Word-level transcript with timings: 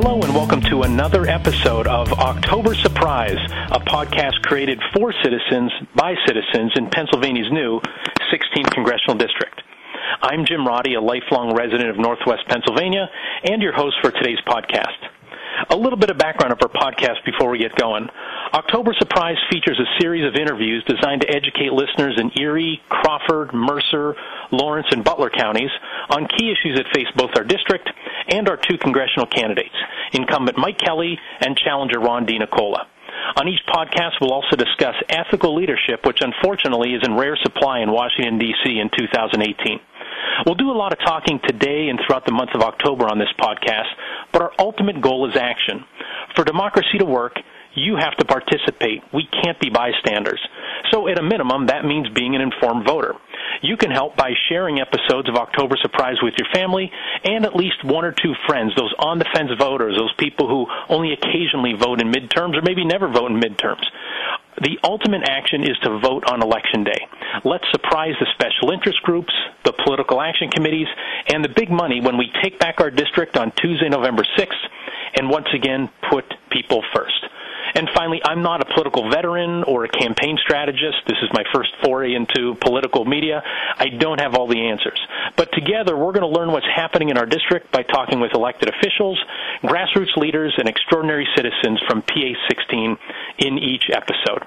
Hello 0.00 0.22
and 0.22 0.32
welcome 0.32 0.60
to 0.70 0.82
another 0.82 1.26
episode 1.26 1.88
of 1.88 2.12
October 2.12 2.72
Surprise, 2.72 3.34
a 3.72 3.80
podcast 3.80 4.40
created 4.42 4.80
for 4.94 5.12
citizens 5.24 5.72
by 5.96 6.14
citizens 6.24 6.70
in 6.76 6.88
Pennsylvania's 6.88 7.50
new 7.50 7.80
16th 8.30 8.70
Congressional 8.70 9.16
District. 9.16 9.60
I'm 10.22 10.44
Jim 10.46 10.64
Roddy, 10.64 10.94
a 10.94 11.00
lifelong 11.00 11.52
resident 11.52 11.90
of 11.90 11.98
Northwest 11.98 12.46
Pennsylvania 12.46 13.10
and 13.42 13.60
your 13.60 13.72
host 13.72 13.96
for 14.00 14.12
today's 14.12 14.38
podcast. 14.46 15.17
A 15.70 15.76
little 15.76 15.98
bit 15.98 16.10
of 16.10 16.18
background 16.18 16.52
of 16.52 16.58
our 16.62 16.68
podcast 16.68 17.24
before 17.24 17.50
we 17.50 17.58
get 17.58 17.74
going. 17.76 18.08
October 18.54 18.94
Surprise 18.98 19.36
features 19.50 19.78
a 19.78 20.00
series 20.00 20.26
of 20.26 20.34
interviews 20.40 20.84
designed 20.86 21.22
to 21.22 21.30
educate 21.30 21.72
listeners 21.72 22.18
in 22.18 22.30
Erie, 22.40 22.80
Crawford, 22.88 23.52
Mercer, 23.52 24.14
Lawrence, 24.50 24.88
and 24.90 25.04
Butler 25.04 25.30
counties 25.30 25.70
on 26.10 26.26
key 26.26 26.52
issues 26.52 26.76
that 26.78 26.86
face 26.94 27.08
both 27.16 27.30
our 27.36 27.44
district 27.44 27.90
and 28.28 28.48
our 28.48 28.56
two 28.56 28.78
congressional 28.78 29.26
candidates, 29.26 29.74
incumbent 30.12 30.58
Mike 30.58 30.78
Kelly 30.78 31.18
and 31.40 31.56
challenger 31.56 32.00
Ron 32.00 32.26
DiNicola. 32.26 32.86
On 33.36 33.48
each 33.48 33.60
podcast, 33.68 34.20
we'll 34.20 34.32
also 34.32 34.56
discuss 34.56 34.94
ethical 35.08 35.54
leadership, 35.54 36.06
which 36.06 36.20
unfortunately 36.20 36.94
is 36.94 37.02
in 37.04 37.14
rare 37.14 37.36
supply 37.42 37.80
in 37.80 37.90
Washington, 37.90 38.38
D.C. 38.38 38.78
in 38.78 38.90
2018. 38.96 39.80
We'll 40.46 40.54
do 40.54 40.70
a 40.70 40.78
lot 40.78 40.92
of 40.92 40.98
talking 40.98 41.40
today 41.46 41.88
and 41.88 41.98
throughout 42.00 42.26
the 42.26 42.32
month 42.32 42.50
of 42.54 42.62
October 42.62 43.06
on 43.06 43.18
this 43.18 43.32
podcast, 43.38 43.90
but 44.32 44.42
our 44.42 44.52
ultimate 44.58 45.00
goal 45.00 45.28
is 45.28 45.36
action. 45.36 45.84
For 46.34 46.44
democracy 46.44 46.98
to 46.98 47.04
work, 47.04 47.34
you 47.74 47.96
have 47.96 48.16
to 48.16 48.24
participate. 48.24 49.02
We 49.12 49.28
can't 49.42 49.60
be 49.60 49.70
bystanders. 49.70 50.40
So, 50.90 51.08
at 51.08 51.18
a 51.18 51.22
minimum, 51.22 51.66
that 51.66 51.84
means 51.84 52.08
being 52.14 52.34
an 52.34 52.40
informed 52.40 52.86
voter. 52.86 53.14
You 53.62 53.76
can 53.76 53.90
help 53.90 54.16
by 54.16 54.32
sharing 54.48 54.80
episodes 54.80 55.28
of 55.28 55.36
October 55.36 55.76
Surprise 55.80 56.16
with 56.22 56.34
your 56.38 56.48
family 56.54 56.90
and 57.24 57.44
at 57.44 57.56
least 57.56 57.84
one 57.84 58.04
or 58.04 58.12
two 58.12 58.34
friends, 58.46 58.72
those 58.76 58.94
on 58.98 59.18
the 59.18 59.26
fence 59.34 59.50
voters, 59.58 59.96
those 59.96 60.14
people 60.18 60.48
who 60.48 60.66
only 60.88 61.12
occasionally 61.12 61.74
vote 61.74 62.00
in 62.00 62.12
midterms 62.12 62.54
or 62.56 62.62
maybe 62.62 62.84
never 62.84 63.08
vote 63.08 63.30
in 63.30 63.40
midterms. 63.40 63.84
The 64.60 64.78
ultimate 64.82 65.22
action 65.28 65.62
is 65.62 65.78
to 65.84 66.00
vote 66.00 66.24
on 66.26 66.42
election 66.42 66.82
day. 66.82 67.06
Let's 67.44 67.64
surprise 67.70 68.14
the 68.18 68.26
special 68.34 68.72
interest 68.72 69.00
groups, 69.02 69.32
the 69.64 69.72
political 69.84 70.20
action 70.20 70.50
committees, 70.50 70.88
and 71.28 71.44
the 71.44 71.48
big 71.48 71.70
money 71.70 72.00
when 72.00 72.18
we 72.18 72.30
take 72.42 72.58
back 72.58 72.80
our 72.80 72.90
district 72.90 73.36
on 73.36 73.52
Tuesday, 73.56 73.88
November 73.88 74.24
6th, 74.36 74.64
and 75.14 75.30
once 75.30 75.46
again 75.54 75.88
put 76.10 76.24
people 76.50 76.82
first. 76.94 77.17
And 77.78 77.88
finally, 77.94 78.20
I'm 78.24 78.42
not 78.42 78.60
a 78.60 78.64
political 78.74 79.08
veteran 79.08 79.62
or 79.62 79.84
a 79.84 79.88
campaign 79.88 80.36
strategist. 80.42 80.96
This 81.06 81.18
is 81.22 81.30
my 81.32 81.44
first 81.54 81.70
foray 81.84 82.12
into 82.12 82.56
political 82.60 83.04
media. 83.04 83.40
I 83.78 83.86
don't 83.88 84.20
have 84.20 84.34
all 84.34 84.48
the 84.48 84.66
answers. 84.66 85.00
But 85.36 85.52
together, 85.52 85.96
we're 85.96 86.10
going 86.10 86.26
to 86.26 86.36
learn 86.36 86.50
what's 86.50 86.66
happening 86.66 87.10
in 87.10 87.16
our 87.16 87.26
district 87.26 87.70
by 87.70 87.84
talking 87.84 88.18
with 88.18 88.34
elected 88.34 88.68
officials, 88.68 89.22
grassroots 89.62 90.16
leaders, 90.16 90.54
and 90.58 90.68
extraordinary 90.68 91.28
citizens 91.36 91.80
from 91.86 92.02
PA 92.02 92.32
16 92.48 92.96
in 93.46 93.58
each 93.58 93.84
episode. 93.94 94.42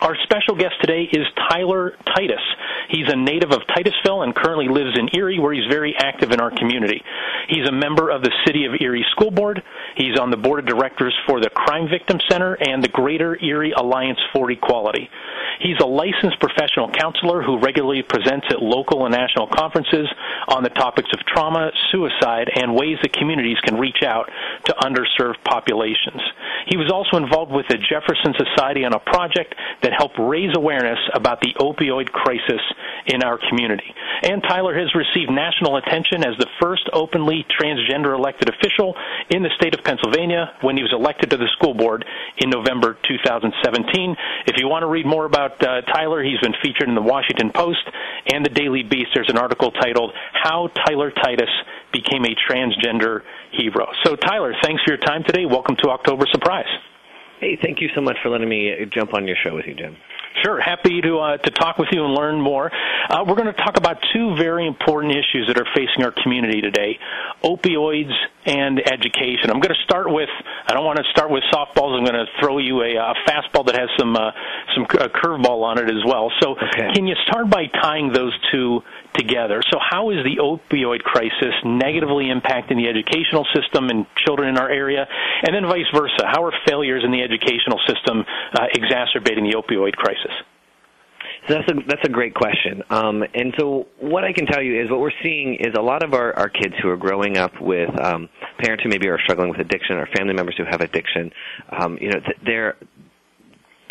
Our 0.00 0.16
special 0.22 0.54
guest 0.56 0.74
today 0.80 1.02
is 1.12 1.26
Tyler 1.50 1.92
Titus. 2.16 2.40
He's 2.88 3.06
a 3.12 3.16
native 3.16 3.52
of 3.52 3.60
Titusville 3.68 4.22
and 4.22 4.34
currently 4.34 4.66
lives 4.68 4.98
in 4.98 5.10
Erie, 5.12 5.38
where 5.38 5.52
he's 5.52 5.66
very 5.70 5.94
active 5.98 6.32
in 6.32 6.40
our 6.40 6.50
community. 6.50 7.02
He's 7.48 7.68
a 7.68 7.72
member 7.72 8.08
of 8.08 8.22
the 8.22 8.32
City 8.46 8.64
of 8.64 8.80
Erie 8.80 9.04
School 9.12 9.30
Board. 9.30 9.62
He's 9.96 10.18
on 10.18 10.30
the 10.30 10.36
board 10.36 10.60
of 10.60 10.66
directors 10.66 11.16
for 11.26 11.40
the 11.40 11.50
Crime 11.50 11.88
Victim 11.88 12.18
Center 12.30 12.54
and 12.54 12.82
the 12.82 12.88
Greater 12.88 13.36
Erie 13.42 13.72
Alliance 13.76 14.18
for 14.32 14.50
Equality. 14.50 15.08
He's 15.60 15.78
a 15.82 15.86
licensed 15.86 16.40
professional 16.40 16.90
counselor 16.90 17.42
who 17.42 17.60
regularly 17.60 18.02
presents 18.02 18.46
at 18.50 18.62
local 18.62 19.04
and 19.04 19.14
national 19.14 19.48
conferences 19.48 20.08
on 20.48 20.62
the 20.62 20.70
topics 20.70 21.10
of 21.12 21.20
trauma, 21.26 21.70
suicide, 21.92 22.50
and 22.54 22.74
ways 22.74 22.96
that 23.02 23.12
communities 23.12 23.58
can 23.62 23.76
reach 23.76 24.02
out 24.02 24.30
to 24.64 24.74
underserved 24.80 25.42
populations. 25.44 26.22
He 26.66 26.76
was 26.76 26.90
also 26.90 27.16
involved 27.16 27.52
with 27.52 27.66
the 27.68 27.76
Jefferson 27.76 28.32
Society 28.36 28.84
on 28.84 28.94
a 28.94 29.00
project 29.00 29.54
that 29.82 29.92
helped 29.92 30.16
raise 30.18 30.54
awareness 30.56 30.98
about 31.14 31.40
the 31.40 31.52
opioid 31.58 32.10
crisis 32.12 32.60
in 33.06 33.22
our 33.22 33.38
community. 33.48 33.94
And 34.22 34.42
Tyler 34.42 34.76
has 34.78 34.94
received 34.94 35.30
national 35.30 35.76
attention 35.76 36.24
as 36.24 36.36
the 36.38 36.48
first 36.60 36.88
openly 36.92 37.44
transgender 37.60 38.16
elected 38.16 38.48
official 38.48 38.94
in 39.30 39.42
the 39.42 39.50
state 39.56 39.74
of 39.74 39.79
Pennsylvania 39.84 40.52
when 40.62 40.76
he 40.76 40.82
was 40.82 40.92
elected 40.92 41.30
to 41.30 41.36
the 41.36 41.48
school 41.58 41.74
board 41.74 42.04
in 42.38 42.50
November 42.50 42.96
2017. 43.08 44.16
If 44.46 44.56
you 44.58 44.68
want 44.68 44.82
to 44.82 44.88
read 44.88 45.06
more 45.06 45.24
about 45.24 45.60
uh, 45.62 45.82
Tyler, 45.82 46.22
he's 46.22 46.40
been 46.40 46.54
featured 46.62 46.88
in 46.88 46.94
the 46.94 47.02
Washington 47.02 47.50
Post 47.54 47.82
and 48.32 48.44
the 48.44 48.50
Daily 48.50 48.82
Beast. 48.82 49.10
There's 49.14 49.30
an 49.30 49.38
article 49.38 49.70
titled 49.70 50.12
How 50.32 50.68
Tyler 50.86 51.10
Titus 51.10 51.50
Became 51.92 52.24
a 52.24 52.34
Transgender 52.48 53.22
Hero. 53.52 53.86
So, 54.04 54.16
Tyler, 54.16 54.54
thanks 54.62 54.82
for 54.84 54.92
your 54.92 55.02
time 55.04 55.24
today. 55.26 55.46
Welcome 55.46 55.76
to 55.82 55.90
October 55.90 56.26
Surprise. 56.30 56.70
Hey, 57.40 57.58
thank 57.62 57.80
you 57.80 57.88
so 57.94 58.00
much 58.00 58.16
for 58.22 58.28
letting 58.28 58.48
me 58.48 58.74
jump 58.92 59.14
on 59.14 59.26
your 59.26 59.36
show 59.42 59.54
with 59.54 59.64
you, 59.66 59.74
Jim. 59.74 59.96
Sure, 60.44 60.60
happy 60.60 61.00
to 61.00 61.18
uh, 61.18 61.36
to 61.38 61.50
talk 61.50 61.76
with 61.76 61.88
you 61.92 62.04
and 62.04 62.14
learn 62.14 62.40
more. 62.40 62.70
Uh, 63.10 63.24
we're 63.26 63.34
going 63.34 63.52
to 63.52 63.60
talk 63.64 63.76
about 63.76 63.98
two 64.14 64.36
very 64.36 64.66
important 64.66 65.12
issues 65.12 65.48
that 65.48 65.58
are 65.58 65.66
facing 65.74 66.04
our 66.04 66.12
community 66.22 66.60
today: 66.60 66.98
opioids 67.42 68.14
and 68.46 68.78
education. 68.78 69.50
I'm 69.50 69.60
going 69.60 69.74
to 69.74 69.82
start 69.84 70.06
with. 70.08 70.30
I 70.66 70.72
don't 70.72 70.84
want 70.84 70.98
to 70.98 71.04
start 71.10 71.30
with 71.30 71.42
softballs. 71.52 71.98
I'm 71.98 72.04
going 72.04 72.14
to 72.14 72.30
throw 72.40 72.58
you 72.58 72.80
a, 72.80 72.94
a 72.94 73.14
fastball 73.26 73.66
that 73.66 73.74
has 73.74 73.90
some 73.98 74.14
uh, 74.14 74.30
some 74.74 74.86
curveball 74.86 75.62
on 75.62 75.78
it 75.78 75.90
as 75.90 76.04
well. 76.06 76.30
So, 76.40 76.52
okay. 76.52 76.94
can 76.94 77.06
you 77.06 77.16
start 77.26 77.50
by 77.50 77.66
tying 77.66 78.12
those 78.12 78.32
two 78.52 78.82
together? 79.14 79.62
So, 79.70 79.78
how 79.78 80.10
is 80.10 80.18
the 80.24 80.38
opioid 80.40 81.02
crisis 81.02 81.54
negatively 81.64 82.26
impacting 82.26 82.76
the 82.76 82.88
educational 82.88 83.46
system 83.54 83.88
and 83.88 84.06
children 84.26 84.48
in 84.48 84.58
our 84.58 84.70
area, 84.70 85.06
and 85.42 85.54
then 85.54 85.64
vice 85.64 85.88
versa? 85.94 86.26
How 86.26 86.44
are 86.44 86.52
failures 86.66 87.02
in 87.04 87.10
the 87.10 87.22
educational 87.22 87.80
system 87.86 88.24
uh, 88.54 88.66
exacerbating 88.74 89.44
the 89.44 89.56
opioid 89.56 89.94
crisis? 89.94 90.32
So 91.48 91.54
that's 91.54 91.68
a 91.70 91.74
that's 91.86 92.04
a 92.04 92.10
great 92.10 92.34
question. 92.34 92.82
Um, 92.90 93.24
and 93.34 93.54
so 93.58 93.86
what 93.98 94.24
I 94.24 94.32
can 94.32 94.46
tell 94.46 94.62
you 94.62 94.82
is 94.82 94.90
what 94.90 95.00
we're 95.00 95.16
seeing 95.22 95.54
is 95.54 95.74
a 95.76 95.82
lot 95.82 96.02
of 96.02 96.12
our, 96.12 96.34
our 96.34 96.48
kids 96.48 96.74
who 96.82 96.90
are 96.90 96.96
growing 96.96 97.38
up 97.38 97.52
with 97.60 97.88
um, 98.00 98.28
parents 98.58 98.84
who 98.84 98.90
maybe 98.90 99.08
are 99.08 99.18
struggling 99.24 99.48
with 99.48 99.58
addiction 99.58 99.96
or 99.96 100.06
family 100.14 100.34
members 100.34 100.54
who 100.58 100.64
have 100.68 100.80
addiction. 100.80 101.30
Um, 101.70 101.96
you 102.00 102.10
know, 102.10 102.20
their 102.44 102.76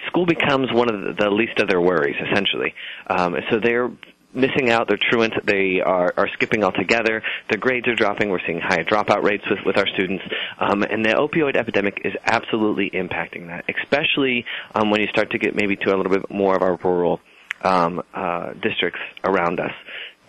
school 0.07 0.25
becomes 0.25 0.71
one 0.71 0.93
of 0.93 1.01
the, 1.01 1.23
the 1.23 1.29
least 1.29 1.59
of 1.59 1.67
their 1.67 1.81
worries 1.81 2.15
essentially. 2.31 2.73
Um, 3.07 3.35
so 3.49 3.59
they're 3.61 3.89
missing 4.39 4.69
out. 4.69 4.87
They're 4.87 4.97
truant. 4.97 5.33
They 5.45 5.81
are, 5.81 6.13
are 6.17 6.29
skipping 6.33 6.63
altogether. 6.63 7.21
Their 7.49 7.59
grades 7.59 7.87
are 7.87 7.95
dropping. 7.95 8.29
We're 8.29 8.45
seeing 8.45 8.59
high 8.59 8.83
dropout 8.83 9.23
rates 9.23 9.43
with, 9.49 9.59
with 9.65 9.77
our 9.77 9.87
students. 9.87 10.23
Um, 10.59 10.83
and 10.83 11.03
the 11.05 11.09
opioid 11.09 11.55
epidemic 11.55 12.01
is 12.03 12.13
absolutely 12.25 12.89
impacting 12.91 13.47
that, 13.47 13.65
especially 13.69 14.45
um, 14.75 14.89
when 14.89 15.01
you 15.01 15.07
start 15.07 15.31
to 15.31 15.37
get 15.37 15.55
maybe 15.55 15.75
to 15.77 15.93
a 15.93 15.95
little 15.95 16.11
bit 16.11 16.29
more 16.29 16.55
of 16.55 16.61
our 16.61 16.77
rural 16.83 17.19
um, 17.61 18.01
uh, 18.13 18.53
districts 18.53 18.99
around 19.23 19.59
us. 19.59 19.73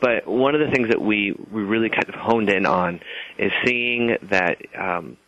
But 0.01 0.27
one 0.27 0.55
of 0.55 0.61
the 0.61 0.73
things 0.73 0.89
that 0.89 1.01
we, 1.01 1.35
we 1.53 1.63
really 1.63 1.91
kind 1.91 2.09
of 2.09 2.15
honed 2.15 2.49
in 2.49 2.65
on 2.65 3.01
is 3.39 3.53
seeing 3.65 4.17
that 4.31 4.57
um, 4.79 5.19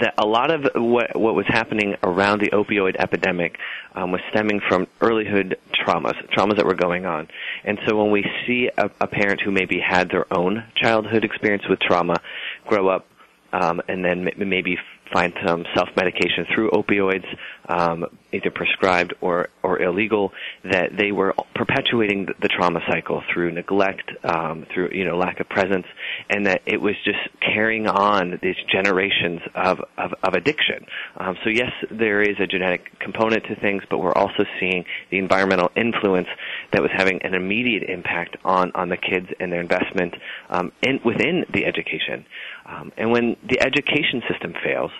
that 0.00 0.14
a 0.16 0.26
lot 0.26 0.50
of 0.50 0.66
what 0.74 1.18
what 1.18 1.34
was 1.34 1.44
happening 1.48 1.96
around 2.02 2.40
the 2.40 2.50
opioid 2.50 2.96
epidemic 2.98 3.58
um, 3.94 4.10
was 4.10 4.20
stemming 4.30 4.60
from 4.68 4.86
earlyhood 5.00 5.54
traumas, 5.74 6.14
traumas 6.34 6.56
that 6.56 6.64
were 6.64 6.74
going 6.74 7.04
on. 7.04 7.28
And 7.64 7.78
so 7.86 7.96
when 7.96 8.10
we 8.10 8.24
see 8.46 8.70
a, 8.76 8.90
a 9.00 9.06
parent 9.06 9.40
who 9.42 9.50
maybe 9.50 9.78
had 9.78 10.10
their 10.10 10.32
own 10.32 10.64
childhood 10.76 11.24
experience 11.24 11.64
with 11.68 11.80
trauma 11.80 12.20
grow 12.66 12.88
up 12.88 13.06
um, 13.52 13.82
and 13.88 14.04
then 14.04 14.28
maybe 14.38 14.78
find 15.12 15.32
some 15.46 15.64
self-medication 15.74 16.46
through 16.54 16.70
opioids, 16.70 17.26
um, 17.68 18.04
either 18.32 18.50
prescribed 18.50 19.14
or, 19.20 19.48
or 19.62 19.80
illegal, 19.80 20.32
that 20.64 20.90
they 20.96 21.12
were 21.12 21.34
perpetuating 21.54 22.26
the 22.40 22.48
trauma 22.48 22.80
cycle 22.88 23.22
through 23.32 23.52
neglect, 23.52 24.10
um, 24.24 24.66
through 24.72 24.90
you 24.92 25.04
know 25.04 25.16
lack 25.16 25.40
of 25.40 25.48
presence, 25.48 25.86
and 26.30 26.46
that 26.46 26.62
it 26.66 26.80
was 26.80 26.94
just 27.04 27.18
carrying 27.40 27.86
on 27.86 28.38
these 28.42 28.56
generations 28.70 29.40
of 29.54 29.80
of, 29.98 30.12
of 30.22 30.34
addiction. 30.34 30.86
Um, 31.16 31.36
so 31.44 31.50
yes, 31.50 31.72
there 31.90 32.22
is 32.22 32.36
a 32.40 32.46
genetic 32.46 32.98
component 32.98 33.44
to 33.44 33.56
things, 33.56 33.82
but 33.90 33.98
we're 33.98 34.12
also 34.14 34.44
seeing 34.58 34.84
the 35.10 35.18
environmental 35.18 35.70
influence 35.76 36.28
that 36.72 36.82
was 36.82 36.90
having 36.96 37.20
an 37.22 37.34
immediate 37.34 37.84
impact 37.84 38.36
on 38.44 38.72
on 38.74 38.88
the 38.88 38.96
kids 38.96 39.26
and 39.40 39.52
their 39.52 39.60
investment 39.60 40.14
um, 40.50 40.72
in, 40.82 41.00
within 41.04 41.44
the 41.52 41.64
education. 41.64 42.24
Um, 42.66 42.92
and 42.96 43.10
when 43.10 43.36
the 43.48 43.60
education 43.60 44.22
system 44.30 44.54
fails, 44.64 44.90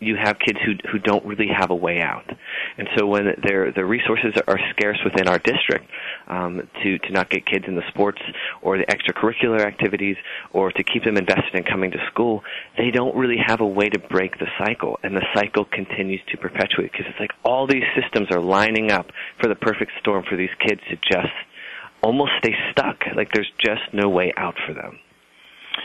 you 0.00 0.16
have 0.16 0.38
kids 0.38 0.58
who 0.64 0.74
who 0.90 0.98
don't 0.98 1.24
really 1.24 1.48
have 1.48 1.70
a 1.70 1.74
way 1.74 2.00
out, 2.00 2.24
and 2.78 2.88
so 2.96 3.06
when 3.06 3.26
their 3.42 3.72
the 3.72 3.84
resources 3.84 4.34
are 4.46 4.58
scarce 4.70 4.98
within 5.04 5.28
our 5.28 5.38
district 5.38 5.86
um, 6.28 6.68
to 6.82 6.98
to 6.98 7.12
not 7.12 7.30
get 7.30 7.46
kids 7.46 7.64
in 7.66 7.74
the 7.74 7.86
sports 7.88 8.20
or 8.62 8.78
the 8.78 8.84
extracurricular 8.86 9.64
activities 9.64 10.16
or 10.52 10.70
to 10.72 10.82
keep 10.84 11.04
them 11.04 11.16
invested 11.16 11.54
in 11.54 11.64
coming 11.64 11.90
to 11.90 11.98
school, 12.10 12.42
they 12.76 12.90
don't 12.90 13.16
really 13.16 13.38
have 13.44 13.60
a 13.60 13.66
way 13.66 13.88
to 13.88 13.98
break 13.98 14.38
the 14.38 14.48
cycle, 14.58 14.98
and 15.02 15.16
the 15.16 15.26
cycle 15.34 15.64
continues 15.64 16.20
to 16.30 16.36
perpetuate 16.36 16.92
because 16.92 17.06
it's 17.08 17.20
like 17.20 17.32
all 17.44 17.66
these 17.66 17.84
systems 18.00 18.28
are 18.30 18.40
lining 18.40 18.90
up 18.90 19.06
for 19.40 19.48
the 19.48 19.54
perfect 19.54 19.92
storm 20.00 20.24
for 20.28 20.36
these 20.36 20.54
kids 20.60 20.80
to 20.90 20.96
just 20.96 21.32
almost 22.02 22.32
stay 22.38 22.54
stuck, 22.70 22.98
like 23.16 23.32
there's 23.32 23.50
just 23.58 23.82
no 23.92 24.08
way 24.08 24.32
out 24.36 24.54
for 24.66 24.74
them. 24.74 24.98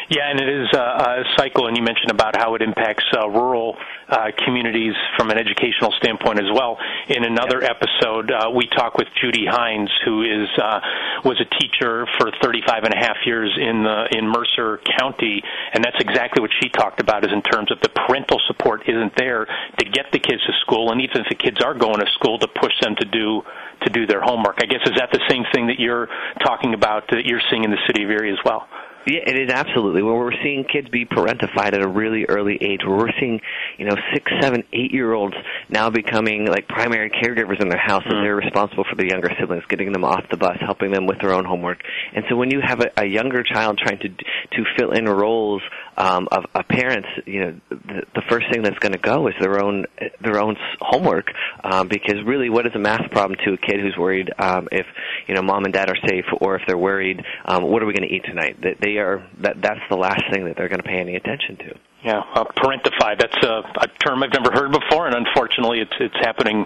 Yeah, 0.10 0.30
and 0.30 0.40
it 0.40 0.50
is 0.50 0.68
a, 0.74 1.24
cycle, 1.38 1.68
and 1.68 1.78
you 1.78 1.84
mentioned 1.84 2.12
about 2.12 2.36
how 2.36 2.56
it 2.56 2.62
impacts 2.62 3.06
uh, 3.16 3.30
rural 3.30 3.78
uh, 4.10 4.32
communities 4.44 4.94
from 5.18 5.30
an 5.30 5.38
educational 5.38 5.92
standpoint 6.02 6.40
as 6.40 6.52
well. 6.54 6.78
In 7.08 7.24
another 7.24 7.62
yep. 7.62 7.80
episode, 7.80 8.32
uh, 8.32 8.50
we 8.54 8.68
talk 8.68 8.98
with 8.98 9.08
Judy 9.22 9.46
Hines, 9.46 9.90
who 10.04 10.24
is 10.24 10.50
uh, 10.58 10.80
was 11.24 11.40
a 11.40 11.48
teacher 11.60 12.06
for 12.20 12.32
35 12.42 12.84
and 12.84 12.94
a 12.94 12.98
half 12.98 13.18
years 13.26 13.58
in 13.58 13.84
the 13.84 14.08
in 14.12 14.28
Mercer 14.28 14.80
County, 15.00 15.42
and 15.74 15.84
that's 15.84 16.00
exactly 16.00 16.42
what 16.42 16.52
she 16.62 16.70
talked 16.70 17.00
about. 17.00 17.24
Is 17.24 17.32
in 17.32 17.42
terms 17.42 17.72
of 17.72 17.80
the 17.82 17.90
parental 17.90 18.40
support 18.48 18.88
isn't 18.88 19.16
there 19.16 19.46
to 19.46 19.86
get 19.86 20.12
the 20.12 20.20
kids 20.20 20.44
to 20.46 20.54
school, 20.62 20.92
and 20.92 21.02
even 21.02 21.22
if 21.22 21.28
the 21.30 21.36
kids 21.36 21.62
are 21.64 21.74
going 21.74 22.00
to 22.00 22.08
school, 22.14 22.38
to 22.40 22.48
push 22.48 22.74
them 22.82 22.96
to 22.98 23.06
do 23.06 23.44
to 23.82 23.90
do 23.90 24.06
their 24.06 24.22
homework. 24.22 24.60
I 24.62 24.66
guess 24.66 24.82
is 24.86 24.96
that 24.98 25.10
the 25.12 25.22
same 25.30 25.44
thing 25.54 25.68
that 25.68 25.80
you're 25.80 26.08
talking 26.44 26.74
about 26.74 27.08
that 27.10 27.26
you're 27.26 27.42
seeing 27.50 27.64
in 27.64 27.72
the 27.72 27.82
city 27.88 28.04
of 28.04 28.10
Erie 28.10 28.32
as 28.32 28.40
well? 28.46 28.68
Yeah, 29.08 29.22
it 29.26 29.50
is 29.50 29.50
absolutely. 29.52 30.04
Where 30.04 30.14
we're 30.14 30.38
seeing 30.44 30.64
kids 30.64 30.88
be 30.90 31.06
parentified 31.06 31.74
at 31.74 31.82
a 31.82 31.88
really 31.88 32.26
early 32.30 32.58
age, 32.62 32.82
where 32.86 32.98
we're 32.98 33.14
seeing, 33.20 33.42
you 33.80 33.86
know, 33.86 33.96
six, 34.14 34.32
seven, 34.40 34.64
eight 34.74 34.92
year 34.92 35.14
olds 35.14 35.36
now 35.70 35.90
becoming 35.90 36.46
like 36.46 36.68
primary 36.68 37.10
caregivers 37.10 37.60
in 37.62 37.70
their 37.70 37.82
house, 37.82 38.04
mm-hmm. 38.04 38.16
and 38.16 38.26
they're 38.26 38.36
responsible 38.36 38.86
for 38.88 38.96
the 38.96 39.08
younger 39.10 39.32
siblings, 39.40 39.64
getting 39.70 39.92
them 39.92 40.04
off 40.04 40.24
the 40.30 40.38
bus, 40.38 40.58
helping 40.60 40.92
them 40.92 41.08
with 41.08 41.20
their 41.20 41.34
own 41.34 41.46
homework. 41.46 41.80
And 42.14 42.26
so 42.30 42.36
when 42.36 42.52
you 42.52 42.62
have 42.64 42.82
a, 42.82 42.92
a 43.02 43.06
younger 43.06 43.44
child 43.44 43.80
trying 43.84 43.98
to 44.00 44.10
to 44.10 44.64
fill 44.78 44.92
in 44.92 45.06
roles 45.06 45.64
um, 45.98 46.28
of, 46.32 46.46
of 46.56 46.68
parents, 46.68 47.08
you 47.26 47.42
know, 47.42 47.62
the, 47.70 48.02
the 48.16 48.22
first 48.30 48.46
thing 48.52 48.64
that's 48.64 48.80
going 48.80 48.94
to 48.94 49.00
go 49.00 49.28
is 49.28 49.34
their 49.40 49.64
own 49.64 49.86
their 50.22 50.40
own 50.40 50.56
homework, 50.80 51.28
um, 51.64 51.88
because 51.88 52.16
really, 52.26 52.50
what 52.50 52.66
is 52.66 52.74
a 52.76 52.80
math 52.80 53.12
problem 53.12 53.38
to 53.46 53.54
a 53.54 53.58
kid 53.58 53.80
who's 53.80 53.96
worried 53.98 54.32
um, 54.40 54.68
if 54.72 54.86
you 55.28 55.36
know 55.36 55.42
mom 55.42 55.66
and 55.66 55.74
dad 55.74 55.90
are 55.90 56.08
safe, 56.08 56.26
or 56.40 56.56
if 56.56 56.62
they're 56.68 56.78
worried, 56.78 57.22
um, 57.46 57.64
what 57.64 57.84
are 57.84 57.86
we 57.86 57.94
going 57.94 58.08
to 58.08 58.16
eat 58.16 58.24
tonight? 58.26 58.58
They, 58.62 58.76
they 58.82 58.98
are 58.98 59.28
that 59.40 59.62
that's 59.62 59.82
the 59.90 59.98
last 59.98 60.24
thing 60.32 60.46
that 60.46 60.56
they're 60.58 60.70
going 60.70 60.82
to 60.82 60.88
pay 60.88 61.00
any 61.00 61.16
attention 61.16 61.58
to. 61.58 61.76
Yeah, 62.04 62.22
uh, 62.34 62.46
parentified. 62.58 63.20
That's 63.20 63.38
a, 63.46 63.62
a 63.78 63.88
term 64.04 64.24
I've 64.24 64.34
never 64.34 64.52
heard 64.52 64.72
before, 64.72 65.06
and 65.06 65.16
unfortunately, 65.16 65.82
it's 65.82 65.94
it's 66.00 66.16
happening 66.20 66.66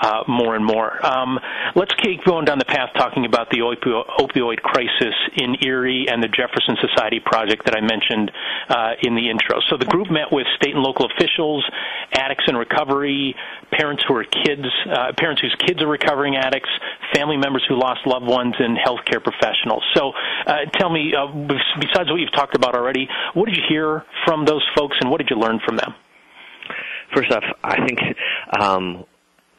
uh, 0.00 0.24
more 0.26 0.56
and 0.56 0.64
more. 0.64 1.04
Um, 1.06 1.38
let's 1.76 1.94
keep 2.02 2.24
going 2.24 2.44
down 2.44 2.58
the 2.58 2.64
path 2.64 2.90
talking 2.96 3.24
about 3.24 3.50
the 3.50 3.58
opio- 3.58 4.04
opioid 4.18 4.62
crisis 4.62 5.14
in 5.36 5.56
Erie 5.62 6.06
and 6.10 6.22
the 6.22 6.28
Jefferson 6.28 6.76
Society 6.80 7.20
project 7.24 7.64
that 7.66 7.76
I 7.76 7.80
mentioned 7.80 8.32
uh, 8.68 8.98
in 9.02 9.14
the 9.14 9.30
intro. 9.30 9.60
So 9.70 9.76
the 9.76 9.86
group 9.86 10.10
met 10.10 10.32
with 10.32 10.46
state 10.56 10.74
and 10.74 10.82
local 10.82 11.06
officials, 11.06 11.64
addicts 12.12 12.44
in 12.48 12.56
recovery, 12.56 13.34
parents 13.70 14.02
who 14.08 14.16
are 14.16 14.24
kids, 14.24 14.66
uh, 14.90 15.12
parents 15.16 15.40
whose 15.40 15.54
kids 15.66 15.82
are 15.82 15.88
recovering 15.88 16.36
addicts, 16.36 16.70
family 17.14 17.36
members 17.36 17.64
who 17.68 17.78
lost 17.78 18.00
loved 18.06 18.26
ones, 18.26 18.54
and 18.58 18.76
healthcare 18.76 19.22
professionals. 19.22 19.84
So, 19.94 20.12
uh, 20.46 20.66
tell 20.74 20.90
me, 20.90 21.14
uh, 21.14 21.30
besides 21.78 22.10
what 22.10 22.18
you've 22.18 22.34
talked 22.34 22.56
about 22.56 22.74
already, 22.74 23.08
what 23.34 23.46
did 23.46 23.56
you 23.56 23.62
hear 23.68 24.04
from 24.24 24.44
those 24.44 24.63
folks, 24.76 24.96
and 25.00 25.10
what 25.10 25.18
did 25.18 25.30
you 25.30 25.36
learn 25.36 25.60
from 25.64 25.76
them? 25.76 25.94
First 27.14 27.30
off, 27.32 27.44
I 27.62 27.86
think 27.86 28.00
um, 28.58 29.04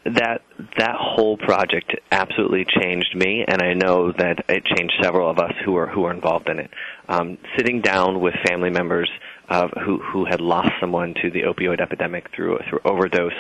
that 0.06 0.42
that 0.78 0.96
whole 1.00 1.36
project 1.36 1.96
absolutely 2.12 2.66
changed 2.66 3.16
me, 3.16 3.44
and 3.48 3.62
I 3.62 3.74
know 3.74 4.12
that 4.12 4.46
it 4.50 4.64
changed 4.64 4.94
several 5.02 5.30
of 5.30 5.40
us 5.40 5.54
who 5.64 5.76
are 5.78 5.88
who 5.88 6.06
are 6.06 6.14
involved 6.14 6.48
in 6.48 6.60
it. 6.60 6.70
Um, 7.10 7.38
sitting 7.58 7.82
down 7.82 8.22
with 8.22 8.36
family 8.46 8.70
members 8.70 9.10
of 9.50 9.72
who 9.84 9.98
who 9.98 10.26
had 10.26 10.42
lost 10.42 10.70
someone 10.80 11.16
to 11.22 11.32
the 11.32 11.44
opioid 11.44 11.82
epidemic 11.82 12.30
through 12.36 12.60
through 12.70 12.82
overdose, 12.86 13.34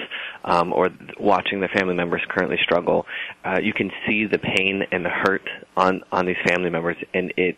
um, 0.44 0.74
or 0.74 0.90
watching 1.20 1.62
the 1.62 1.68
family 1.68 1.94
members 1.94 2.22
currently 2.30 2.58
struggle, 2.64 3.06
uh, 3.44 3.60
you 3.62 3.74
can 3.74 3.92
see 4.08 4.26
the 4.26 4.40
pain 4.40 4.84
and 4.92 5.06
the 5.06 5.10
hurt 5.10 5.48
on 5.78 6.02
on 6.12 6.26
these 6.26 6.42
family 6.48 6.72
members, 6.72 6.98
and 7.14 7.32
it 7.38 7.58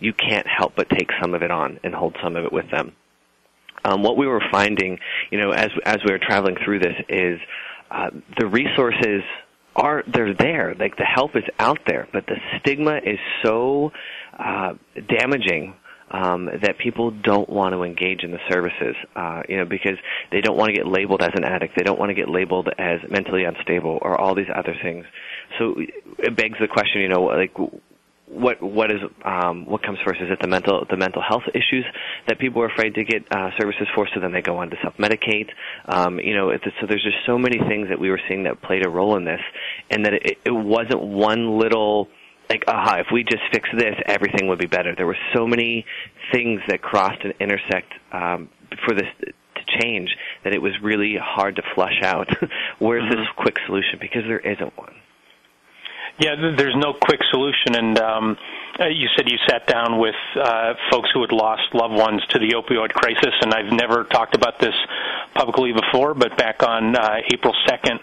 you 0.00 0.14
can't 0.14 0.46
help 0.46 0.74
but 0.74 0.88
take 0.90 1.10
some 1.20 1.34
of 1.34 1.42
it 1.42 1.50
on 1.50 1.80
and 1.84 1.94
hold 1.94 2.16
some 2.22 2.36
of 2.36 2.44
it 2.44 2.52
with 2.52 2.70
them. 2.70 2.92
Um, 3.84 4.02
what 4.02 4.16
we 4.16 4.26
were 4.26 4.42
finding, 4.50 4.98
you 5.30 5.40
know, 5.40 5.50
as 5.50 5.70
as 5.84 5.98
we 6.04 6.12
were 6.12 6.18
traveling 6.18 6.56
through 6.64 6.80
this, 6.80 6.94
is 7.08 7.40
uh, 7.90 8.10
the 8.38 8.46
resources 8.46 9.22
are 9.76 10.02
they're 10.12 10.34
there, 10.34 10.74
like 10.78 10.96
the 10.96 11.04
help 11.04 11.36
is 11.36 11.44
out 11.58 11.78
there, 11.86 12.08
but 12.12 12.26
the 12.26 12.36
stigma 12.58 12.96
is 12.96 13.18
so 13.42 13.92
uh, 14.38 14.74
damaging 15.08 15.74
um, 16.10 16.46
that 16.62 16.78
people 16.78 17.10
don't 17.10 17.48
want 17.48 17.74
to 17.74 17.82
engage 17.82 18.22
in 18.22 18.30
the 18.30 18.38
services, 18.50 18.96
uh, 19.14 19.42
you 19.48 19.56
know, 19.56 19.64
because 19.64 19.98
they 20.32 20.40
don't 20.40 20.56
want 20.56 20.70
to 20.70 20.74
get 20.74 20.86
labeled 20.86 21.22
as 21.22 21.30
an 21.34 21.44
addict, 21.44 21.74
they 21.76 21.84
don't 21.84 21.98
want 21.98 22.10
to 22.10 22.14
get 22.14 22.28
labeled 22.28 22.68
as 22.78 22.98
mentally 23.10 23.44
unstable, 23.44 23.98
or 24.02 24.18
all 24.18 24.34
these 24.34 24.50
other 24.54 24.74
things. 24.82 25.04
So 25.58 25.74
it 26.18 26.36
begs 26.36 26.58
the 26.60 26.68
question, 26.68 27.02
you 27.02 27.08
know, 27.08 27.24
like 27.24 27.54
what 28.30 28.62
what 28.62 28.90
is 28.90 29.00
um, 29.24 29.66
what 29.66 29.82
comes 29.82 29.98
first? 30.04 30.20
Is 30.20 30.30
it 30.30 30.38
the 30.40 30.48
mental 30.48 30.84
the 30.88 30.96
mental 30.96 31.22
health 31.22 31.44
issues 31.54 31.84
that 32.26 32.38
people 32.38 32.62
are 32.62 32.66
afraid 32.66 32.94
to 32.94 33.04
get 33.04 33.24
uh, 33.30 33.50
services 33.58 33.86
for? 33.94 34.06
So 34.14 34.20
then 34.20 34.32
they 34.32 34.42
go 34.42 34.58
on 34.58 34.70
to 34.70 34.76
self 34.82 34.96
medicate. 34.96 35.48
Um, 35.86 36.20
you 36.20 36.34
know, 36.34 36.52
so 36.80 36.86
there's 36.86 37.02
just 37.02 37.18
so 37.26 37.38
many 37.38 37.58
things 37.58 37.88
that 37.88 37.98
we 37.98 38.10
were 38.10 38.20
seeing 38.28 38.44
that 38.44 38.60
played 38.62 38.84
a 38.84 38.90
role 38.90 39.16
in 39.16 39.24
this, 39.24 39.40
and 39.90 40.04
that 40.04 40.14
it, 40.14 40.38
it 40.44 40.50
wasn't 40.50 41.00
one 41.02 41.58
little 41.58 42.08
like 42.50 42.64
aha 42.66 42.96
if 42.96 43.06
we 43.12 43.24
just 43.24 43.42
fix 43.52 43.68
this 43.76 43.94
everything 44.06 44.48
would 44.48 44.58
be 44.58 44.66
better. 44.66 44.94
There 44.94 45.06
were 45.06 45.18
so 45.34 45.46
many 45.46 45.84
things 46.32 46.60
that 46.68 46.82
crossed 46.82 47.22
and 47.24 47.34
intersect 47.40 47.92
um, 48.12 48.48
for 48.84 48.94
this 48.94 49.06
to 49.20 49.80
change 49.80 50.10
that 50.44 50.52
it 50.52 50.62
was 50.62 50.72
really 50.82 51.16
hard 51.20 51.56
to 51.56 51.62
flush 51.74 52.00
out. 52.02 52.28
Where's 52.78 53.04
mm-hmm. 53.04 53.20
this 53.20 53.28
quick 53.36 53.56
solution? 53.66 53.98
Because 54.00 54.22
there 54.26 54.40
isn't 54.40 54.76
one. 54.76 54.94
Yeah, 56.18 56.34
there's 56.34 56.74
no 56.74 56.94
quick 56.94 57.20
solution, 57.30 57.76
and 57.76 57.98
um, 58.00 58.36
uh, 58.80 58.86
you 58.86 59.06
said 59.16 59.30
you 59.30 59.38
sat 59.48 59.68
down 59.68 60.00
with 60.00 60.16
uh, 60.34 60.74
folks 60.90 61.10
who 61.14 61.20
had 61.20 61.30
lost 61.30 61.72
loved 61.74 61.94
ones 61.94 62.20
to 62.30 62.40
the 62.40 62.54
opioid 62.58 62.90
crisis, 62.90 63.34
and 63.40 63.54
I've 63.54 63.72
never 63.72 64.02
talked 64.02 64.34
about 64.34 64.58
this 64.58 64.74
publicly 65.34 65.72
before, 65.72 66.14
but 66.14 66.36
back 66.36 66.64
on 66.64 66.96
uh, 66.96 67.18
April 67.32 67.54
2nd 67.68 68.00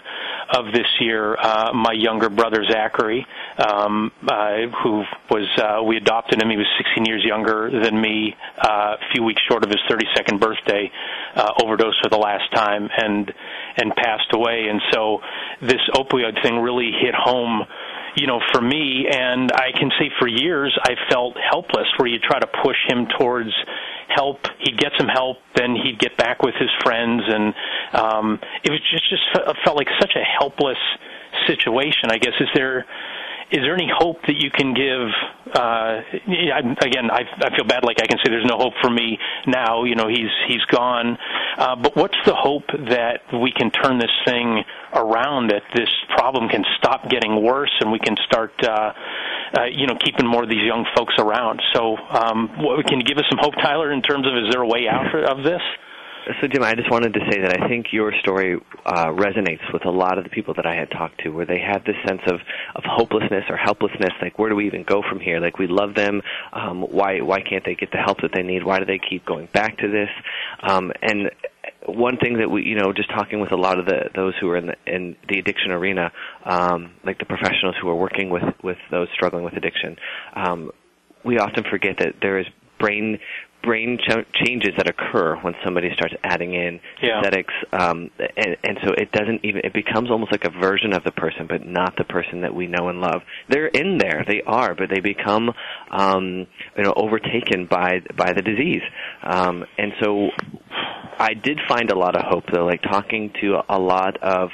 of 0.56 0.72
this 0.72 0.88
year, 1.02 1.36
uh, 1.36 1.74
my 1.74 1.92
younger 1.92 2.30
brother 2.30 2.64
Zachary, 2.72 3.28
um, 3.58 4.14
uh, 4.26 4.68
who 4.82 5.04
was 5.30 5.50
uh, 5.58 5.84
we 5.84 5.98
adopted 5.98 6.42
him, 6.42 6.50
he 6.50 6.56
was 6.56 6.68
16 6.78 7.04
years 7.06 7.22
younger 7.22 7.70
than 7.70 8.00
me, 8.00 8.34
uh, 8.58 8.96
a 8.96 9.14
few 9.14 9.24
weeks 9.24 9.42
short 9.50 9.66
of 9.66 9.70
his 9.70 9.80
32nd 9.90 10.40
birthday, 10.40 10.90
uh, 11.36 11.52
overdosed 11.62 11.98
for 12.02 12.10
the 12.10 12.18
last 12.18 12.50
time 12.54 12.90
and 12.98 13.34
and 13.78 13.94
passed 13.96 14.32
away, 14.32 14.68
and 14.70 14.82
so 14.94 15.20
this 15.62 15.82
opioid 15.96 16.42
thing 16.42 16.60
really 16.60 16.92
hit 17.02 17.14
home 17.14 17.66
you 18.16 18.28
know, 18.28 18.40
for 18.54 18.62
me, 18.62 19.08
and 19.12 19.52
I 19.52 19.72
can 19.78 19.92
say 20.00 20.10
for 20.20 20.28
years 20.28 20.78
I 20.84 20.96
felt 21.10 21.36
helpless. 21.38 21.88
Where 21.98 22.08
you 22.08 22.20
try 22.20 22.40
to 22.40 22.48
push 22.64 22.78
him 22.88 23.08
towards 23.20 23.52
help, 24.10 24.40
he'd 24.60 24.78
get 24.78 24.92
some 24.98 25.08
help, 25.08 25.38
then 25.56 25.76
he'd 25.76 26.00
get 26.00 26.18
back 26.18 26.42
with 26.42 26.56
his 26.56 26.70
friends, 26.84 27.24
and 27.28 27.54
um, 27.94 28.40
it 28.64 28.72
was 28.72 28.80
just 28.92 29.10
just 29.10 29.24
felt 29.64 29.78
like 29.78 29.88
such 30.00 30.14
a 30.16 30.24
helpless 30.24 30.78
situation. 31.48 32.10
I 32.10 32.18
guess 32.18 32.34
is 32.40 32.50
there 32.54 32.86
is 33.52 33.60
there 33.62 33.74
any 33.74 33.90
hope 33.94 34.18
that 34.28 34.36
you 34.36 34.50
can 34.50 34.74
give? 34.74 35.10
Uh, 35.54 36.02
again, 36.82 37.12
I, 37.12 37.22
I 37.42 37.56
feel 37.56 37.66
bad. 37.66 37.86
Like 37.86 37.98
I 38.02 38.08
can 38.08 38.18
say, 38.18 38.30
there's 38.30 38.46
no 38.46 38.58
hope 38.58 38.74
for 38.82 38.90
me 38.90 39.18
now. 39.46 39.84
You 39.84 39.96
know, 39.96 40.08
he's 40.08 40.34
he's 40.48 40.66
gone. 40.72 41.18
Uh, 41.58 41.76
but 41.76 41.96
what's 41.96 42.18
the 42.26 42.34
hope 42.34 42.66
that 42.90 43.22
we 43.32 43.52
can 43.52 43.70
turn 43.70 44.00
this 44.00 44.12
thing 44.26 44.64
around? 44.94 45.52
That 45.52 45.62
this 45.76 45.90
problem 46.18 46.50
can 46.50 46.64
stop 46.78 47.10
getting 47.10 47.44
worse, 47.44 47.72
and 47.80 47.92
we 47.92 48.00
can 48.00 48.16
start, 48.26 48.54
uh, 48.64 48.94
uh, 49.58 49.64
you 49.72 49.86
know, 49.86 49.96
keeping 50.04 50.26
more 50.26 50.44
of 50.44 50.50
these 50.50 50.66
young 50.66 50.86
folks 50.96 51.14
around. 51.20 51.62
So, 51.74 51.98
um, 51.98 52.50
what, 52.58 52.86
can 52.88 53.00
you 53.00 53.06
give 53.06 53.18
us 53.18 53.26
some 53.30 53.40
hope, 53.40 53.54
Tyler, 53.62 53.92
in 53.92 54.02
terms 54.02 54.26
of 54.28 54.34
is 54.34 54.52
there 54.52 54.62
a 54.62 54.68
way 54.68 54.88
out 54.90 55.14
of 55.30 55.44
this? 55.44 55.62
So, 56.42 56.48
Jim, 56.48 56.64
I 56.64 56.74
just 56.74 56.90
wanted 56.90 57.14
to 57.14 57.20
say 57.30 57.42
that 57.42 57.62
I 57.62 57.68
think 57.68 57.94
your 57.94 58.12
story 58.22 58.60
uh, 58.84 59.10
resonates 59.10 59.62
with 59.72 59.86
a 59.86 59.92
lot 59.92 60.18
of 60.18 60.24
the 60.24 60.32
people 60.32 60.56
that 60.56 60.66
I 60.66 60.74
had 60.74 60.90
talked 60.90 61.22
to, 61.22 61.30
where 61.30 61.46
they 61.46 61.60
had 61.60 61.86
this 61.86 61.98
sense 62.08 62.22
of 62.26 62.40
of 62.76 62.84
hopelessness 62.84 63.44
or 63.48 63.58
helplessness. 63.58 64.10
Like, 64.20 64.40
where 64.40 64.50
do 64.50 64.56
we 64.56 64.66
even 64.66 64.84
go 64.84 65.04
from 65.08 65.20
here? 65.20 65.40
Like, 65.40 65.60
we 65.60 65.68
love 65.68 65.94
them. 65.94 66.24
Um, 66.52 66.82
why 66.82 67.22
why 67.22 67.42
can't 67.42 67.64
they 67.64 67.76
get 67.76 67.92
the 67.92 68.00
help 68.04 68.22
that 68.22 68.32
they 68.34 68.42
need? 68.42 68.66
Why 68.66 68.80
do 68.80 68.86
they 68.86 69.00
keep 69.08 69.24
going 69.24 69.48
back 69.54 69.78
to 69.78 69.88
this? 69.88 70.10
Um, 70.68 70.92
and 71.04 71.30
one 71.86 72.18
thing 72.18 72.40
that 72.40 72.50
we, 72.50 72.64
you 72.64 72.76
know, 72.76 72.92
just 72.92 73.10
talking 73.10 73.40
with 73.40 73.52
a 73.52 73.56
lot 73.58 73.78
of 73.78 73.86
the 73.86 74.10
those 74.16 74.34
who 74.42 74.50
are 74.50 74.58
in 74.58 74.66
the 74.66 74.76
in 74.88 75.16
the 75.30 75.38
addiction 75.38 75.72
arena, 75.72 76.12
um, 76.44 76.94
like 77.04 77.20
the 77.20 77.26
professionals 77.26 77.76
who 77.80 77.88
are 77.90 77.96
working 77.96 78.32
with 78.32 78.44
with 78.64 78.78
those 78.90 79.10
struggling 79.14 79.44
with 79.44 79.54
addiction, 79.54 79.96
um, 80.36 80.72
we 81.24 81.38
often 81.38 81.64
forget 81.70 81.98
that 82.00 82.16
there 82.20 82.40
is 82.40 82.48
brain 82.80 83.20
brain 83.66 83.98
ch- 83.98 84.46
changes 84.46 84.72
that 84.78 84.88
occur 84.88 85.36
when 85.42 85.54
somebody 85.64 85.90
starts 85.94 86.14
adding 86.24 86.54
in 86.54 86.80
yeah. 87.02 87.20
aesthetics, 87.20 87.54
um, 87.74 88.12
and, 88.20 88.58
and 88.64 88.78
so 88.84 88.92
it 88.94 89.12
doesn't 89.12 89.44
even 89.44 89.62
it 89.64 89.74
becomes 89.74 90.12
almost 90.12 90.32
like 90.32 90.46
a 90.46 90.52
version 90.52 90.94
of 90.94 91.04
the 91.04 91.12
person, 91.12 91.48
but 91.48 91.66
not 91.66 91.96
the 91.98 92.04
person 92.04 92.42
that 92.42 92.54
we 92.54 92.68
know 92.68 92.90
and 92.90 93.02
love. 93.02 93.22
They're 93.50 93.68
in 93.68 93.98
there, 93.98 94.24
they 94.28 94.42
are, 94.46 94.76
but 94.76 94.90
they 94.90 95.02
become 95.02 95.52
um, 95.92 96.48
you 96.78 96.84
know 96.84 96.94
overtaken 96.96 97.68
by 97.70 98.02
by 98.16 98.34
the 98.34 98.42
disease, 98.42 98.84
um, 99.24 99.66
and 99.78 99.94
so 100.02 100.30
I 101.20 101.34
did 101.34 101.60
find 101.68 101.92
a 101.92 101.98
lot 101.98 102.16
of 102.16 102.24
hope 102.26 102.46
though, 102.54 102.66
like 102.66 102.82
talking 102.82 103.34
to 103.42 103.62
a 103.70 103.80
lot 103.80 104.22
of 104.22 104.50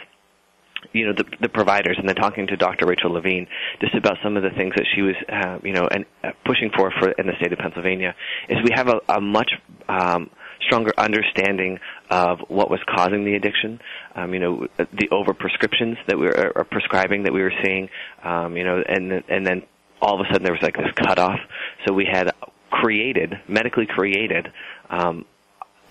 you 0.94 1.06
know 1.08 1.14
the, 1.14 1.26
the 1.42 1.50
providers 1.50 1.98
and 1.98 2.08
then 2.08 2.16
talking 2.16 2.48
to 2.48 2.58
Dr. 2.58 2.86
Rachel 2.86 3.12
Levine 3.12 3.48
just 3.80 3.96
about 3.96 4.18
some 4.24 4.38
of 4.38 4.44
the 4.44 4.50
things 4.52 4.74
that 4.76 4.86
she 4.94 5.02
was 5.02 5.16
uh, 5.30 5.60
you 5.64 5.74
know 5.74 5.88
and 5.90 6.06
uh, 6.24 6.32
pushing 6.46 6.70
for 6.76 6.92
for 7.00 7.12
in 7.12 7.28
the 7.28 7.34
state 7.40 7.54
of 7.54 7.60
Pennsylvania 7.60 8.16
is 8.50 8.58
we 8.64 8.72
have 8.74 8.88
a, 8.88 9.00
a 9.10 9.22
much 9.22 9.52
um, 9.88 10.30
stronger 10.66 10.92
understanding 10.98 11.80
of 12.10 12.40
what 12.48 12.70
was 12.70 12.80
causing 12.88 13.26
the 13.26 13.36
addiction. 13.36 13.80
Um, 14.16 14.34
you 14.34 14.40
know, 14.40 14.68
the 14.78 15.10
over 15.12 15.34
prescriptions 15.34 15.98
that 16.08 16.18
we 16.18 16.28
were 16.28 16.66
prescribing 16.70 17.24
that 17.24 17.34
we 17.34 17.42
were 17.42 17.54
seeing. 17.64 17.90
Um, 18.24 18.56
you 18.58 18.64
know, 18.64 18.84
and 18.88 19.24
and 19.28 19.46
then 19.46 19.64
all 20.02 20.20
of 20.20 20.26
a 20.26 20.32
sudden 20.32 20.44
there 20.44 20.54
was 20.54 20.62
like 20.62 20.76
this 20.76 20.92
cutoff. 20.96 21.40
So 21.86 21.94
we 21.94 22.08
had 22.12 22.32
created 22.70 23.34
medically 23.48 23.86
created 23.86 24.48
um, 24.90 25.26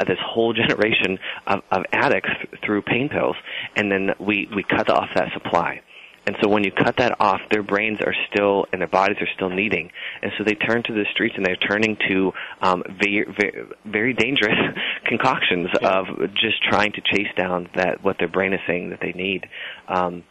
this 0.04 0.18
whole 0.24 0.52
generation 0.68 1.18
of, 1.46 1.62
of 1.70 1.84
addicts 1.92 2.30
through 2.64 2.82
pain 2.82 3.08
pills, 3.08 3.36
and 3.76 3.90
then 3.90 4.10
we 4.18 4.48
we 4.54 4.62
cut 4.62 4.88
off 4.90 5.08
that 5.14 5.32
supply. 5.32 5.80
And 6.26 6.36
so 6.42 6.48
when 6.48 6.64
you 6.64 6.70
cut 6.70 6.98
that 6.98 7.16
off, 7.18 7.40
their 7.50 7.62
brains 7.62 7.98
are 8.02 8.14
still 8.30 8.66
and 8.72 8.80
their 8.80 8.88
bodies 8.88 9.16
are 9.20 9.28
still 9.34 9.48
needing, 9.48 9.90
and 10.22 10.30
so 10.36 10.44
they 10.44 10.54
turn 10.54 10.82
to 10.84 10.92
the 10.92 11.04
streets 11.12 11.34
and 11.36 11.44
they're 11.44 11.56
turning 11.56 11.96
to 12.08 12.32
um, 12.60 12.82
very, 13.02 13.24
very, 13.24 13.66
very 13.86 14.12
dangerous 14.12 14.58
concoctions 15.06 15.68
of 15.82 16.06
just 16.34 16.62
trying 16.62 16.92
to 16.92 17.00
chase 17.00 17.32
down 17.36 17.68
that 17.74 18.04
what 18.04 18.18
their 18.18 18.28
brain 18.28 18.52
is 18.52 18.60
saying 18.66 18.90
that 18.90 19.00
they 19.00 19.12
need. 19.12 19.46
Um, 19.88 20.22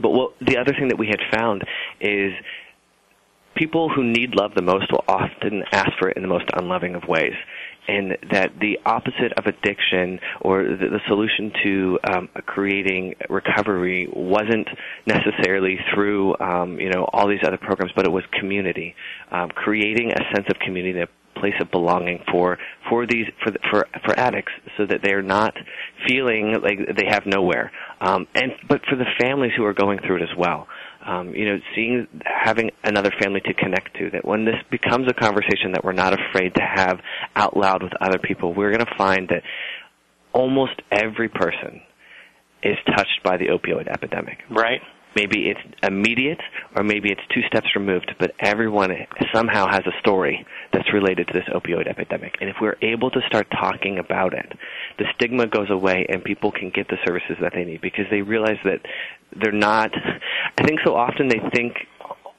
but 0.00 0.10
what, 0.10 0.34
the 0.40 0.58
other 0.58 0.72
thing 0.72 0.88
that 0.88 0.98
we 0.98 1.06
had 1.06 1.20
found 1.32 1.62
is 2.00 2.32
people 3.54 3.88
who 3.88 4.04
need 4.04 4.34
love 4.34 4.52
the 4.54 4.62
most 4.62 4.90
will 4.92 5.04
often 5.08 5.64
ask 5.72 5.90
for 5.98 6.08
it 6.08 6.16
in 6.16 6.22
the 6.22 6.28
most 6.28 6.46
unloving 6.54 6.94
of 6.94 7.04
ways 7.08 7.34
and 7.86 8.16
that 8.30 8.52
the 8.60 8.78
opposite 8.86 9.32
of 9.36 9.46
addiction 9.46 10.18
or 10.40 10.62
the, 10.62 10.88
the 10.88 11.00
solution 11.06 11.52
to 11.62 11.98
um, 12.12 12.28
creating 12.46 13.14
recovery 13.28 14.08
wasn't 14.12 14.68
necessarily 15.06 15.78
through 15.92 16.34
um, 16.40 16.78
you 16.80 16.90
know 16.90 17.08
all 17.12 17.28
these 17.28 17.44
other 17.46 17.58
programs, 17.58 17.92
but 17.94 18.06
it 18.06 18.12
was 18.12 18.24
community, 18.38 18.94
um, 19.30 19.48
creating 19.50 20.12
a 20.12 20.34
sense 20.34 20.46
of 20.48 20.58
community, 20.58 21.00
a 21.00 21.08
place 21.38 21.54
of 21.60 21.70
belonging 21.70 22.22
for 22.30 22.58
for 22.88 23.06
these 23.06 23.26
for 23.42 23.52
for 23.70 23.86
for 24.04 24.18
addicts, 24.18 24.52
so 24.76 24.86
that 24.86 25.00
they're 25.02 25.22
not 25.22 25.54
feeling 26.06 26.56
like 26.62 26.78
they 26.96 27.06
have 27.08 27.26
nowhere, 27.26 27.70
um, 28.00 28.26
and 28.34 28.52
but 28.68 28.80
for 28.88 28.96
the 28.96 29.06
families 29.20 29.52
who 29.56 29.64
are 29.64 29.74
going 29.74 29.98
through 29.98 30.16
it 30.16 30.22
as 30.22 30.36
well 30.38 30.66
um, 31.06 31.34
you 31.34 31.46
know, 31.46 31.58
seeing 31.74 32.06
having 32.24 32.70
another 32.82 33.10
family 33.22 33.40
to 33.40 33.54
connect 33.54 33.96
to. 33.98 34.10
That 34.10 34.24
when 34.24 34.44
this 34.44 34.56
becomes 34.70 35.08
a 35.08 35.14
conversation 35.14 35.72
that 35.72 35.84
we're 35.84 35.92
not 35.92 36.14
afraid 36.18 36.54
to 36.54 36.62
have 36.62 37.00
out 37.36 37.56
loud 37.56 37.82
with 37.82 37.92
other 38.00 38.18
people, 38.18 38.54
we're 38.54 38.70
going 38.70 38.84
to 38.84 38.94
find 38.96 39.28
that 39.28 39.42
almost 40.32 40.80
every 40.90 41.28
person 41.28 41.82
is 42.62 42.76
touched 42.96 43.22
by 43.22 43.36
the 43.36 43.46
opioid 43.46 43.88
epidemic. 43.88 44.38
Right. 44.50 44.80
Maybe 45.16 45.48
it's 45.48 45.60
immediate 45.82 46.40
or 46.74 46.82
maybe 46.82 47.10
it's 47.10 47.20
two 47.32 47.42
steps 47.46 47.68
removed, 47.74 48.14
but 48.18 48.32
everyone 48.40 48.90
somehow 49.32 49.66
has 49.70 49.82
a 49.86 49.98
story 50.00 50.44
that's 50.72 50.92
related 50.92 51.28
to 51.28 51.32
this 51.32 51.48
opioid 51.54 51.86
epidemic. 51.86 52.34
And 52.40 52.50
if 52.50 52.56
we're 52.60 52.76
able 52.82 53.10
to 53.10 53.20
start 53.26 53.46
talking 53.50 53.98
about 53.98 54.34
it, 54.34 54.52
the 54.98 55.06
stigma 55.14 55.46
goes 55.46 55.70
away 55.70 56.06
and 56.08 56.22
people 56.22 56.50
can 56.52 56.70
get 56.70 56.88
the 56.88 56.98
services 57.04 57.36
that 57.40 57.52
they 57.54 57.64
need 57.64 57.80
because 57.80 58.06
they 58.10 58.22
realize 58.22 58.58
that 58.64 58.80
they're 59.36 59.52
not, 59.52 59.90
I 60.58 60.64
think 60.64 60.80
so 60.84 60.94
often 60.94 61.28
they 61.28 61.40
think 61.54 61.74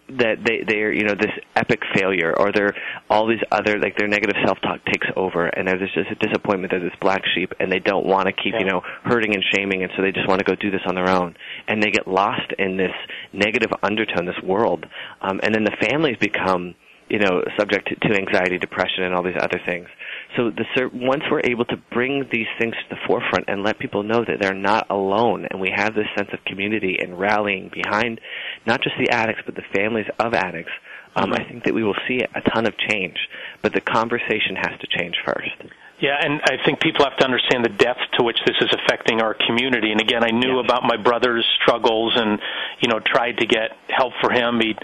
that 0.08 0.38
they 0.46 0.62
they're 0.68 0.94
you 0.94 1.04
know 1.04 1.16
this 1.16 1.32
epic 1.56 1.82
failure 1.96 2.34
or 2.38 2.52
they're 2.52 2.76
all 3.10 3.28
these 3.28 3.42
other 3.52 3.80
like 3.80 3.98
their 3.98 4.08
negative 4.08 4.36
self 4.46 4.60
talk 4.62 4.84
takes 4.86 5.08
over 5.16 5.48
and 5.48 5.68
there's 5.68 5.82
just 5.94 6.10
a 6.12 6.16
disappointment 6.16 6.70
they're 6.70 6.80
this 6.80 6.94
black 7.02 7.22
sheep 7.34 7.52
and 7.60 7.72
they 7.72 7.80
don't 7.80 8.06
want 8.06 8.28
to 8.28 8.34
keep 8.34 8.54
yeah. 8.54 8.60
you 8.60 8.66
know 8.66 8.82
hurting 9.04 9.34
and 9.34 9.44
shaming 9.56 9.82
and 9.82 9.92
so 9.96 10.04
they 10.04 10.12
just 10.12 10.28
want 10.28 10.40
to 10.40 10.46
go 10.46 10.54
do 10.56 10.70
this 10.70 10.82
on 10.86 10.94
their 10.94 11.10
own 11.10 11.36
and 11.68 11.82
they 11.82 11.90
get 11.90 12.08
lost 12.08 12.54
in 12.60 12.78
this 12.78 12.94
negative 13.34 13.72
undertone 13.82 14.26
this 14.26 14.40
world 14.44 14.86
um 15.22 15.40
and 15.42 15.56
then 15.56 15.64
the 15.64 15.76
families 15.82 16.18
become 16.18 16.76
you 17.10 17.20
know 17.20 17.44
subject 17.58 17.88
to, 17.90 17.96
to 18.08 18.16
anxiety 18.16 18.58
depression 18.58 19.04
and 19.04 19.14
all 19.14 19.24
these 19.24 19.40
other 19.40 19.60
things 19.66 19.88
so 20.36 20.52
the, 20.52 20.90
once 20.94 21.24
we're 21.32 21.42
able 21.46 21.66
to 21.66 21.78
bring 21.92 22.28
these 22.32 22.48
things 22.60 22.74
to 22.74 22.96
the 22.96 23.02
forefront 23.08 23.46
and 23.48 23.64
let 23.64 23.80
people 23.80 24.04
know 24.04 24.26
that 24.26 24.38
they're 24.40 24.54
not 24.54 24.88
alone, 24.90 25.48
and 25.50 25.62
we 25.62 25.72
have 25.74 25.96
this 25.96 26.08
sense 26.18 26.30
of 26.34 26.44
community 26.46 26.98
and 27.00 27.18
rallying 27.18 27.72
behind 27.74 28.20
not 28.66 28.82
just 28.82 28.96
the 29.00 29.12
addicts 29.12 29.42
but 29.46 29.56
the 29.56 29.64
families 29.74 30.08
of 30.20 30.34
addicts, 30.34 30.72
um, 31.16 31.32
I 31.32 31.44
think 31.46 31.64
that 31.64 31.74
we 31.74 31.84
will 31.84 31.96
see 32.08 32.20
a 32.22 32.42
ton 32.54 32.66
of 32.68 32.78
change. 32.78 33.18
But 33.62 33.74
the 33.74 33.80
conversation 33.80 34.58
has 34.58 34.78
to 34.82 34.88
change 34.88 35.16
first. 35.26 35.72
Yeah, 36.02 36.18
and 36.20 36.42
I 36.44 36.62
think 36.66 36.82
people 36.82 37.06
have 37.06 37.16
to 37.18 37.24
understand 37.24 37.64
the 37.64 37.70
depth 37.70 38.02
to 38.20 38.24
which 38.24 38.38
this 38.46 38.58
is 38.60 38.68
affecting 38.84 39.22
our 39.22 39.34
community. 39.34 39.92
And 39.92 40.02
again, 40.02 40.26
I 40.26 40.32
knew 40.32 40.58
yes. 40.58 40.66
about 40.66 40.84
my 40.84 40.98
brother's 40.98 41.46
struggles 41.62 42.14
and, 42.18 42.38
you 42.82 42.90
know, 42.90 43.00
tried 43.00 43.38
to 43.38 43.46
get 43.46 43.72
help 43.88 44.12
for 44.20 44.30
him. 44.30 44.60
He, 44.60 44.76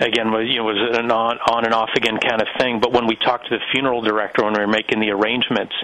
again, 0.00 0.32
you 0.46 0.58
know, 0.58 0.64
was 0.64 0.98
an 0.98 1.10
on, 1.10 1.38
on 1.48 1.64
and 1.64 1.74
off 1.74 1.90
again 1.96 2.18
kind 2.18 2.40
of 2.40 2.48
thing. 2.58 2.80
But 2.80 2.92
when 2.92 3.06
we 3.06 3.16
talked 3.16 3.48
to 3.48 3.56
the 3.56 3.64
funeral 3.72 4.02
director 4.02 4.44
when 4.44 4.54
we 4.54 4.60
were 4.60 4.66
making 4.66 5.00
the 5.00 5.10
arrangements, 5.10 5.74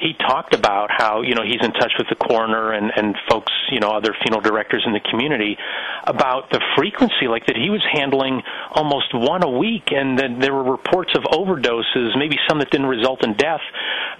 he 0.00 0.14
talked 0.14 0.54
about 0.54 0.90
how, 0.90 1.22
you 1.22 1.34
know, 1.34 1.42
he's 1.42 1.62
in 1.62 1.72
touch 1.72 1.92
with 1.96 2.08
the 2.08 2.16
coroner 2.16 2.72
and, 2.72 2.92
and 2.94 3.16
folks, 3.28 3.52
you 3.70 3.80
know, 3.80 3.90
other 3.90 4.14
funeral 4.22 4.42
directors 4.42 4.82
in 4.86 4.92
the 4.92 5.04
community 5.10 5.56
about 6.04 6.50
the 6.50 6.60
frequency, 6.76 7.28
like 7.28 7.46
that 7.46 7.56
he 7.56 7.70
was 7.70 7.82
handling 7.92 8.42
almost 8.72 9.14
one 9.14 9.42
a 9.42 9.50
week 9.50 9.90
and 9.90 10.18
that 10.18 10.40
there 10.40 10.52
were 10.52 10.70
reports 10.70 11.12
of 11.16 11.22
overdoses, 11.24 12.16
maybe 12.18 12.36
some 12.48 12.58
that 12.58 12.70
didn't 12.70 12.88
result 12.88 13.24
in 13.24 13.34
death 13.34 13.62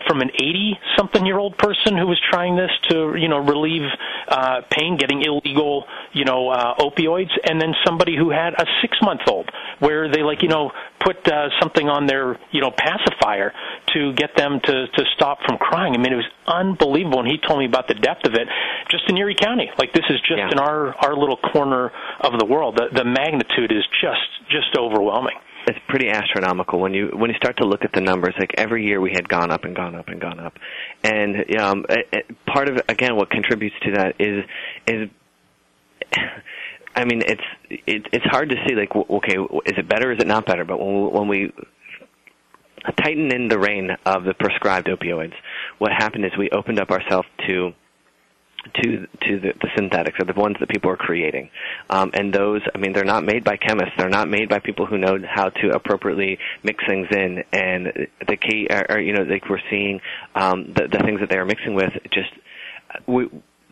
from 0.06 0.21
an 0.21 0.30
80 0.35 0.78
something 0.97 1.26
year 1.26 1.38
old 1.38 1.56
person 1.59 1.97
who 1.97 2.06
was 2.06 2.21
trying 2.30 2.56
this 2.56 2.71
to 2.88 3.14
you 3.16 3.28
know 3.28 3.38
relieve 3.38 3.88
uh, 4.28 4.62
pain, 4.71 4.97
getting 4.97 5.23
illegal 5.23 5.85
you 6.12 6.25
know 6.25 6.49
uh, 6.49 6.75
opioids, 6.76 7.30
and 7.44 7.61
then 7.61 7.75
somebody 7.85 8.16
who 8.16 8.30
had 8.30 8.54
a 8.54 8.66
six 8.80 8.97
month 9.02 9.21
old 9.28 9.42
where 9.81 10.11
they 10.11 10.23
like 10.23 10.43
you 10.43 10.49
know 10.49 10.71
put 11.01 11.17
uh, 11.29 11.49
something 11.61 11.89
on 11.89 12.07
their 12.07 12.39
you 12.51 12.61
know 12.61 12.71
pacifier 12.71 13.53
to 13.95 14.13
get 14.15 14.37
them 14.37 14.61
to 14.65 14.87
to 14.89 15.05
stop 15.15 15.39
from 15.47 15.59
crying. 15.59 15.95
I 15.95 15.99
mean, 15.99 16.13
it 16.13 16.17
was 16.17 16.31
unbelievable. 16.47 17.21
And 17.21 17.29
he 17.29 17.39
told 17.39 17.59
me 17.59 17.67
about 17.67 17.89
the 17.89 17.95
depth 17.95 18.27
of 18.27 18.35
it, 18.35 18.49
just 18.91 19.05
in 19.09 19.17
Erie 19.17 19.37
County. 19.39 19.71
Like 19.79 19.93
this 19.93 20.05
is 20.11 20.21
just 20.21 20.39
yeah. 20.39 20.51
in 20.51 20.59
our 20.59 20.95
our 21.05 21.17
little 21.17 21.39
corner 21.39 21.93
of 22.21 22.39
the 22.39 22.47
world. 22.47 22.77
The 22.77 22.89
the 22.93 23.05
magnitude 23.05 23.73
is 23.73 23.85
just 24.01 24.29
just 24.51 24.77
overwhelming 24.79 25.37
it's 25.67 25.79
pretty 25.89 26.09
astronomical 26.09 26.81
when 26.81 26.93
you 26.93 27.11
when 27.15 27.31
you 27.31 27.37
start 27.37 27.57
to 27.59 27.65
look 27.65 27.85
at 27.85 27.93
the 27.93 28.01
numbers. 28.01 28.35
Like 28.39 28.55
every 28.59 28.85
year 28.87 29.01
we 29.01 29.13
had 29.15 29.29
gone 29.29 29.51
up 29.51 29.65
and 29.65 29.75
gone 29.75 29.95
up 29.95 30.09
and 30.09 30.21
gone 30.21 30.41
up, 30.41 30.55
and 31.05 31.37
um, 31.61 31.85
it, 31.89 32.09
it, 32.13 32.45
part 32.47 32.69
of 32.69 32.81
again 32.89 33.17
what 33.17 33.31
contributes 33.31 33.77
to 33.83 33.93
that 33.93 34.15
is 34.19 34.45
is. 34.87 35.09
I 36.95 37.05
mean, 37.05 37.23
it's 37.27 37.43
it, 37.71 38.07
it's 38.13 38.25
hard 38.27 38.51
to 38.51 38.57
see. 38.67 38.75
Like, 38.75 38.95
okay, 38.95 39.37
is 39.67 39.79
it 39.79 39.89
better? 39.89 40.13
Is 40.13 40.19
it 40.21 40.27
not 40.27 40.47
better? 40.47 40.65
But 40.65 40.79
when 40.79 40.95
we, 40.95 41.09
when 41.09 41.29
we 41.29 41.53
tighten 43.03 43.33
in 43.33 43.49
the 43.49 43.59
rein 43.59 43.91
of 44.05 44.25
the 44.25 44.35
prescribed 44.35 44.89
opioids, 44.89 45.35
what 45.79 45.93
happened 45.93 46.25
is 46.25 46.33
we 46.39 46.51
opened 46.51 46.81
up 46.81 46.91
ourselves 46.91 47.29
to 47.49 47.73
to 48.75 49.07
to 49.27 49.41
the, 49.41 49.53
the 49.61 49.69
synthetics 49.77 50.19
or 50.21 50.25
the 50.25 50.39
ones 50.39 50.57
that 50.61 50.69
people 50.69 50.91
are 50.91 50.97
creating. 50.97 51.51
Um, 51.91 52.11
and 52.15 52.33
those, 52.33 52.61
I 52.75 52.79
mean, 52.79 52.93
they're 52.93 53.05
not 53.05 53.25
made 53.25 53.45
by 53.45 53.57
chemists. 53.57 53.95
They're 53.99 54.09
not 54.09 54.29
made 54.29 54.49
by 54.49 54.61
people 54.61 54.87
who 54.87 54.99
know 54.99 55.19
how 55.29 55.49
to 55.49 55.71
appropriately 55.75 56.39
mix 56.63 56.85
things 56.87 57.09
in. 57.11 57.43
And 57.53 58.09
the 58.27 58.37
key, 58.37 58.69
are, 58.71 59.01
you 59.01 59.15
know, 59.15 59.23
like 59.23 59.49
we're 59.49 59.59
seeing 59.71 60.01
um, 60.35 60.73
the, 60.77 60.89
the 60.91 60.99
things 60.99 61.21
that 61.21 61.31
they 61.31 61.39
are 61.39 61.45
mixing 61.45 61.75
with. 61.75 61.93
Just 62.13 62.31
we, 63.07 63.29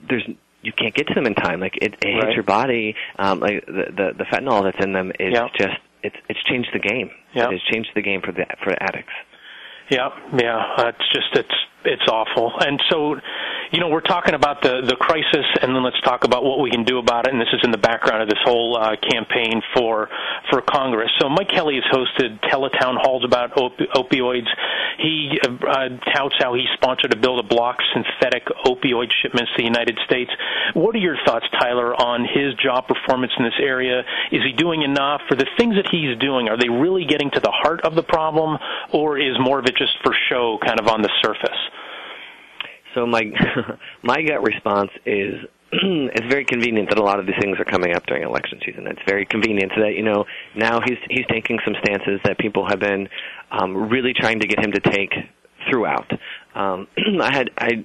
there's 0.09 0.27
you 0.63 0.73
can't 0.73 0.95
get 0.95 1.07
to 1.09 1.15
them 1.15 1.27
in 1.27 1.35
time. 1.35 1.61
Like 1.61 1.77
it, 1.81 1.95
it 2.03 2.07
right. 2.07 2.25
hits 2.25 2.35
your 2.35 2.45
body. 2.45 2.95
Um, 3.19 3.41
like 3.41 3.65
the, 3.67 3.85
the 3.97 4.11
the 4.19 4.25
fentanyl 4.25 4.63
that's 4.65 4.85
in 4.85 4.93
them 4.93 5.11
is 5.19 5.33
yep. 5.33 5.51
just 5.59 5.79
it's 6.03 6.17
it's 6.29 6.43
changed 6.45 6.71
the 6.73 6.79
game. 6.79 7.11
Yep. 7.35 7.49
It 7.49 7.53
has 7.53 7.63
changed 7.73 7.91
the 7.95 8.03
game 8.03 8.21
for 8.21 8.33
the 8.33 8.47
for 8.63 8.73
addicts. 8.83 9.13
Yeah, 9.91 10.11
yeah. 10.39 10.89
it's 10.89 11.13
just 11.13 11.35
it's 11.35 11.55
it's 11.85 12.09
awful. 12.09 12.53
And 12.61 12.81
so, 12.91 13.17
you 13.73 13.79
know, 13.79 13.89
we're 13.89 14.01
talking 14.01 14.35
about 14.35 14.63
the 14.63 14.83
the 14.83 14.97
crisis, 14.97 15.47
and 15.63 15.75
then 15.75 15.83
let's 15.83 16.01
talk 16.03 16.25
about 16.25 16.43
what 16.43 16.59
we 16.59 16.71
can 16.71 16.85
do 16.85 16.99
about 16.99 17.27
it. 17.27 17.33
And 17.33 17.41
this 17.41 17.53
is 17.53 17.61
in 17.63 17.71
the 17.71 17.79
background 17.79 18.23
of 18.23 18.29
this 18.29 18.43
whole 18.45 18.77
uh, 18.77 18.97
campaign 18.97 19.63
for 19.75 20.09
for 20.51 20.61
Congress. 20.61 21.11
So 21.21 21.29
Mike 21.29 21.49
Kelly 21.49 21.79
has 21.79 21.87
hosted 21.87 22.41
teletown 22.51 22.99
halls 22.99 23.25
about 23.25 23.57
op- 23.57 23.79
opioids. 23.95 24.49
He 24.99 25.39
uh, 25.43 25.89
touts 26.13 26.35
how 26.39 26.55
he 26.55 26.67
sponsored 26.75 27.15
a 27.15 27.17
bill 27.17 27.41
to 27.41 27.47
block 27.47 27.79
synthetic 27.95 28.47
opioid 28.67 29.11
shipments 29.23 29.51
to 29.53 29.59
the 29.59 29.65
United 29.65 29.99
States. 30.05 30.31
What 30.75 30.95
are 30.97 30.99
your 30.99 31.17
thoughts, 31.25 31.47
Tyler, 31.61 31.95
on 31.95 32.25
his 32.25 32.55
job 32.63 32.89
performance 32.89 33.33
in 33.39 33.45
this 33.45 33.59
area? 33.63 34.01
Is 34.33 34.43
he 34.43 34.53
doing 34.53 34.83
enough? 34.83 35.23
For 35.29 35.37
the 35.37 35.47
things 35.57 35.77
that 35.77 35.89
he's 35.91 36.19
doing, 36.19 36.49
are 36.49 36.59
they 36.59 36.69
really 36.69 37.05
getting 37.05 37.31
to 37.31 37.41
the 37.41 37.53
heart 37.55 37.83
of 37.83 37.95
the 37.95 38.03
problem, 38.03 38.59
or 38.93 39.19
is 39.19 39.39
more 39.39 39.61
of 39.61 39.67
it 39.67 39.77
just 39.77 39.97
for 40.03 40.13
show, 40.29 40.59
kind 40.65 40.81
of 40.81 40.89
on 40.89 41.03
the 41.03 41.11
surface? 41.23 41.59
So 42.95 43.07
my 43.07 43.23
my 44.03 44.23
gut 44.23 44.43
response 44.43 44.91
is 45.07 45.35
it's 45.73 46.27
very 46.27 46.45
convenient 46.45 46.89
that 46.89 46.99
a 46.99 47.03
lot 47.03 47.21
of 47.21 47.27
these 47.27 47.37
things 47.41 47.59
are 47.59 47.65
coming 47.65 47.95
up 47.95 48.05
during 48.07 48.25
election 48.25 48.61
season. 48.65 48.87
It's 48.87 49.03
very 49.07 49.27
convenient 49.27 49.73
that 49.77 49.95
you 49.95 50.03
know 50.03 50.25
now 50.57 50.81
he's 50.85 50.99
he's 51.09 51.27
taking 51.31 51.59
some 51.65 51.75
stances 51.83 52.21
that 52.25 52.39
people 52.39 52.67
have 52.69 52.81
been 52.81 53.09
um, 53.51 53.89
really 53.89 54.13
trying 54.13 54.41
to 54.41 54.47
get 54.47 54.59
him 54.59 54.73
to 54.73 54.81
take 54.81 55.15
throughout. 55.71 56.11
Um, 56.55 56.89
I 57.21 57.33
had 57.33 57.51
I 57.57 57.85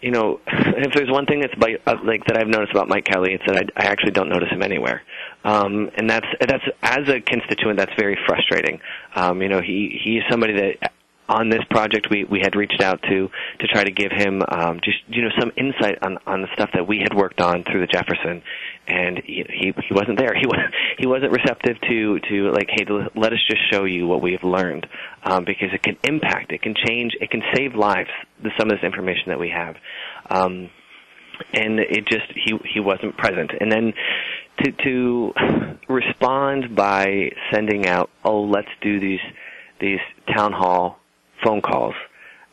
you 0.00 0.10
know, 0.10 0.40
if 0.46 0.92
there's 0.94 1.10
one 1.10 1.26
thing 1.26 1.40
that's 1.40 1.54
by, 1.54 1.76
uh, 1.86 1.96
like 2.04 2.24
that 2.26 2.36
I've 2.36 2.48
noticed 2.48 2.72
about 2.72 2.88
Mike 2.88 3.04
Kelly, 3.04 3.34
it's 3.34 3.44
that 3.46 3.56
I, 3.56 3.84
I 3.84 3.86
actually 3.86 4.12
don't 4.12 4.28
notice 4.28 4.50
him 4.50 4.62
anywhere. 4.62 5.02
Um, 5.44 5.90
and 5.96 6.08
that's 6.08 6.26
that's 6.40 6.64
as 6.82 7.08
a 7.08 7.20
constituent, 7.20 7.78
that's 7.78 7.92
very 7.98 8.18
frustrating. 8.26 8.80
Um, 9.14 9.42
you 9.42 9.48
know, 9.48 9.60
he 9.60 9.98
he's 10.04 10.22
somebody 10.30 10.54
that 10.54 10.85
on 11.28 11.48
this 11.48 11.62
project 11.70 12.08
we, 12.10 12.24
we 12.24 12.40
had 12.40 12.54
reached 12.54 12.80
out 12.82 13.00
to 13.02 13.28
to 13.60 13.66
try 13.66 13.84
to 13.84 13.90
give 13.90 14.12
him 14.12 14.42
um, 14.48 14.80
just 14.82 14.98
you 15.08 15.22
know 15.22 15.30
some 15.38 15.50
insight 15.56 15.98
on, 16.02 16.18
on 16.26 16.42
the 16.42 16.48
stuff 16.54 16.70
that 16.74 16.86
we 16.86 16.98
had 16.98 17.14
worked 17.14 17.40
on 17.40 17.64
through 17.64 17.80
the 17.80 17.86
Jefferson, 17.86 18.42
and 18.86 19.20
he 19.24 19.44
he, 19.48 19.72
he 19.88 19.94
wasn't 19.94 20.18
there. 20.18 20.34
He 20.40 20.46
was 20.46 20.60
he 20.98 21.06
wasn't 21.06 21.32
receptive 21.32 21.80
to 21.88 22.20
to 22.20 22.52
like 22.52 22.68
hey 22.70 22.84
let 23.14 23.32
us 23.32 23.40
just 23.48 23.60
show 23.72 23.84
you 23.84 24.06
what 24.06 24.22
we 24.22 24.32
have 24.32 24.44
learned 24.44 24.86
um, 25.24 25.44
because 25.44 25.68
it 25.72 25.82
can 25.82 25.96
impact, 26.04 26.52
it 26.52 26.62
can 26.62 26.74
change, 26.86 27.12
it 27.20 27.30
can 27.30 27.42
save 27.54 27.74
lives. 27.74 28.10
The, 28.42 28.50
some 28.58 28.70
of 28.70 28.76
this 28.76 28.84
information 28.84 29.24
that 29.28 29.40
we 29.40 29.50
have. 29.50 29.76
Um, 30.28 30.70
and 31.52 31.80
it 31.80 32.06
just 32.06 32.26
he 32.34 32.54
he 32.72 32.80
wasn't 32.80 33.16
present 33.16 33.50
and 33.60 33.70
then 33.70 33.92
to 34.62 34.72
to 34.72 35.32
respond 35.88 36.74
by 36.74 37.30
sending 37.52 37.86
out 37.86 38.10
oh 38.24 38.42
let's 38.42 38.68
do 38.80 39.00
these 39.00 39.20
these 39.80 40.00
town 40.34 40.52
hall 40.52 40.98
phone 41.46 41.60
calls, 41.60 41.94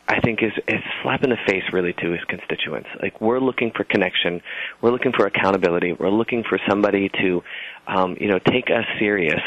I 0.07 0.19
think 0.19 0.43
is 0.43 0.51
is 0.67 0.81
a 0.81 1.01
slap 1.01 1.23
in 1.23 1.29
the 1.29 1.37
face 1.47 1.63
really 1.71 1.93
to 1.93 2.11
his 2.11 2.23
constituents. 2.27 2.89
Like 3.01 3.19
we're 3.21 3.39
looking 3.39 3.71
for 3.75 3.83
connection, 3.83 4.41
we're 4.81 4.91
looking 4.91 5.13
for 5.13 5.25
accountability, 5.25 5.93
we're 5.93 6.09
looking 6.09 6.43
for 6.47 6.59
somebody 6.69 7.09
to, 7.21 7.41
um, 7.87 8.17
you 8.19 8.27
know, 8.27 8.39
take 8.39 8.65
us 8.69 8.85
serious 8.99 9.41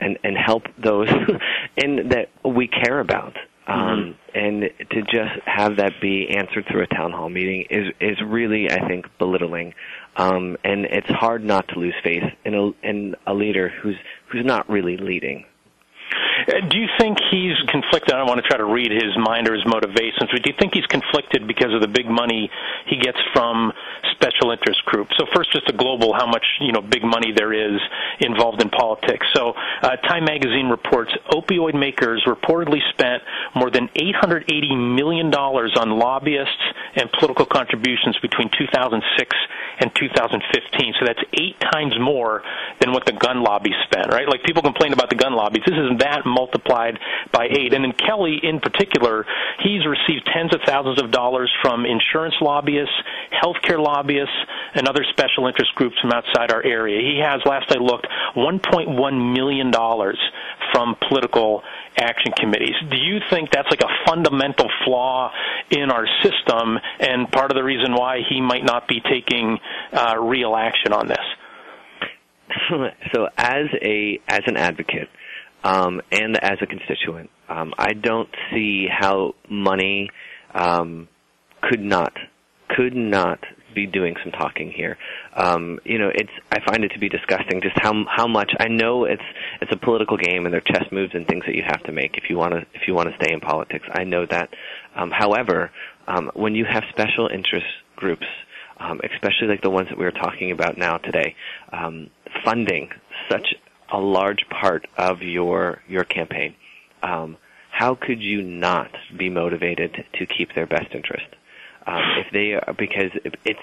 and 0.00 0.18
and 0.22 0.36
help 0.36 0.64
those 0.78 1.08
and 1.76 2.12
that 2.12 2.28
we 2.44 2.68
care 2.68 3.00
about. 3.00 3.34
Um, 3.66 4.14
mm-hmm. 4.34 4.38
And 4.38 4.70
to 4.90 5.02
just 5.02 5.40
have 5.46 5.76
that 5.76 5.92
be 6.02 6.28
answered 6.28 6.66
through 6.70 6.82
a 6.82 6.86
town 6.86 7.12
hall 7.12 7.30
meeting 7.30 7.64
is 7.70 7.86
is 7.98 8.18
really, 8.22 8.70
I 8.70 8.86
think, 8.86 9.06
belittling. 9.18 9.72
Um, 10.16 10.58
and 10.62 10.84
it's 10.84 11.08
hard 11.08 11.42
not 11.42 11.68
to 11.68 11.78
lose 11.78 11.94
faith 12.02 12.24
in 12.44 12.54
a 12.54 12.70
in 12.86 13.16
a 13.26 13.32
leader 13.32 13.70
who's 13.70 13.96
who's 14.30 14.44
not 14.44 14.68
really 14.68 14.98
leading. 14.98 15.46
Do 16.46 16.76
you 16.76 16.88
think 16.98 17.18
he's 17.30 17.56
conflicted? 17.68 18.12
I 18.12 18.18
don't 18.18 18.28
want 18.28 18.42
to 18.42 18.46
try 18.46 18.58
to 18.58 18.68
read 18.68 18.92
his 18.92 19.16
mind 19.16 19.48
or 19.48 19.54
his 19.54 19.64
motivations, 19.64 20.28
but 20.30 20.42
do 20.42 20.50
you 20.52 20.56
think 20.58 20.74
he's 20.74 20.86
conflicted 20.86 21.46
because 21.48 21.72
of 21.72 21.80
the 21.80 21.88
big 21.88 22.06
money 22.06 22.50
he 22.86 23.00
gets 23.00 23.18
from 23.32 23.72
special 24.12 24.50
interest 24.50 24.84
groups? 24.84 25.16
So 25.16 25.24
first, 25.34 25.52
just 25.52 25.68
a 25.68 25.72
global 25.72 26.12
how 26.12 26.26
much 26.26 26.44
you 26.60 26.72
know 26.72 26.82
big 26.82 27.02
money 27.02 27.32
there 27.32 27.52
is 27.52 27.80
involved 28.20 28.60
in 28.60 28.68
politics. 28.68 29.26
So 29.32 29.54
uh, 29.82 29.96
Time 30.04 30.24
Magazine 30.24 30.68
reports 30.68 31.12
opioid 31.32 31.78
makers 31.78 32.24
reportedly 32.26 32.80
spent 32.92 33.22
more 33.54 33.70
than 33.70 33.88
880 33.96 34.44
million 34.76 35.30
dollars 35.30 35.72
on 35.78 35.98
lobbyists 35.98 36.64
and 36.96 37.10
political 37.12 37.46
contributions 37.46 38.18
between 38.20 38.50
2006 38.50 39.36
and 39.80 39.90
2015. 39.94 40.94
So 41.00 41.06
that's 41.06 41.24
eight 41.34 41.58
times 41.72 41.94
more 41.98 42.42
than 42.80 42.92
what 42.92 43.06
the 43.06 43.12
gun 43.12 43.42
lobby 43.42 43.72
spent. 43.84 44.12
Right? 44.12 44.28
Like 44.28 44.42
people 44.44 44.62
complain 44.62 44.92
about 44.92 45.08
the 45.08 45.16
gun 45.16 45.34
lobbies. 45.34 45.62
This 45.66 45.78
is 45.78 45.98
that 45.98 46.26
multiplied 46.34 46.98
by 47.32 47.46
eight. 47.46 47.72
And 47.72 47.84
then 47.84 47.92
Kelly, 47.92 48.38
in 48.42 48.60
particular, 48.60 49.24
he's 49.62 49.86
received 49.86 50.28
tens 50.34 50.54
of 50.54 50.60
thousands 50.66 51.00
of 51.00 51.10
dollars 51.10 51.50
from 51.62 51.86
insurance 51.86 52.34
lobbyists, 52.40 52.94
healthcare 53.32 53.78
lobbyists, 53.78 54.34
and 54.74 54.88
other 54.88 55.04
special 55.10 55.46
interest 55.46 55.74
groups 55.76 55.96
from 56.00 56.10
outside 56.12 56.50
our 56.50 56.64
area. 56.64 57.00
He 57.00 57.20
has, 57.22 57.40
last 57.46 57.70
I 57.70 57.78
looked, 57.78 58.06
$1.1 58.36 59.34
million 59.34 59.72
from 60.72 60.96
political 61.08 61.62
action 61.96 62.32
committees. 62.36 62.74
Do 62.90 62.96
you 62.96 63.20
think 63.30 63.50
that's 63.50 63.68
like 63.70 63.82
a 63.82 64.06
fundamental 64.06 64.68
flaw 64.84 65.30
in 65.70 65.90
our 65.90 66.06
system 66.22 66.78
and 66.98 67.30
part 67.30 67.50
of 67.50 67.56
the 67.56 67.62
reason 67.62 67.94
why 67.94 68.18
he 68.28 68.40
might 68.40 68.64
not 68.64 68.88
be 68.88 69.00
taking 69.00 69.58
uh, 69.92 70.16
real 70.18 70.56
action 70.56 70.92
on 70.92 71.08
this? 71.08 71.18
so 73.12 73.28
as 73.36 73.66
a 73.82 74.20
as 74.28 74.42
an 74.46 74.56
advocate 74.56 75.08
um, 75.64 76.00
and 76.12 76.36
as 76.42 76.58
a 76.62 76.66
constituent. 76.66 77.30
Um, 77.48 77.74
I 77.78 77.94
don't 77.94 78.28
see 78.52 78.86
how 78.88 79.34
money 79.50 80.10
um, 80.54 81.08
could 81.62 81.80
not 81.80 82.12
could 82.68 82.94
not 82.94 83.40
be 83.74 83.86
doing 83.86 84.14
some 84.22 84.32
talking 84.32 84.70
here. 84.70 84.96
Um, 85.34 85.80
you 85.84 85.98
know, 85.98 86.10
it's 86.14 86.30
I 86.52 86.60
find 86.64 86.84
it 86.84 86.92
to 86.92 86.98
be 86.98 87.08
disgusting 87.08 87.60
just 87.60 87.76
how 87.80 87.92
how 88.08 88.26
much 88.28 88.52
I 88.60 88.68
know 88.68 89.04
it's 89.04 89.22
it's 89.60 89.72
a 89.72 89.76
political 89.76 90.16
game 90.16 90.44
and 90.44 90.52
there 90.54 90.60
are 90.60 90.72
chess 90.72 90.86
moves 90.92 91.14
and 91.14 91.26
things 91.26 91.44
that 91.46 91.54
you 91.56 91.62
have 91.66 91.82
to 91.84 91.92
make 91.92 92.16
if 92.16 92.30
you 92.30 92.36
want 92.36 92.52
to 92.52 92.60
if 92.74 92.86
you 92.86 92.94
want 92.94 93.08
to 93.08 93.16
stay 93.16 93.32
in 93.32 93.40
politics. 93.40 93.86
I 93.92 94.04
know 94.04 94.26
that. 94.26 94.50
Um, 94.94 95.10
however, 95.10 95.72
um, 96.06 96.30
when 96.34 96.54
you 96.54 96.64
have 96.64 96.84
special 96.90 97.28
interest 97.28 97.66
groups, 97.96 98.26
um, 98.78 99.00
especially 99.12 99.48
like 99.48 99.62
the 99.62 99.70
ones 99.70 99.88
that 99.88 99.98
we 99.98 100.04
were 100.04 100.12
talking 100.12 100.50
about 100.52 100.76
now 100.78 100.98
today, 100.98 101.34
um, 101.72 102.10
funding 102.44 102.90
such 103.30 103.54
a 103.94 104.00
large 104.00 104.44
part 104.50 104.86
of 104.98 105.22
your 105.22 105.80
your 105.88 106.04
campaign. 106.04 106.54
Um, 107.02 107.36
how 107.70 107.94
could 107.94 108.20
you 108.20 108.42
not 108.42 108.90
be 109.16 109.30
motivated 109.30 110.04
to 110.14 110.26
keep 110.26 110.54
their 110.54 110.66
best 110.66 110.88
interest? 110.94 111.26
Um, 111.86 112.02
if 112.18 112.26
they 112.32 112.54
are, 112.54 112.74
because 112.76 113.10
it's 113.44 113.60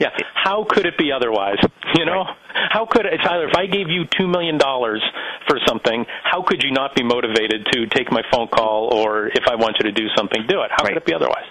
yeah. 0.00 0.08
How 0.34 0.64
could 0.68 0.86
it 0.86 0.96
be 0.96 1.12
otherwise? 1.12 1.58
You 1.94 2.04
know, 2.04 2.24
right. 2.24 2.36
how 2.70 2.86
could 2.86 3.06
it 3.06 3.18
Tyler? 3.24 3.48
If 3.48 3.56
I 3.56 3.66
gave 3.66 3.88
you 3.88 4.04
two 4.18 4.26
million 4.26 4.58
dollars 4.58 5.02
for 5.48 5.58
something, 5.66 6.04
how 6.22 6.42
could 6.42 6.62
you 6.62 6.70
not 6.70 6.94
be 6.94 7.02
motivated 7.02 7.66
to 7.72 7.86
take 7.86 8.10
my 8.10 8.22
phone 8.32 8.48
call, 8.48 8.92
or 8.92 9.28
if 9.28 9.44
I 9.48 9.54
want 9.56 9.76
you 9.80 9.90
to 9.90 9.92
do 9.92 10.06
something, 10.16 10.44
do 10.48 10.62
it? 10.62 10.70
How 10.70 10.84
right. 10.84 10.94
could 10.94 11.02
it 11.02 11.06
be 11.06 11.14
otherwise? 11.14 11.46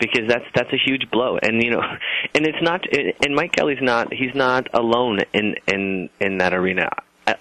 because 0.00 0.26
that's 0.26 0.46
that's 0.54 0.72
a 0.72 0.78
huge 0.82 1.10
blow 1.10 1.38
and 1.42 1.62
you 1.62 1.70
know 1.70 1.82
and 2.34 2.46
it's 2.46 2.62
not 2.62 2.80
and 3.22 3.34
Mike 3.34 3.52
Kelly's 3.52 3.82
not 3.82 4.10
he's 4.10 4.34
not 4.34 4.66
alone 4.72 5.18
in 5.34 5.56
in 5.68 6.08
in 6.20 6.38
that 6.38 6.54
arena 6.54 6.88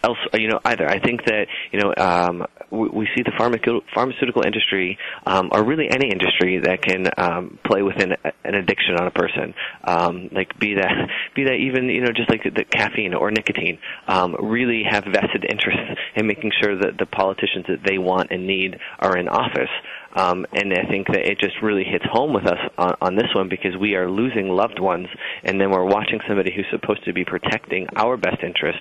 else, 0.03 0.17
you 0.33 0.47
know, 0.47 0.59
either. 0.65 0.87
I 0.87 0.99
think 0.99 1.25
that 1.25 1.47
you 1.71 1.79
know 1.79 1.93
um, 1.97 2.45
we, 2.71 2.89
we 2.89 3.09
see 3.15 3.23
the 3.23 3.31
pharmaceutical 3.37 3.81
pharmaceutical 3.93 4.43
industry, 4.45 4.97
um, 5.25 5.49
or 5.51 5.63
really 5.63 5.89
any 5.89 6.11
industry 6.11 6.59
that 6.63 6.81
can 6.81 7.07
um, 7.17 7.59
play 7.65 7.81
within 7.81 8.13
an 8.43 8.55
addiction 8.55 8.95
on 8.95 9.07
a 9.07 9.11
person, 9.11 9.53
um, 9.83 10.29
like 10.31 10.57
be 10.59 10.75
that 10.75 10.91
be 11.35 11.45
that 11.45 11.55
even 11.55 11.89
you 11.89 12.01
know 12.01 12.11
just 12.11 12.29
like 12.29 12.43
the, 12.43 12.63
caffeine 12.65 13.13
or 13.13 13.31
nicotine, 13.31 13.79
um, 14.07 14.35
really 14.39 14.83
have 14.89 15.03
vested 15.05 15.45
interest 15.49 15.79
in 16.15 16.27
making 16.27 16.51
sure 16.61 16.77
that 16.77 16.97
the 16.97 17.05
politicians 17.05 17.65
that 17.67 17.83
they 17.85 17.97
want 17.97 18.31
and 18.31 18.45
need 18.45 18.77
are 18.99 19.17
in 19.17 19.27
office. 19.27 19.69
Um, 20.15 20.45
and 20.53 20.73
I 20.73 20.89
think 20.89 21.07
that 21.07 21.29
it 21.29 21.39
just 21.39 21.61
really 21.61 21.83
hits 21.83 22.05
home 22.11 22.33
with 22.33 22.47
us 22.47 22.57
on, 22.79 22.95
on 22.99 23.15
this 23.15 23.29
one 23.35 23.47
because 23.47 23.77
we 23.79 23.95
are 23.95 24.09
losing 24.09 24.49
loved 24.49 24.79
ones, 24.79 25.07
and 25.43 25.61
then 25.61 25.69
we're 25.69 25.85
watching 25.85 26.19
somebody 26.27 26.51
who's 26.55 26.65
supposed 26.71 27.05
to 27.05 27.13
be 27.13 27.23
protecting 27.23 27.87
our 27.95 28.17
best 28.17 28.41
interest 28.43 28.79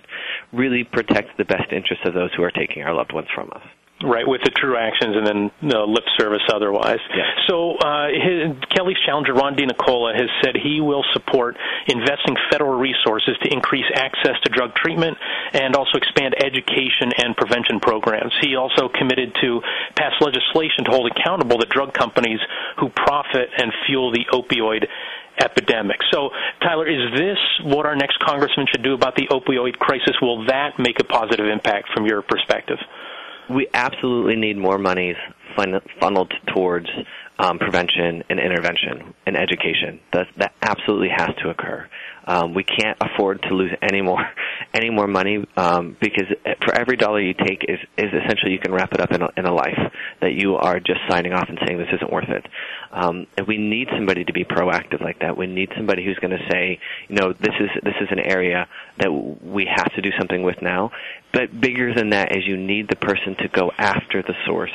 really 0.53 0.85
protect 0.85 1.37
the 1.37 1.45
best 1.45 1.73
interests 1.73 2.05
of 2.07 2.15
those 2.15 2.31
who 2.35 2.43
are 2.43 2.51
taking 2.51 2.83
our 2.83 2.95
loved 2.95 3.13
ones 3.13 3.29
from 3.35 3.51
us. 3.55 3.63
Right, 3.99 4.23
with 4.29 4.43
the 4.45 4.55
true 4.55 4.79
actions 4.79 5.17
and 5.19 5.27
then 5.27 5.51
the 5.59 5.83
lip 5.83 6.05
service 6.17 6.47
otherwise. 6.55 7.03
Yes. 7.11 7.27
So 7.51 7.75
uh, 7.83 8.07
his, 8.15 8.55
Kelly's 8.71 8.97
challenger, 9.05 9.35
Ron 9.35 9.57
DiNicola, 9.57 10.15
has 10.15 10.31
said 10.39 10.55
he 10.55 10.81
will 10.81 11.03
support 11.13 11.57
investing 11.89 12.37
federal 12.49 12.79
resources 12.79 13.35
to 13.43 13.53
increase 13.53 13.91
access 13.93 14.39
to 14.45 14.55
drug 14.55 14.77
treatment 14.77 15.19
and 15.53 15.75
also 15.75 15.99
expand 15.99 16.39
education 16.39 17.11
and 17.19 17.37
prevention 17.37 17.81
programs. 17.81 18.31
He 18.41 18.55
also 18.55 18.87
committed 18.89 19.35
to 19.43 19.63
pass 19.97 20.15
legislation 20.21 20.87
to 20.87 20.93
hold 20.93 21.11
accountable 21.11 21.59
the 21.59 21.67
drug 21.67 21.93
companies 21.93 22.39
who 22.79 22.91
profit 22.91 23.51
and 23.59 23.73
fuel 23.89 24.13
the 24.13 24.27
opioid 24.31 24.87
epidemic. 25.41 25.99
So, 26.13 26.31
Tyler, 26.63 26.89
is 26.89 27.13
this 27.17 27.39
what 27.65 27.87
our 27.87 27.97
next 27.97 28.19
congressman 28.21 28.67
should 28.71 28.83
do 28.83 28.95
about 28.95 29.17
the 29.17 29.29
opioid 29.29 29.79
crisis? 29.79 30.15
Will 30.21 30.47
that 30.47 30.79
make 30.79 31.01
a 31.01 31.05
positive 31.05 31.47
impact 31.47 31.89
from 31.95 32.07
your 32.07 32.23
perspective? 32.23 32.79
we 33.49 33.67
absolutely 33.73 34.37
need 34.37 34.57
more 34.57 34.79
monies 34.79 35.17
fun- 35.57 35.81
funneled 36.01 36.33
towards 36.55 36.89
um, 37.39 37.59
prevention 37.59 38.23
and 38.29 38.39
intervention 38.39 39.15
and 39.27 39.37
education. 39.37 40.01
That 40.13 40.27
that 40.37 40.53
absolutely 40.63 41.09
has 41.17 41.31
to 41.43 41.51
occur. 41.51 41.89
Um, 42.29 42.53
we 42.53 42.63
can't 42.63 42.99
afford 43.01 43.41
to 43.49 43.55
lose 43.55 43.73
any 43.83 44.03
more 44.03 44.21
any 44.75 44.91
more 44.91 45.07
money 45.07 45.47
um, 45.57 45.97
because 45.99 46.27
for 46.65 46.79
every 46.79 46.97
dollar 46.97 47.21
you 47.21 47.33
take 47.33 47.65
is 47.67 47.79
is 47.97 48.13
essentially 48.13 48.53
you 48.53 48.59
can 48.59 48.73
wrap 48.73 48.93
it 48.93 49.01
up 49.01 49.11
in 49.13 49.23
a, 49.23 49.29
in 49.37 49.47
a 49.47 49.53
life 49.53 49.79
that 50.21 50.35
you 50.35 50.57
are 50.57 50.79
just 50.79 51.01
signing 51.09 51.33
off 51.33 51.49
and 51.49 51.59
saying 51.67 51.79
this 51.79 51.89
isn't 51.95 52.13
worth 52.13 52.29
it. 52.29 52.45
Um, 52.93 53.27
and 53.37 53.47
we 53.47 53.57
need 53.57 53.89
somebody 53.97 54.25
to 54.25 54.33
be 54.33 54.45
proactive 54.45 55.01
like 55.01 55.21
that. 55.21 55.39
We 55.39 55.47
need 55.47 55.71
somebody 55.75 56.05
who's 56.05 56.19
going 56.19 56.37
to 56.37 56.45
say, 56.51 56.79
you 57.09 57.17
know, 57.17 57.33
this 57.33 57.55
is 57.61 57.71
this 57.83 57.95
is 58.01 58.09
an 58.11 58.21
area 58.21 58.69
that 58.99 59.11
we 59.11 59.67
have 59.75 59.93
to 59.95 60.03
do 60.03 60.11
something 60.19 60.43
with 60.43 60.61
now. 60.61 60.91
But 61.33 61.59
bigger 61.59 61.95
than 61.95 62.11
that 62.11 62.37
is 62.37 62.47
you 62.47 62.59
need 62.59 62.89
the 62.89 62.97
person 62.97 63.37
to 63.41 63.49
go 63.49 63.73
after 63.79 64.23
the 64.23 64.35
source. 64.47 64.75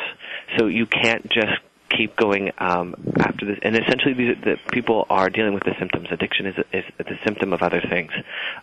So 0.57 0.67
you 0.67 0.87
can't 0.87 1.23
just 1.29 1.53
keep 1.97 2.15
going 2.15 2.51
um, 2.57 2.95
after 3.19 3.45
this. 3.45 3.59
And 3.61 3.75
essentially, 3.75 4.13
these, 4.13 4.35
the 4.43 4.57
people 4.71 5.05
are 5.09 5.29
dealing 5.29 5.53
with 5.53 5.63
the 5.63 5.73
symptoms. 5.79 6.07
Addiction 6.11 6.47
is, 6.47 6.55
is 6.73 6.83
a 6.99 7.25
symptom 7.25 7.53
of 7.53 7.61
other 7.61 7.81
things, 7.89 8.11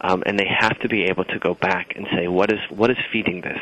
um, 0.00 0.22
and 0.26 0.38
they 0.38 0.48
have 0.48 0.78
to 0.80 0.88
be 0.88 1.04
able 1.04 1.24
to 1.24 1.38
go 1.38 1.54
back 1.54 1.94
and 1.96 2.06
say, 2.14 2.28
what 2.28 2.50
is 2.50 2.58
what 2.70 2.90
is 2.90 2.96
feeding 3.12 3.40
this? 3.40 3.60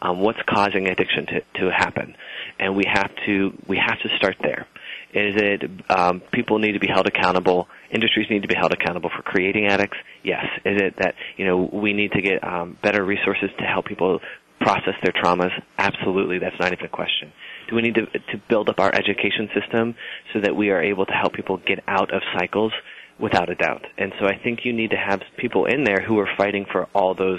Um, 0.00 0.20
what's 0.20 0.40
causing 0.48 0.88
addiction 0.88 1.26
to, 1.26 1.40
to 1.60 1.70
happen? 1.70 2.16
And 2.58 2.76
we 2.76 2.84
have 2.86 3.10
to 3.26 3.56
we 3.66 3.78
have 3.78 3.98
to 4.00 4.16
start 4.16 4.36
there. 4.42 4.66
Is 5.14 5.34
it 5.36 5.70
um, 5.90 6.20
people 6.32 6.58
need 6.58 6.72
to 6.72 6.80
be 6.80 6.88
held 6.88 7.06
accountable? 7.06 7.68
Industries 7.90 8.28
need 8.30 8.42
to 8.42 8.48
be 8.48 8.54
held 8.54 8.72
accountable 8.72 9.10
for 9.14 9.22
creating 9.22 9.66
addicts? 9.66 9.98
Yes. 10.22 10.46
Is 10.64 10.80
it 10.80 10.96
that 10.98 11.14
you 11.36 11.44
know 11.44 11.68
we 11.72 11.92
need 11.92 12.12
to 12.12 12.22
get 12.22 12.42
um, 12.42 12.78
better 12.82 13.04
resources 13.04 13.50
to 13.58 13.64
help 13.64 13.86
people 13.86 14.20
process 14.60 14.94
their 15.02 15.12
traumas? 15.12 15.52
Absolutely. 15.78 16.38
That's 16.38 16.58
not 16.58 16.72
even 16.72 16.86
a 16.86 16.88
question. 16.88 17.32
Do 17.72 17.76
we 17.76 17.82
need 17.82 17.94
to, 17.94 18.04
to 18.04 18.42
build 18.50 18.68
up 18.68 18.78
our 18.80 18.94
education 18.94 19.48
system 19.58 19.94
so 20.34 20.40
that 20.42 20.54
we 20.54 20.68
are 20.68 20.82
able 20.82 21.06
to 21.06 21.12
help 21.12 21.32
people 21.32 21.56
get 21.56 21.82
out 21.88 22.12
of 22.12 22.20
cycles? 22.38 22.70
Without 23.18 23.50
a 23.50 23.54
doubt. 23.54 23.86
And 23.98 24.12
so 24.18 24.26
I 24.26 24.36
think 24.42 24.60
you 24.64 24.72
need 24.72 24.90
to 24.90 24.96
have 24.96 25.20
people 25.36 25.66
in 25.66 25.84
there 25.84 26.00
who 26.00 26.18
are 26.18 26.28
fighting 26.36 26.66
for 26.72 26.88
all 26.94 27.14
those 27.14 27.38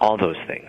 all 0.00 0.18
those 0.18 0.36
things 0.46 0.68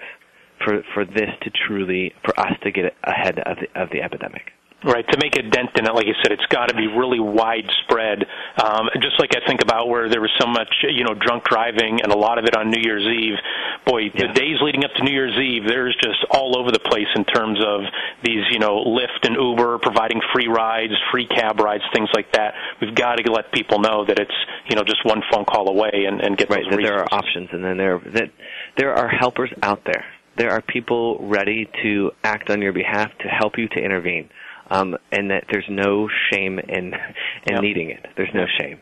for 0.63 0.83
for 0.93 1.03
this 1.03 1.29
to 1.41 1.51
truly 1.67 2.13
for 2.23 2.39
us 2.39 2.53
to 2.63 2.71
get 2.71 2.95
ahead 3.03 3.39
of 3.39 3.57
the, 3.57 3.81
of 3.81 3.89
the 3.89 4.01
epidemic. 4.01 4.53
Right, 4.83 5.07
to 5.07 5.17
make 5.17 5.37
a 5.37 5.43
dent 5.43 5.71
in 5.79 5.87
it, 5.87 5.95
like 5.95 6.07
you 6.07 6.15
said, 6.21 6.33
it's 6.33 6.45
got 6.47 6.67
to 6.67 6.75
be 6.75 6.87
really 6.87 7.19
widespread. 7.19 8.27
Um, 8.61 8.89
just 8.99 9.17
like 9.17 9.31
I 9.31 9.39
think 9.47 9.61
about 9.61 9.87
where 9.87 10.09
there 10.09 10.19
was 10.19 10.31
so 10.37 10.45
much, 10.45 10.67
you 10.83 11.05
know, 11.05 11.15
drunk 11.15 11.45
driving 11.45 12.01
and 12.03 12.11
a 12.11 12.17
lot 12.17 12.37
of 12.37 12.43
it 12.43 12.55
on 12.55 12.69
New 12.69 12.81
Year's 12.83 13.07
Eve. 13.07 13.39
Boy, 13.85 14.11
yeah. 14.11 14.27
the 14.27 14.33
days 14.33 14.59
leading 14.61 14.83
up 14.83 14.91
to 14.97 15.03
New 15.03 15.13
Year's 15.13 15.39
Eve, 15.39 15.63
there's 15.65 15.95
just 16.03 16.19
all 16.31 16.59
over 16.59 16.69
the 16.69 16.83
place 16.83 17.07
in 17.15 17.23
terms 17.23 17.63
of 17.63 17.81
these, 18.23 18.43
you 18.51 18.59
know, 18.59 18.83
Lyft 18.83 19.23
and 19.23 19.35
Uber 19.35 19.79
providing 19.79 20.19
free 20.33 20.47
rides, 20.47 20.93
free 21.11 21.27
cab 21.27 21.61
rides, 21.61 21.83
things 21.93 22.09
like 22.13 22.33
that. 22.33 22.53
We've 22.81 22.95
got 22.95 23.15
to 23.15 23.31
let 23.31 23.53
people 23.53 23.79
know 23.79 24.03
that 24.05 24.19
it's, 24.19 24.35
you 24.67 24.75
know, 24.75 24.83
just 24.83 25.05
one 25.05 25.21
phone 25.31 25.45
call 25.45 25.69
away 25.69 26.05
and, 26.07 26.19
and 26.19 26.37
get 26.37 26.49
right, 26.49 26.59
those 26.59 26.71
that 26.71 26.77
resources. 26.77 26.89
there 26.91 26.99
are 26.99 27.19
options, 27.23 27.49
and 27.53 27.63
then 27.63 27.77
there 27.77 27.99
that 28.13 28.31
there 28.75 28.93
are 28.93 29.07
helpers 29.07 29.51
out 29.61 29.83
there. 29.85 30.03
There 30.35 30.51
are 30.51 30.61
people 30.61 31.19
ready 31.21 31.69
to 31.83 32.11
act 32.23 32.49
on 32.49 32.61
your 32.61 32.73
behalf 32.73 33.11
to 33.19 33.27
help 33.27 33.57
you 33.57 33.69
to 33.69 33.79
intervene 33.79 34.29
um, 34.73 34.97
and 35.11 35.29
that 35.31 35.45
there's 35.51 35.67
no 35.69 36.09
shame 36.31 36.59
in 36.59 36.93
in 37.45 37.53
yep. 37.53 37.61
needing 37.61 37.89
it. 37.91 38.05
There's 38.17 38.33
no 38.33 38.45
shame. 38.59 38.79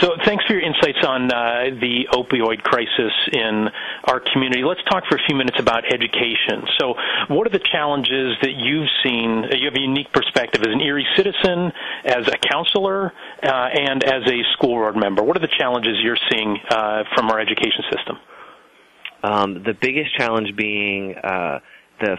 So, 0.00 0.10
thanks 0.24 0.44
for 0.46 0.54
your 0.54 0.62
insights 0.62 0.98
on 1.06 1.30
uh, 1.30 1.70
the 1.80 2.08
opioid 2.12 2.62
crisis 2.62 3.12
in 3.32 3.68
our 4.04 4.20
community. 4.32 4.64
Let's 4.64 4.82
talk 4.90 5.04
for 5.08 5.16
a 5.16 5.20
few 5.26 5.36
minutes 5.36 5.58
about 5.60 5.84
education. 5.92 6.66
So, 6.78 6.94
what 7.28 7.46
are 7.46 7.50
the 7.50 7.62
challenges 7.70 8.36
that 8.42 8.54
you've 8.56 8.88
seen? 9.04 9.44
You 9.52 9.66
have 9.66 9.76
a 9.76 9.80
unique 9.80 10.12
perspective 10.12 10.62
as 10.62 10.72
an 10.72 10.80
Erie 10.80 11.06
citizen, 11.16 11.72
as 12.04 12.26
a 12.26 12.38
counselor, 12.38 13.12
uh, 13.42 13.68
and 13.72 14.02
as 14.02 14.22
a 14.26 14.42
school 14.54 14.74
board 14.74 14.96
member. 14.96 15.22
What 15.22 15.36
are 15.36 15.40
the 15.40 15.54
challenges 15.58 15.98
you're 16.02 16.18
seeing 16.30 16.58
uh, 16.70 17.04
from 17.14 17.30
our 17.30 17.38
education 17.38 17.84
system? 17.92 18.18
Um, 19.22 19.62
the 19.62 19.74
biggest 19.80 20.16
challenge 20.16 20.56
being 20.56 21.14
uh, 21.14 21.60
the 22.00 22.16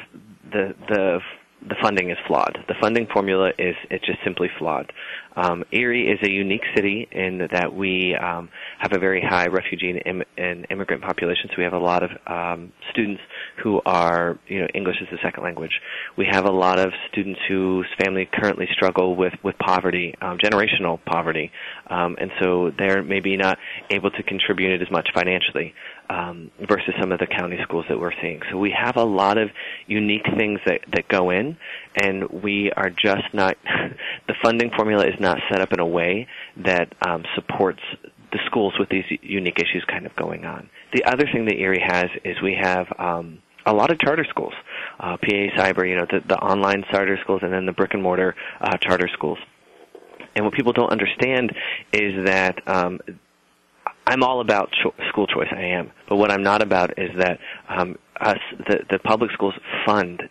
the 0.52 0.76
the 0.88 1.20
the 1.68 1.76
funding 1.82 2.12
is 2.12 2.18
flawed. 2.28 2.58
The 2.68 2.76
funding 2.80 3.08
formula 3.12 3.52
is 3.58 3.76
it's 3.90 4.06
just 4.06 4.20
simply 4.24 4.50
flawed. 4.60 4.92
Um, 5.36 5.64
Erie 5.72 6.08
is 6.08 6.20
a 6.24 6.32
unique 6.32 6.64
city 6.76 7.08
in 7.12 7.48
that 7.52 7.74
we 7.74 8.16
um, 8.16 8.50
have 8.80 8.94
a 8.94 9.00
very 9.00 9.22
high 9.22 9.48
refugee 9.48 9.90
and, 9.90 10.02
Im- 10.06 10.28
and, 10.38 10.68
immigrant 10.70 11.04
population. 11.04 11.50
So 11.50 11.56
we 11.58 11.64
have 11.64 11.74
a 11.74 11.80
lot 11.80 12.04
of 12.04 12.12
um, 12.28 12.72
students 12.92 13.22
who 13.62 13.82
are, 13.86 14.38
you 14.48 14.62
know, 14.62 14.68
English 14.74 14.98
as 15.02 15.08
a 15.18 15.22
second 15.22 15.44
language. 15.44 15.82
We 16.18 16.28
have 16.30 16.46
a 16.46 16.52
lot 16.52 16.80
of 16.80 16.94
students 17.12 17.40
whose 17.48 17.88
family 18.04 18.28
currently 18.32 18.68
struggle 18.72 19.16
with 19.16 19.34
with 19.44 19.58
poverty, 19.58 20.16
um, 20.22 20.38
generational 20.38 21.00
poverty, 21.06 21.52
um, 21.88 22.18
and 22.20 22.32
so 22.42 22.72
they're 22.78 23.04
maybe 23.04 23.38
not 23.38 23.58
able 23.90 24.12
to 24.12 24.24
contribute 24.24 24.82
as 24.82 24.92
much 24.92 25.10
financially 25.14 25.74
um, 26.10 26.52
versus 26.60 26.94
some 27.00 27.12
of 27.12 27.20
the 27.20 27.28
county 27.28 27.58
schools 27.64 27.86
that 27.90 28.00
we're 28.00 28.14
seeing. 28.22 28.42
So 28.52 28.58
we 28.58 28.72
have 28.72 28.98
a 28.98 29.04
lot 29.04 29.38
of 29.38 29.50
unique 29.88 30.26
things 30.38 30.60
that 30.66 30.82
that 30.94 31.08
go 31.08 31.30
in, 31.30 31.58
and 31.96 32.30
we 32.30 32.72
are 32.72 32.90
just 32.90 33.34
not. 33.34 33.58
the 34.28 34.36
funding 34.44 34.72
formula 34.76 35.06
is 35.06 35.20
not 35.20 35.40
set 35.50 35.62
up 35.62 35.74
in 35.74 35.80
a 35.80 35.88
way 35.88 36.28
that 36.58 36.94
um, 37.06 37.24
supports 37.36 37.82
the 38.32 38.40
schools 38.48 38.74
with 38.78 38.90
these 38.90 39.06
unique 39.22 39.60
issues 39.60 39.86
kind 39.88 40.06
of 40.06 40.16
going 40.16 40.46
on. 40.46 40.70
The 40.94 41.06
other 41.06 41.26
thing 41.32 41.46
that 41.46 41.56
Erie 41.56 41.84
has 41.86 42.08
is 42.24 42.42
we 42.42 42.58
have 42.62 42.88
um, 43.00 43.42
a 43.66 43.74
lot 43.74 43.92
of 43.92 44.00
charter 44.00 44.26
schools, 44.30 44.54
uh, 45.00 45.18
PA 45.18 45.28
Cyber, 45.58 45.88
you 45.88 45.96
know, 45.96 46.06
the, 46.10 46.22
the 46.28 46.38
online 46.38 46.84
charter 46.92 47.18
schools, 47.24 47.42
and 47.44 47.52
then 47.52 47.66
the 47.66 47.72
brick 47.72 47.94
and 47.94 48.04
mortar 48.04 48.36
uh, 48.62 48.78
charter 48.78 49.10
schools. 49.14 49.38
And 50.36 50.46
what 50.46 50.54
people 50.54 50.74
don't 50.74 50.92
understand 50.92 51.54
is 51.94 52.26
that 52.26 52.68
um, 52.68 53.00
I'm 54.06 54.24
all 54.24 54.42
about 54.42 54.70
cho- 54.84 54.94
school 55.10 55.28
choice. 55.28 55.48
I 55.52 55.62
am, 55.62 55.92
but 56.10 56.18
what 56.18 56.32
I'm 56.32 56.44
not 56.44 56.62
about 56.62 57.00
is 57.00 57.10
that 57.18 57.40
um, 57.70 57.98
us, 58.20 58.38
the, 58.68 58.80
the 58.90 59.00
public 59.00 59.32
schools 59.32 59.54
fund 59.86 60.22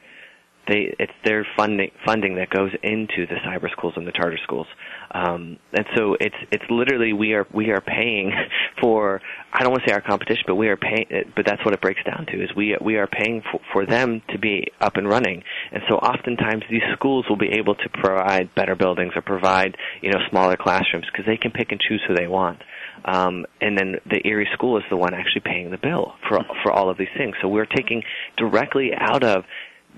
they 0.66 0.94
it's 0.99 1.12
their 1.25 1.47
funding 1.57 1.90
funding 2.07 2.37
that 2.37 2.51
goes 2.51 2.70
into 2.83 3.27
the 3.27 3.37
cyber 3.47 3.70
schools 3.70 3.94
and 3.97 4.07
the 4.07 4.12
charter 4.12 4.38
schools 4.42 4.66
um, 5.14 5.59
and 5.72 5.87
so 5.96 6.16
it's 6.20 6.35
it's 6.50 6.64
literally 6.68 7.12
we 7.12 7.33
are 7.33 7.46
we 7.55 7.70
are 7.70 7.81
paying 7.81 8.33
for 8.81 9.20
I 9.53 9.62
don't 9.62 9.70
want 9.70 9.85
to 9.85 9.90
say 9.90 9.94
our 9.94 10.03
competition 10.03 10.44
but 10.46 10.57
we 10.57 10.68
are 10.68 10.77
paying 10.77 11.07
but 11.37 11.46
that's 11.46 11.64
what 11.64 11.72
it 11.72 11.81
breaks 11.81 12.00
down 12.05 12.27
to 12.27 12.42
is 12.42 12.50
we 12.57 12.77
we 12.85 12.96
are 12.96 13.07
paying 13.07 13.42
for, 13.50 13.61
for 13.72 13.87
them 13.87 14.22
to 14.31 14.38
be 14.38 14.66
up 14.81 14.96
and 14.96 15.09
running 15.09 15.42
and 15.72 15.83
so 15.88 15.94
oftentimes 15.96 16.64
these 16.70 16.83
schools 16.94 17.24
will 17.29 17.38
be 17.38 17.53
able 17.59 17.74
to 17.77 17.88
provide 17.88 18.55
better 18.55 18.74
buildings 18.74 19.12
or 19.14 19.22
provide 19.22 19.77
you 20.03 20.11
know 20.11 20.18
smaller 20.31 20.57
classrooms 20.57 21.07
because 21.11 21.27
they 21.27 21.37
can 21.37 21.53
pick 21.53 21.70
and 21.70 21.81
choose 21.81 22.03
who 22.09 22.14
they 22.14 22.27
want 22.27 22.61
um, 23.05 23.44
and 23.61 23.77
then 23.77 23.96
the 24.07 24.20
Erie 24.27 24.48
school 24.55 24.79
is 24.79 24.85
the 24.90 24.96
one 24.96 25.14
actually 25.14 25.42
paying 25.44 25.70
the 25.70 25.79
bill 25.79 26.14
for 26.29 26.40
for 26.62 26.72
all 26.72 26.88
of 26.88 26.96
these 26.96 27.09
things. 27.16 27.35
So 27.42 27.48
we're 27.48 27.66
taking 27.66 28.03
directly 28.37 28.90
out 28.98 29.22
of 29.22 29.44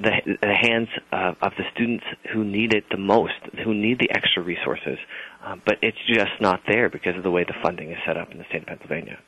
the, 0.01 0.37
the 0.43 0.55
hands 0.55 0.89
of, 1.13 1.53
the 1.57 1.65
students 1.75 2.05
who 2.33 2.45
need 2.45 2.75
it 2.75 2.85
the 2.91 2.99
most, 2.99 3.35
who 3.65 3.75
need 3.75 3.99
the 3.99 4.11
extra 4.11 4.43
resources. 4.43 4.99
Um, 5.45 5.63
but 5.65 5.77
it's 5.83 5.99
just 6.07 6.41
not 6.41 6.61
there 6.69 6.91
because 6.91 7.17
of 7.17 7.23
the 7.23 7.31
way 7.31 7.45
the 7.45 7.55
funding 7.63 7.93
is 7.93 7.99
set 8.07 8.17
up 8.17 8.31
in 8.33 8.39
the 8.39 8.45
state 8.49 8.63
of 8.63 8.69
Pennsylvania. 8.69 9.19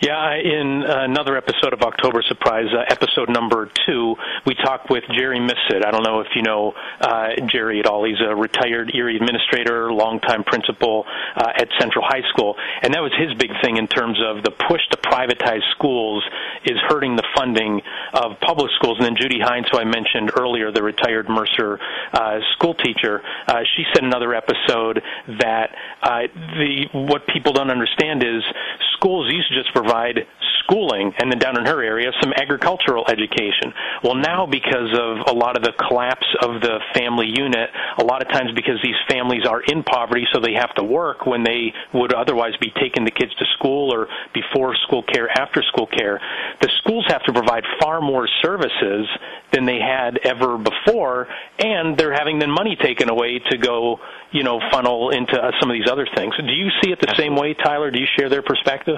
Yeah, 0.00 0.36
in 0.36 0.84
another 0.86 1.36
episode 1.36 1.72
of 1.72 1.82
October 1.82 2.22
Surprise, 2.22 2.66
uh, 2.72 2.84
episode 2.88 3.28
number 3.28 3.68
two, 3.84 4.14
we 4.46 4.54
talked 4.54 4.90
with 4.90 5.02
Jerry 5.10 5.40
Missit. 5.40 5.84
I 5.84 5.90
don't 5.90 6.04
know 6.04 6.20
if 6.20 6.28
you 6.36 6.42
know 6.42 6.72
uh, 7.00 7.30
Jerry 7.46 7.80
at 7.80 7.86
all. 7.86 8.04
He's 8.04 8.20
a 8.20 8.36
retired 8.36 8.94
Erie 8.94 9.16
administrator, 9.16 9.92
longtime 9.92 10.44
principal 10.44 11.04
uh, 11.34 11.50
at 11.52 11.66
Central 11.80 12.04
High 12.06 12.22
School, 12.30 12.54
and 12.80 12.94
that 12.94 13.02
was 13.02 13.10
his 13.18 13.34
big 13.38 13.50
thing 13.60 13.76
in 13.76 13.88
terms 13.88 14.18
of 14.24 14.44
the 14.44 14.52
push 14.52 14.82
to 14.92 14.98
privatize 14.98 15.68
schools 15.72 16.22
is 16.64 16.78
hurting 16.86 17.16
the 17.16 17.26
funding 17.34 17.82
of 18.14 18.38
public 18.38 18.70
schools. 18.78 18.98
And 18.98 19.06
then 19.06 19.16
Judy 19.20 19.40
Hines, 19.42 19.66
who 19.72 19.78
I 19.78 19.84
mentioned 19.84 20.30
earlier, 20.38 20.70
the 20.70 20.82
retired 20.82 21.28
Mercer 21.28 21.80
uh, 22.12 22.38
school 22.54 22.74
teacher, 22.74 23.20
uh, 23.48 23.62
she 23.74 23.82
said 23.92 24.04
in 24.04 24.10
another 24.10 24.32
episode 24.32 25.02
that 25.42 25.74
uh, 26.04 26.30
the 26.54 26.86
what 26.92 27.26
people 27.26 27.52
don't 27.52 27.72
understand 27.72 28.22
is 28.22 28.44
schools 28.94 29.28
used 29.32 29.48
to 29.48 29.60
just 29.60 29.72
provide 29.74 29.87
schooling 30.68 31.12
and 31.18 31.30
then 31.32 31.38
down 31.38 31.58
in 31.58 31.64
her 31.64 31.82
area 31.82 32.10
some 32.20 32.32
agricultural 32.32 33.04
education. 33.08 33.72
Well, 34.04 34.14
now 34.14 34.46
because 34.46 34.92
of 34.92 35.26
a 35.26 35.36
lot 35.36 35.56
of 35.56 35.62
the 35.62 35.72
collapse 35.88 36.26
of 36.42 36.60
the 36.60 36.78
family 36.94 37.26
unit, 37.26 37.70
a 37.98 38.04
lot 38.04 38.22
of 38.22 38.28
times 38.28 38.50
because 38.54 38.78
these 38.82 38.98
families 39.08 39.46
are 39.46 39.62
in 39.62 39.82
poverty 39.82 40.26
so 40.32 40.40
they 40.40 40.54
have 40.54 40.74
to 40.74 40.84
work 40.84 41.26
when 41.26 41.42
they 41.42 41.72
would 41.94 42.12
otherwise 42.12 42.52
be 42.60 42.70
taking 42.80 43.04
the 43.04 43.10
kids 43.10 43.34
to 43.36 43.44
school 43.58 43.92
or 43.92 44.08
before 44.34 44.76
school 44.86 45.02
care, 45.02 45.28
after 45.30 45.62
school 45.62 45.86
care, 45.86 46.20
the 46.60 46.70
schools 46.78 47.04
have 47.08 47.22
to 47.24 47.32
provide 47.32 47.64
far 47.80 48.00
more 48.00 48.28
services 48.42 49.06
than 49.52 49.64
they 49.64 49.78
had 49.78 50.18
ever 50.24 50.58
before 50.58 51.26
and 51.58 51.96
they're 51.96 52.14
having 52.14 52.38
then 52.38 52.50
money 52.50 52.76
taken 52.80 53.08
away 53.08 53.40
to 53.50 53.56
go, 53.56 53.98
you 54.32 54.42
know, 54.42 54.60
funnel 54.70 55.10
into 55.10 55.36
uh, 55.36 55.50
some 55.60 55.70
of 55.70 55.74
these 55.74 55.90
other 55.90 56.06
things. 56.14 56.34
Do 56.36 56.52
you 56.52 56.68
see 56.82 56.90
it 56.90 57.00
the 57.00 57.14
same 57.16 57.34
way, 57.36 57.54
Tyler? 57.54 57.90
Do 57.90 57.98
you 57.98 58.06
share 58.18 58.28
their 58.28 58.42
perspective? 58.42 58.96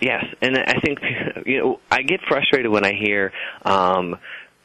Yes, 0.00 0.24
and 0.40 0.56
I 0.56 0.80
think 0.80 0.98
you 1.46 1.58
know 1.58 1.80
I 1.90 2.02
get 2.02 2.20
frustrated 2.28 2.70
when 2.70 2.84
I 2.84 2.92
hear 2.92 3.32
um 3.64 4.18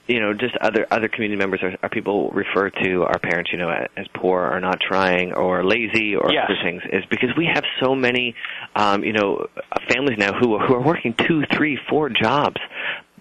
you 0.08 0.19
know, 0.19 0.34
just 0.34 0.56
other 0.58 0.86
other 0.91 1.08
community 1.08 1.38
members 1.38 1.62
are, 1.63 1.78
are 1.82 1.89
people 1.89 2.30
refer 2.32 2.69
to 2.69 3.04
our 3.04 3.19
parents, 3.19 3.52
you 3.54 3.58
know, 3.58 3.69
as 3.69 4.06
poor 4.13 4.41
or 4.41 4.60
not 4.60 4.80
trying 4.82 5.32
or 5.32 5.63
lazy 5.63 6.15
or 6.15 6.30
yes. 6.32 6.46
other 6.50 6.60
things, 6.62 6.82
is 6.91 7.06
because 7.10 7.30
we 7.38 7.46
have 7.46 7.63
so 7.82 7.96
many, 7.96 8.36
um, 8.76 9.04
you 9.04 9.13
know, 9.13 9.48
families 9.89 10.17
now 10.17 10.34
who 10.38 10.60
who 10.60 10.74
are 10.74 10.82
working 10.82 11.13
two, 11.13 11.43
three, 11.54 11.80
four 11.89 12.10
jobs 12.10 12.58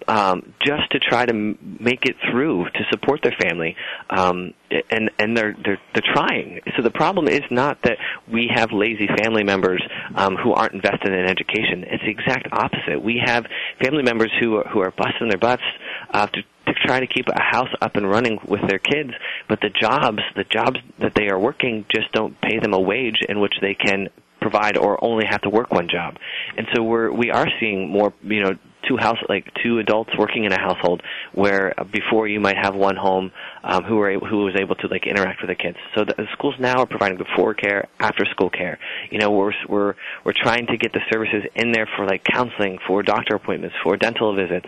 um, 0.07 0.53
just 0.65 0.91
to 0.91 0.99
try 0.99 1.25
to 1.25 1.33
make 1.33 2.05
it 2.05 2.15
through 2.31 2.65
to 2.65 2.79
support 2.91 3.21
their 3.23 3.35
family, 3.41 3.75
um, 4.09 4.53
and 4.89 5.11
and 5.19 5.37
they're 5.37 5.55
they're 5.63 5.79
they're 5.93 6.13
trying. 6.13 6.59
So 6.75 6.83
the 6.83 6.91
problem 6.91 7.27
is 7.27 7.41
not 7.51 7.79
that 7.83 7.97
we 8.31 8.49
have 8.53 8.71
lazy 8.71 9.07
family 9.21 9.43
members 9.43 9.83
um, 10.15 10.35
who 10.35 10.53
aren't 10.53 10.73
invested 10.73 11.13
in 11.13 11.25
education. 11.25 11.83
It's 11.87 12.03
the 12.03 12.11
exact 12.11 12.47
opposite. 12.51 13.01
We 13.03 13.21
have 13.23 13.45
family 13.83 14.03
members 14.03 14.31
who 14.39 14.57
are, 14.57 14.67
who 14.69 14.81
are 14.81 14.91
busting 14.91 15.29
their 15.29 15.37
butts 15.37 15.63
uh, 16.11 16.27
to 16.27 16.41
to 16.65 16.73
try 16.85 16.99
to 16.99 17.07
keep 17.07 17.27
a 17.27 17.41
house 17.41 17.69
up 17.81 17.95
and 17.95 18.09
running 18.09 18.39
with 18.47 18.61
their 18.67 18.79
kids, 18.79 19.11
but 19.49 19.59
the 19.61 19.69
jobs 19.69 20.19
the 20.35 20.45
jobs 20.45 20.77
that 20.99 21.13
they 21.15 21.27
are 21.29 21.39
working 21.39 21.85
just 21.93 22.11
don't 22.13 22.39
pay 22.41 22.59
them 22.59 22.73
a 22.73 22.79
wage 22.79 23.17
in 23.27 23.39
which 23.39 23.53
they 23.61 23.73
can 23.73 24.09
provide 24.41 24.77
or 24.77 25.03
only 25.03 25.25
have 25.25 25.41
to 25.41 25.49
work 25.49 25.71
one 25.71 25.87
job. 25.89 26.15
And 26.57 26.67
so 26.73 26.83
we're 26.83 27.11
we 27.11 27.31
are 27.31 27.47
seeing 27.59 27.89
more 27.89 28.13
you 28.21 28.43
know 28.43 28.53
two 28.87 28.97
house 28.97 29.17
like 29.29 29.45
two 29.63 29.79
adults 29.79 30.11
working 30.17 30.43
in 30.45 30.51
a 30.51 30.59
household 30.59 31.01
where 31.33 31.73
before 31.91 32.27
you 32.27 32.39
might 32.39 32.57
have 32.57 32.75
one 32.75 32.95
home 32.95 33.31
um, 33.63 33.83
who 33.83 33.95
were 33.95 34.11
able, 34.11 34.27
who 34.27 34.45
was 34.45 34.55
able 34.59 34.75
to 34.75 34.87
like 34.87 35.05
interact 35.07 35.41
with 35.41 35.49
the 35.49 35.55
kids. 35.55 35.77
So 35.95 36.05
the, 36.05 36.13
the 36.17 36.27
schools 36.33 36.55
now 36.59 36.79
are 36.79 36.85
providing 36.85 37.17
before 37.17 37.53
care, 37.53 37.87
after 37.99 38.25
school 38.25 38.49
care. 38.49 38.79
You 39.09 39.19
know, 39.19 39.31
we're 39.31 39.53
we're 39.67 39.95
we're 40.25 40.33
trying 40.35 40.67
to 40.67 40.77
get 40.77 40.93
the 40.93 41.01
services 41.11 41.43
in 41.55 41.71
there 41.71 41.87
for 41.95 42.05
like 42.05 42.23
counseling, 42.23 42.77
for 42.87 43.03
doctor 43.03 43.35
appointments, 43.35 43.75
for 43.83 43.97
dental 43.97 44.35
visits, 44.35 44.67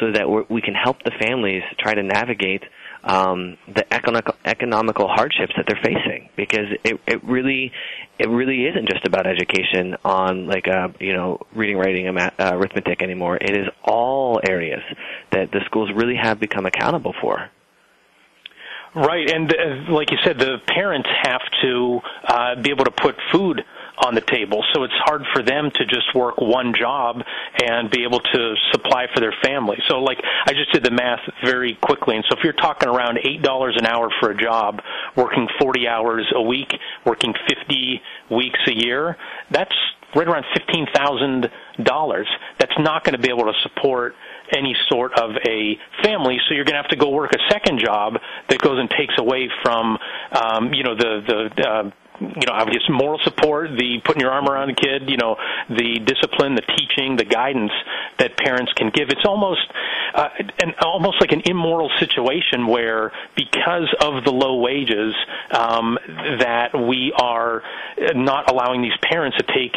so 0.00 0.12
that 0.12 0.28
we're, 0.28 0.44
we 0.48 0.60
can 0.60 0.74
help 0.74 1.02
the 1.02 1.12
families 1.20 1.62
try 1.78 1.94
to 1.94 2.02
navigate 2.02 2.62
um, 3.04 3.58
the 3.72 3.92
economic, 3.92 4.26
economical 4.44 5.08
hardships 5.08 5.52
that 5.56 5.66
they're 5.68 5.82
facing 5.82 6.30
because 6.36 6.66
it, 6.84 6.98
it 7.06 7.22
really 7.24 7.70
it 8.18 8.28
really 8.28 8.66
isn't 8.66 8.88
just 8.88 9.06
about 9.06 9.26
education 9.26 9.96
on 10.04 10.46
like 10.46 10.66
uh, 10.66 10.88
you 10.98 11.12
know 11.12 11.38
reading, 11.54 11.76
writing, 11.76 12.06
and 12.06 12.14
math, 12.14 12.34
uh, 12.40 12.52
arithmetic 12.54 13.02
anymore. 13.02 13.36
It 13.36 13.56
is 13.56 13.66
all 13.84 14.40
areas 14.48 14.82
that 15.32 15.52
the 15.52 15.60
schools 15.66 15.90
really 15.94 16.16
have 16.16 16.40
become 16.40 16.64
accountable 16.66 17.14
for. 17.20 17.50
Right, 18.94 19.28
and 19.28 19.52
uh, 19.52 19.92
like 19.92 20.12
you 20.12 20.18
said, 20.22 20.38
the 20.38 20.58
parents 20.68 21.08
have 21.24 21.42
to 21.62 22.00
uh, 22.28 22.62
be 22.62 22.70
able 22.70 22.84
to 22.84 22.92
put 22.92 23.16
food 23.32 23.64
on 23.98 24.14
the 24.14 24.20
table. 24.20 24.64
So 24.74 24.82
it's 24.82 24.94
hard 25.04 25.22
for 25.32 25.42
them 25.42 25.70
to 25.70 25.86
just 25.86 26.14
work 26.14 26.40
one 26.40 26.74
job 26.74 27.22
and 27.62 27.90
be 27.90 28.02
able 28.04 28.20
to 28.20 28.54
supply 28.72 29.06
for 29.12 29.20
their 29.20 29.34
family. 29.42 29.78
So 29.88 29.98
like 29.98 30.18
I 30.46 30.52
just 30.52 30.72
did 30.72 30.82
the 30.82 30.90
math 30.90 31.20
very 31.44 31.78
quickly 31.80 32.16
and 32.16 32.24
so 32.28 32.36
if 32.36 32.44
you're 32.44 32.52
talking 32.52 32.88
around 32.88 33.18
$8 33.18 33.78
an 33.78 33.86
hour 33.86 34.10
for 34.20 34.30
a 34.30 34.36
job, 34.36 34.80
working 35.16 35.48
40 35.60 35.86
hours 35.86 36.26
a 36.34 36.42
week, 36.42 36.72
working 37.04 37.34
50 37.48 38.02
weeks 38.30 38.60
a 38.66 38.72
year, 38.72 39.16
that's 39.50 39.74
right 40.14 40.28
around 40.28 40.44
$15,000. 40.56 42.24
That's 42.58 42.78
not 42.78 43.04
going 43.04 43.14
to 43.14 43.20
be 43.20 43.30
able 43.30 43.44
to 43.44 43.52
support 43.62 44.14
any 44.56 44.76
sort 44.88 45.18
of 45.18 45.30
a 45.46 45.78
family, 46.02 46.38
so 46.46 46.54
you're 46.54 46.64
going 46.64 46.74
to 46.76 46.82
have 46.82 46.90
to 46.90 46.96
go 46.96 47.10
work 47.10 47.32
a 47.32 47.52
second 47.52 47.80
job 47.80 48.14
that 48.48 48.58
goes 48.58 48.78
and 48.78 48.90
takes 48.90 49.14
away 49.18 49.48
from, 49.62 49.98
um, 50.32 50.72
you 50.74 50.84
know, 50.84 50.94
the 50.94 51.50
the 51.56 51.68
uh, 51.68 51.90
you 52.20 52.46
know, 52.46 52.52
obviously 52.52 52.94
moral 52.94 53.18
support, 53.24 53.70
the 53.76 54.00
putting 54.04 54.20
your 54.20 54.30
arm 54.30 54.48
around 54.48 54.68
the 54.68 54.74
kid, 54.74 55.10
you 55.10 55.16
know, 55.16 55.36
the 55.68 55.98
discipline, 56.04 56.54
the 56.54 56.62
teaching, 56.62 57.16
the 57.16 57.24
guidance 57.24 57.72
that 58.18 58.36
parents 58.36 58.72
can 58.74 58.90
give. 58.90 59.08
It's 59.08 59.26
almost 59.26 59.60
uh, 60.14 60.28
an 60.60 60.74
almost 60.82 61.20
like 61.20 61.32
an 61.32 61.42
immoral 61.46 61.90
situation 61.98 62.68
where 62.68 63.12
because 63.36 63.92
of 64.00 64.24
the 64.24 64.30
low 64.30 64.60
wages 64.60 65.14
um, 65.50 65.98
that 66.38 66.70
we 66.74 67.12
are 67.16 67.62
not 68.14 68.50
allowing 68.50 68.82
these 68.82 68.96
parents 69.02 69.36
to 69.38 69.44
take 69.44 69.74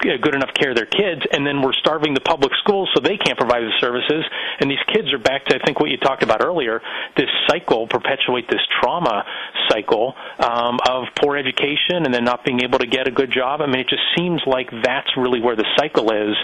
good 0.00 0.34
enough 0.34 0.52
care 0.54 0.70
of 0.70 0.76
their 0.76 0.86
kids, 0.86 1.22
and 1.32 1.46
then 1.46 1.62
we're 1.62 1.72
starving 1.74 2.14
the 2.14 2.20
public 2.20 2.52
schools 2.62 2.88
so 2.94 3.00
they 3.00 3.16
can't 3.16 3.38
provide 3.38 3.62
the 3.62 3.72
services, 3.80 4.24
and 4.60 4.70
these 4.70 4.82
kids 4.88 5.12
are 5.12 5.18
back 5.18 5.44
to 5.46 5.56
I 5.56 5.64
think 5.64 5.80
what 5.80 5.90
you 5.90 5.96
talked 5.98 6.22
about 6.22 6.42
earlier. 6.44 6.80
This 7.16 7.28
cycle 7.48 7.86
perpetuate 7.86 8.48
this 8.48 8.60
trauma 8.80 9.24
cycle 9.68 10.14
um, 10.38 10.78
of 10.88 11.04
poor 11.20 11.36
education 11.36 12.04
and 12.04 12.14
then 12.14 12.24
not 12.24 12.44
being 12.44 12.62
able 12.62 12.78
to 12.78 12.86
get 12.86 13.06
a 13.06 13.10
good 13.10 13.30
job. 13.30 13.60
I 13.60 13.66
mean, 13.66 13.80
it 13.80 13.88
just 13.88 14.02
seems 14.16 14.40
like 14.46 14.70
that's 14.82 15.16
really 15.16 15.40
where 15.40 15.56
the 15.56 15.66
cycle 15.76 16.10
is 16.12 16.36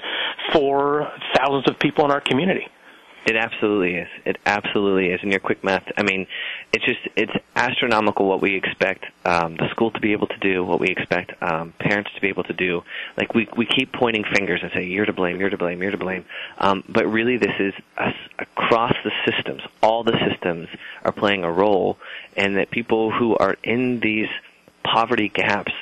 for 0.52 1.10
thousands 1.34 1.68
of 1.68 1.78
people 1.78 2.04
in 2.04 2.10
our 2.10 2.20
community. 2.20 2.66
It 3.26 3.34
absolutely 3.34 3.96
is. 3.96 4.08
It 4.24 4.36
absolutely 4.46 5.08
is. 5.08 5.18
And 5.20 5.32
your 5.32 5.40
quick 5.40 5.64
math, 5.64 5.82
I 5.96 6.04
mean, 6.04 6.28
it's 6.72 6.84
just 6.84 7.00
it's 7.16 7.32
astronomical 7.56 8.28
what 8.28 8.40
we 8.40 8.54
expect 8.54 9.04
um, 9.24 9.56
the 9.56 9.68
school 9.70 9.90
to 9.90 10.00
be 10.00 10.12
able 10.12 10.28
to 10.28 10.38
do, 10.38 10.64
what 10.64 10.78
we 10.78 10.86
expect 10.88 11.32
um, 11.42 11.74
parents 11.80 12.10
to 12.14 12.20
be 12.20 12.28
able 12.28 12.44
to 12.44 12.52
do. 12.52 12.84
Like 13.16 13.34
we 13.34 13.48
we 13.56 13.66
keep 13.66 13.92
pointing 13.92 14.22
fingers 14.32 14.60
and 14.62 14.70
say 14.72 14.84
you're 14.84 15.06
to 15.06 15.12
blame, 15.12 15.40
you're 15.40 15.50
to 15.50 15.58
blame, 15.58 15.82
you're 15.82 15.90
to 15.90 15.96
blame. 15.96 16.24
Um, 16.58 16.84
but 16.88 17.04
really, 17.06 17.36
this 17.36 17.54
is 17.58 17.74
us 17.98 18.14
across 18.38 18.94
the 19.02 19.10
systems. 19.28 19.62
All 19.82 20.04
the 20.04 20.16
systems 20.30 20.68
are 21.04 21.12
playing 21.12 21.42
a 21.42 21.50
role, 21.50 21.98
and 22.36 22.56
that 22.58 22.70
people 22.70 23.10
who 23.10 23.36
are 23.36 23.56
in 23.64 23.98
these 23.98 24.28
poverty 24.84 25.28
gaps 25.30 25.72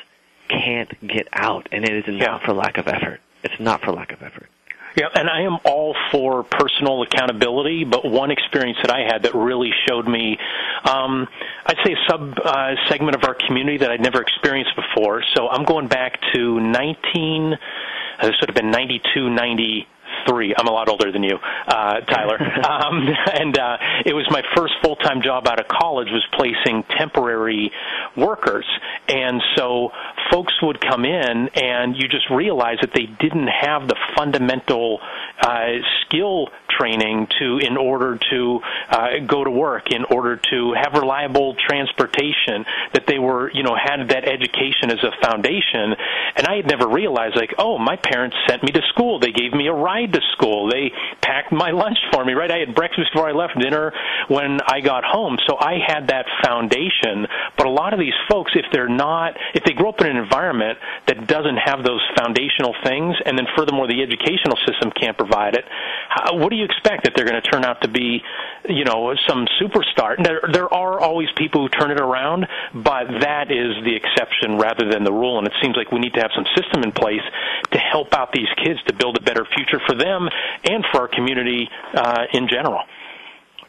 can't 0.48 0.90
get 1.06 1.28
out, 1.34 1.68
and 1.72 1.84
it 1.84 1.92
is 1.92 2.04
not 2.06 2.40
yeah. 2.40 2.46
for 2.46 2.54
lack 2.54 2.78
of 2.78 2.88
effort. 2.88 3.20
It's 3.42 3.60
not 3.60 3.82
for 3.82 3.92
lack 3.92 4.12
of 4.12 4.22
effort. 4.22 4.48
Yeah, 4.96 5.08
and 5.12 5.28
I 5.28 5.42
am 5.42 5.58
all 5.64 5.96
for 6.12 6.44
personal 6.44 7.02
accountability, 7.02 7.82
but 7.82 8.04
one 8.04 8.30
experience 8.30 8.78
that 8.82 8.92
I 8.92 9.00
had 9.00 9.24
that 9.24 9.34
really 9.34 9.70
showed 9.88 10.06
me, 10.06 10.38
um, 10.84 11.26
I'd 11.66 11.78
say 11.84 11.94
a 11.94 12.10
sub 12.10 12.38
uh, 12.38 12.74
segment 12.88 13.16
of 13.16 13.24
our 13.24 13.34
community 13.34 13.78
that 13.78 13.90
I'd 13.90 14.00
never 14.00 14.22
experienced 14.22 14.70
before. 14.76 15.24
So 15.34 15.48
I'm 15.48 15.64
going 15.64 15.88
back 15.88 16.20
to 16.34 16.60
19, 16.60 17.54
uh, 17.54 18.26
this 18.26 18.36
would 18.40 18.50
have 18.50 18.54
been 18.54 18.70
92, 18.70 19.30
90 19.30 19.88
three. 20.28 20.54
I'm 20.56 20.66
a 20.66 20.72
lot 20.72 20.88
older 20.88 21.12
than 21.12 21.22
you, 21.22 21.38
uh, 21.66 22.00
Tyler. 22.00 22.38
um, 22.68 23.08
and 23.32 23.58
uh, 23.58 23.76
it 24.04 24.14
was 24.14 24.26
my 24.30 24.42
first 24.56 24.74
full 24.82 24.96
time 24.96 25.22
job 25.22 25.46
out 25.46 25.60
of 25.60 25.68
college 25.68 26.08
was 26.10 26.24
placing 26.32 26.84
temporary 26.96 27.72
workers. 28.16 28.66
And 29.08 29.42
so 29.56 29.90
folks 30.30 30.54
would 30.62 30.80
come 30.80 31.04
in, 31.04 31.50
and 31.54 31.96
you 31.96 32.08
just 32.08 32.30
realize 32.30 32.78
that 32.80 32.92
they 32.94 33.06
didn't 33.20 33.48
have 33.48 33.88
the 33.88 33.96
fundamental 34.16 35.00
uh, 35.40 35.78
skill 36.02 36.48
training 36.78 37.28
to 37.38 37.58
in 37.58 37.76
order 37.76 38.18
to 38.30 38.60
uh, 38.90 39.08
go 39.26 39.44
to 39.44 39.50
work, 39.50 39.90
in 39.90 40.04
order 40.04 40.36
to 40.50 40.74
have 40.74 40.94
reliable 40.94 41.54
transportation, 41.66 42.64
that 42.92 43.04
they 43.06 43.18
were 43.18 43.50
you 43.52 43.62
know 43.62 43.76
had 43.76 44.08
that 44.08 44.24
education 44.24 44.90
as 44.90 45.02
a 45.02 45.12
foundation. 45.22 45.94
And 46.36 46.46
I 46.46 46.56
had 46.56 46.66
never 46.66 46.88
realized 46.88 47.36
like, 47.36 47.54
oh, 47.58 47.78
my 47.78 47.96
parents 47.96 48.36
sent 48.48 48.62
me 48.62 48.72
to 48.72 48.82
school. 48.92 49.20
They 49.20 49.32
gave 49.32 49.52
me 49.52 49.68
a 49.68 49.72
ride 49.72 50.12
to 50.12 50.20
school. 50.36 50.70
They 50.70 50.92
packed 51.22 51.52
my 51.52 51.70
lunch 51.82 51.98
for 52.12 52.24
me. 52.24 52.32
Right, 52.32 52.50
I 52.50 52.58
had 52.58 52.74
breakfast 52.74 53.10
before 53.12 53.28
I 53.28 53.32
left, 53.32 53.58
dinner 53.58 53.92
when 54.28 54.60
I 54.66 54.80
got 54.80 55.04
home. 55.04 55.38
So 55.46 55.56
I 55.58 55.78
had 55.86 56.08
that 56.08 56.26
foundation. 56.44 57.26
But 57.56 57.66
a 57.66 57.70
lot 57.70 57.92
of 57.92 58.00
these 58.00 58.16
folks, 58.28 58.52
if 58.54 58.66
they're 58.72 58.88
not, 58.88 59.36
if 59.54 59.64
they 59.64 59.72
grow 59.72 59.90
up 59.90 60.00
in 60.00 60.06
an 60.08 60.16
environment 60.16 60.78
that 61.06 61.26
doesn't 61.26 61.56
have 61.56 61.84
those 61.84 62.02
foundational 62.16 62.74
things, 62.84 63.14
and 63.24 63.38
then 63.38 63.46
furthermore 63.56 63.86
the 63.86 64.02
educational 64.02 64.56
system 64.66 64.90
can't 64.90 65.16
provide 65.16 65.54
it, 65.54 65.64
how, 66.08 66.36
what 66.36 66.50
do 66.50 66.56
you 66.56 66.63
expect 66.64 67.04
that 67.04 67.12
they're 67.14 67.26
going 67.26 67.40
to 67.40 67.48
turn 67.48 67.64
out 67.64 67.82
to 67.82 67.88
be, 67.88 68.22
you 68.68 68.84
know, 68.84 69.14
some 69.28 69.46
superstar? 69.60 70.16
There, 70.22 70.40
there 70.52 70.72
are 70.72 71.00
always 71.00 71.28
people 71.36 71.62
who 71.62 71.68
turn 71.68 71.90
it 71.90 72.00
around, 72.00 72.46
but 72.74 73.04
that 73.20 73.50
is 73.50 73.76
the 73.84 73.94
exception 73.94 74.58
rather 74.58 74.90
than 74.90 75.04
the 75.04 75.12
rule. 75.12 75.38
And 75.38 75.46
it 75.46 75.54
seems 75.62 75.76
like 75.76 75.92
we 75.92 76.00
need 76.00 76.14
to 76.14 76.20
have 76.20 76.30
some 76.34 76.46
system 76.56 76.82
in 76.82 76.92
place 76.92 77.24
to 77.72 77.78
help 77.78 78.14
out 78.14 78.32
these 78.32 78.50
kids 78.62 78.80
to 78.88 78.94
build 78.94 79.16
a 79.18 79.22
better 79.22 79.46
future 79.54 79.80
for 79.86 79.94
them 79.94 80.28
and 80.64 80.84
for 80.90 81.02
our 81.02 81.08
community 81.08 81.68
uh, 81.94 82.24
in 82.32 82.48
general. 82.48 82.82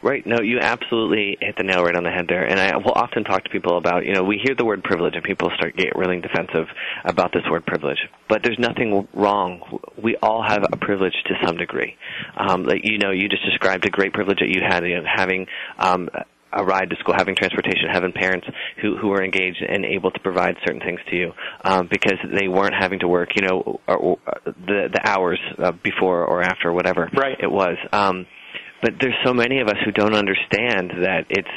Right. 0.02 0.26
No, 0.26 0.40
you 0.40 0.58
absolutely 0.60 1.36
hit 1.40 1.56
the 1.56 1.64
nail 1.64 1.82
right 1.82 1.96
on 1.96 2.04
the 2.04 2.10
head 2.10 2.26
there. 2.28 2.44
And 2.44 2.60
I 2.60 2.76
will 2.76 2.92
often 2.92 3.24
talk 3.24 3.44
to 3.44 3.50
people 3.50 3.78
about, 3.78 4.04
you 4.04 4.12
know, 4.12 4.22
we 4.22 4.40
hear 4.44 4.54
the 4.54 4.64
word 4.64 4.84
privilege 4.84 5.14
and 5.14 5.24
people 5.24 5.50
start 5.56 5.76
get 5.76 5.96
really 5.96 6.20
defensive 6.20 6.66
about 7.04 7.32
this 7.32 7.42
word 7.50 7.66
privilege. 7.66 7.98
But 8.28 8.42
there's 8.42 8.58
nothing 8.58 9.08
wrong. 9.14 9.80
We 10.02 10.16
all 10.22 10.44
have 10.46 10.64
a 10.70 10.76
privilege 10.76 11.14
to 11.26 11.34
some 11.44 11.56
degree. 11.56 11.96
Um, 12.36 12.64
like, 12.64 12.80
you 12.84 12.98
know, 12.98 13.10
you 13.10 13.28
just 13.28 13.44
described 13.44 13.86
a 13.86 13.90
great 13.90 14.12
privilege 14.12 14.38
that 14.40 14.48
you 14.48 14.60
had, 14.66 14.84
you 14.84 14.96
know, 14.96 15.04
having 15.06 15.46
um, 15.78 16.08
a 16.52 16.64
ride 16.64 16.90
to 16.90 16.96
school, 16.96 17.14
having 17.16 17.34
transportation, 17.34 17.88
having 17.90 18.12
parents 18.12 18.46
who 18.80 18.96
who 18.96 19.08
were 19.08 19.22
engaged 19.22 19.62
and 19.66 19.84
able 19.84 20.10
to 20.10 20.20
provide 20.20 20.56
certain 20.64 20.80
things 20.80 21.00
to 21.10 21.16
you 21.16 21.32
um, 21.64 21.88
because 21.90 22.18
they 22.32 22.48
weren't 22.48 22.74
having 22.78 22.98
to 23.00 23.08
work, 23.08 23.30
you 23.36 23.46
know, 23.46 23.80
or, 23.86 23.96
or 23.96 24.18
the 24.44 24.88
the 24.92 25.00
hours 25.04 25.40
uh, 25.58 25.72
before 25.82 26.24
or 26.24 26.42
after, 26.42 26.72
whatever 26.72 27.10
right. 27.14 27.36
it 27.40 27.50
was. 27.50 27.76
Um, 27.92 28.26
but 28.82 28.94
there's 29.00 29.14
so 29.24 29.32
many 29.32 29.60
of 29.60 29.68
us 29.68 29.76
who 29.84 29.90
don't 29.90 30.14
understand 30.14 30.90
that 31.02 31.26
it's 31.30 31.48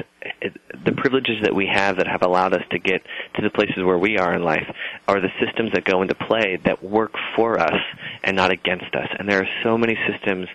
it, 0.42 0.54
the 0.86 0.92
privileges 0.94 1.38
that 1.44 1.54
we 1.54 1.68
have 1.72 1.98
that 1.98 2.08
have 2.08 2.22
allowed 2.24 2.54
us 2.54 2.64
to 2.72 2.80
get 2.80 3.02
to 3.36 3.42
the 3.42 3.50
places 3.50 3.78
where 3.78 3.98
we 3.98 4.18
are 4.18 4.34
in 4.34 4.44
life 4.44 4.66
are 5.08 5.20
the 5.20 5.30
systems 5.44 5.72
that 5.74 5.86
go 5.86 6.02
into 6.02 6.16
play 6.16 6.60
that 6.66 6.84
work 6.84 7.14
for 7.36 7.60
us 7.60 7.82
and 8.24 8.36
not 8.36 8.52
against 8.52 8.94
us. 8.96 9.08
And 9.18 9.28
there 9.28 9.42
are 9.42 9.50
so 9.64 9.78
many 9.78 9.98
systems 10.10 10.48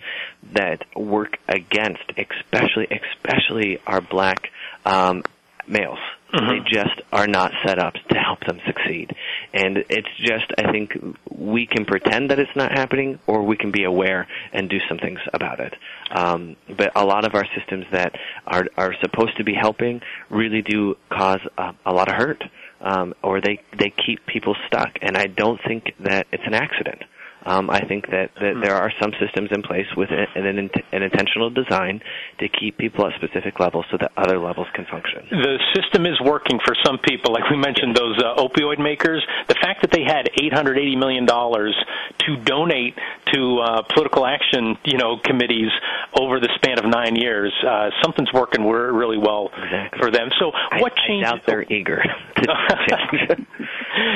that 0.55 0.85
work 0.97 1.39
against, 1.49 2.03
especially 2.17 2.89
especially 2.91 3.79
our 3.87 4.01
black 4.01 4.49
um, 4.85 5.23
males. 5.67 5.99
Mm-hmm. 6.33 6.49
They 6.49 6.61
just 6.69 7.01
are 7.13 7.29
not 7.29 7.53
set 7.65 7.79
up 7.79 7.95
to 7.95 8.19
help 8.19 8.41
them 8.47 8.59
succeed. 8.67 9.15
And 9.53 9.79
it's 9.89 10.09
just, 10.19 10.47
I 10.59 10.73
think, 10.73 10.93
we 11.31 11.67
can 11.67 11.85
pretend 11.85 12.31
that 12.31 12.39
it's 12.39 12.57
not 12.57 12.73
happening, 12.73 13.21
or 13.27 13.45
we 13.45 13.57
can 13.57 13.71
be 13.71 13.85
aware 13.85 14.27
and 14.53 14.69
do 14.69 14.79
some 14.89 14.99
things 14.99 15.21
about 15.33 15.61
it. 15.61 15.75
Um, 16.11 16.57
but 16.77 16.91
a 16.97 17.05
lot 17.05 17.25
of 17.25 17.35
our 17.35 17.47
systems 17.57 17.87
that 17.93 18.15
are 18.47 18.67
are 18.77 18.95
supposed 19.01 19.37
to 19.37 19.45
be 19.45 19.55
helping 19.55 20.01
really 20.31 20.63
do 20.63 20.97
cause 21.09 21.41
uh, 21.57 21.73
a 21.87 21.93
lot 21.93 22.09
of 22.09 22.15
hurt, 22.17 22.43
um, 22.81 23.15
or 23.23 23.41
they 23.41 23.61
they 23.79 23.93
keep 24.05 24.27
people 24.27 24.57
stuck. 24.67 24.91
And 25.03 25.17
I 25.17 25.27
don't 25.27 25.61
think 25.67 25.95
that 26.01 26.27
it's 26.33 26.47
an 26.47 26.55
accident. 26.55 27.03
Um, 27.47 27.71
I 27.71 27.81
think 27.85 28.07
that, 28.09 28.31
that 28.41 28.55
there 28.63 28.75
are 28.75 28.93
some 29.01 29.13
systems 29.21 29.51
in 29.53 29.63
place 29.63 29.87
with 29.97 30.11
an, 30.11 30.47
an, 30.47 30.71
an 30.93 31.03
intentional 31.03 31.51
design 31.51 32.01
to 32.39 32.49
keep 32.49 32.79
people 32.79 33.07
at 33.07 33.15
specific 33.17 33.61
levels 33.61 33.85
so 33.91 33.99
that 34.01 34.13
other 34.17 34.39
levels 34.39 34.67
can 34.75 34.87
function. 34.87 35.27
The 35.31 35.59
system 35.75 36.07
is 36.07 36.19
working 36.21 36.59
for 36.65 36.75
some 36.85 36.99
people, 36.99 37.33
like 37.33 37.49
we 37.51 37.57
mentioned, 37.57 37.97
those 37.97 38.19
uh, 38.19 38.41
opioid 38.41 38.79
makers. 38.79 39.25
The 39.49 39.57
fact 39.61 39.83
that 39.83 39.91
they 39.91 40.03
had 40.03 40.31
$880 40.41 40.99
million 40.99 41.27
to 41.27 42.45
donate 42.45 42.95
to 43.33 43.59
uh, 43.59 43.83
political 43.93 44.27
action, 44.27 44.77
you 44.85 44.99
know, 44.99 45.19
committees 45.23 45.71
over 46.19 46.41
the 46.41 46.49
span 46.57 46.79
of 46.79 46.87
nine 46.87 47.17
years, 47.17 47.53
uh, 47.67 47.91
something's 48.03 48.33
working 48.33 48.65
really 48.65 49.19
well 49.19 49.51
exactly. 49.57 49.99
for 49.99 50.11
them. 50.11 50.31
So, 50.39 50.53
what 50.81 50.93
I, 50.97 51.07
changes? 51.07 51.29
I 51.29 51.33
doubt 51.33 51.47
they're 51.47 51.63
eager 51.63 52.03
to 52.37 52.43
change. 52.89 53.47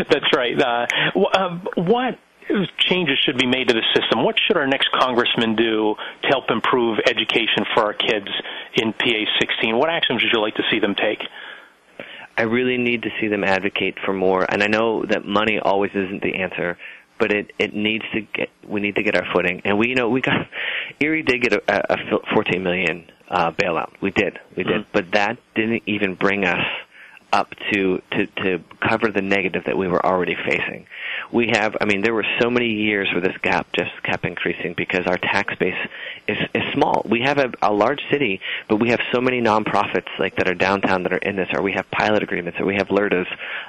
That's 0.08 0.32
right. 0.34 0.60
Uh, 0.60 0.86
um, 1.38 1.68
what 1.76 2.18
changes 2.78 3.18
should 3.24 3.38
be 3.38 3.46
made 3.46 3.68
to 3.68 3.74
the 3.74 3.84
system? 3.94 4.24
What 4.24 4.36
should 4.46 4.56
our 4.56 4.66
next 4.66 4.90
congressman 4.92 5.56
do 5.56 5.94
to 6.22 6.28
help 6.28 6.50
improve 6.50 6.98
education 7.06 7.64
for 7.74 7.84
our 7.84 7.92
kids 7.92 8.28
in 8.74 8.92
PA 8.92 9.24
16? 9.40 9.76
What 9.76 9.90
actions 9.90 10.22
would 10.22 10.32
you 10.32 10.40
like 10.40 10.54
to 10.54 10.64
see 10.70 10.80
them 10.80 10.94
take? 10.94 11.20
I 12.36 12.42
really 12.42 12.78
need 12.78 13.02
to 13.02 13.10
see 13.20 13.28
them 13.28 13.42
advocate 13.42 13.96
for 14.04 14.12
more, 14.12 14.46
and 14.48 14.62
I 14.62 14.68
know 14.68 15.04
that 15.06 15.24
money 15.24 15.58
always 15.58 15.90
isn't 15.92 16.22
the 16.22 16.36
answer, 16.36 16.78
but 17.18 17.32
it 17.32 17.52
it 17.58 17.74
needs 17.74 18.04
to 18.12 18.20
get 18.20 18.48
we 18.66 18.80
need 18.80 18.94
to 18.94 19.02
get 19.02 19.16
our 19.16 19.26
footing, 19.34 19.62
and 19.64 19.76
we 19.76 19.88
you 19.88 19.96
know 19.96 20.08
we 20.08 20.20
got 20.20 20.46
Erie 21.00 21.24
did 21.24 21.42
get 21.42 21.52
a, 21.52 21.94
a 21.94 22.20
14 22.32 22.62
million 22.62 23.10
uh, 23.28 23.50
bailout, 23.50 23.90
we 24.00 24.10
did, 24.10 24.38
we 24.56 24.62
did, 24.62 24.82
mm-hmm. 24.82 24.90
but 24.92 25.10
that 25.12 25.38
didn't 25.54 25.82
even 25.86 26.14
bring 26.14 26.44
us 26.44 26.64
up 27.32 27.52
to, 27.72 28.00
to, 28.12 28.26
to 28.26 28.64
cover 28.80 29.10
the 29.10 29.20
negative 29.20 29.64
that 29.66 29.76
we 29.76 29.86
were 29.86 30.04
already 30.04 30.34
facing. 30.34 30.86
We 31.32 31.48
have, 31.52 31.76
I 31.80 31.84
mean, 31.84 32.02
there 32.02 32.14
were 32.14 32.26
so 32.40 32.50
many 32.50 32.68
years 32.68 33.08
where 33.12 33.20
this 33.20 33.36
gap 33.42 33.66
just 33.72 33.90
kept 34.02 34.24
increasing 34.24 34.74
because 34.76 35.06
our 35.06 35.18
tax 35.18 35.54
base 35.56 35.74
is, 36.26 36.38
is 36.54 36.62
small. 36.72 37.02
We 37.08 37.20
have 37.20 37.38
a, 37.38 37.52
a 37.62 37.72
large 37.72 38.00
city, 38.10 38.40
but 38.68 38.76
we 38.76 38.90
have 38.90 39.00
so 39.12 39.20
many 39.20 39.40
nonprofits 39.40 40.08
like 40.18 40.36
that 40.36 40.48
are 40.48 40.54
downtown 40.54 41.02
that 41.02 41.12
are 41.12 41.18
in 41.18 41.36
this, 41.36 41.48
or 41.52 41.62
we 41.62 41.72
have 41.72 41.90
pilot 41.90 42.22
agreements, 42.22 42.58
or 42.60 42.66
we 42.66 42.76
have 42.76 42.88
LERTAs 42.88 43.26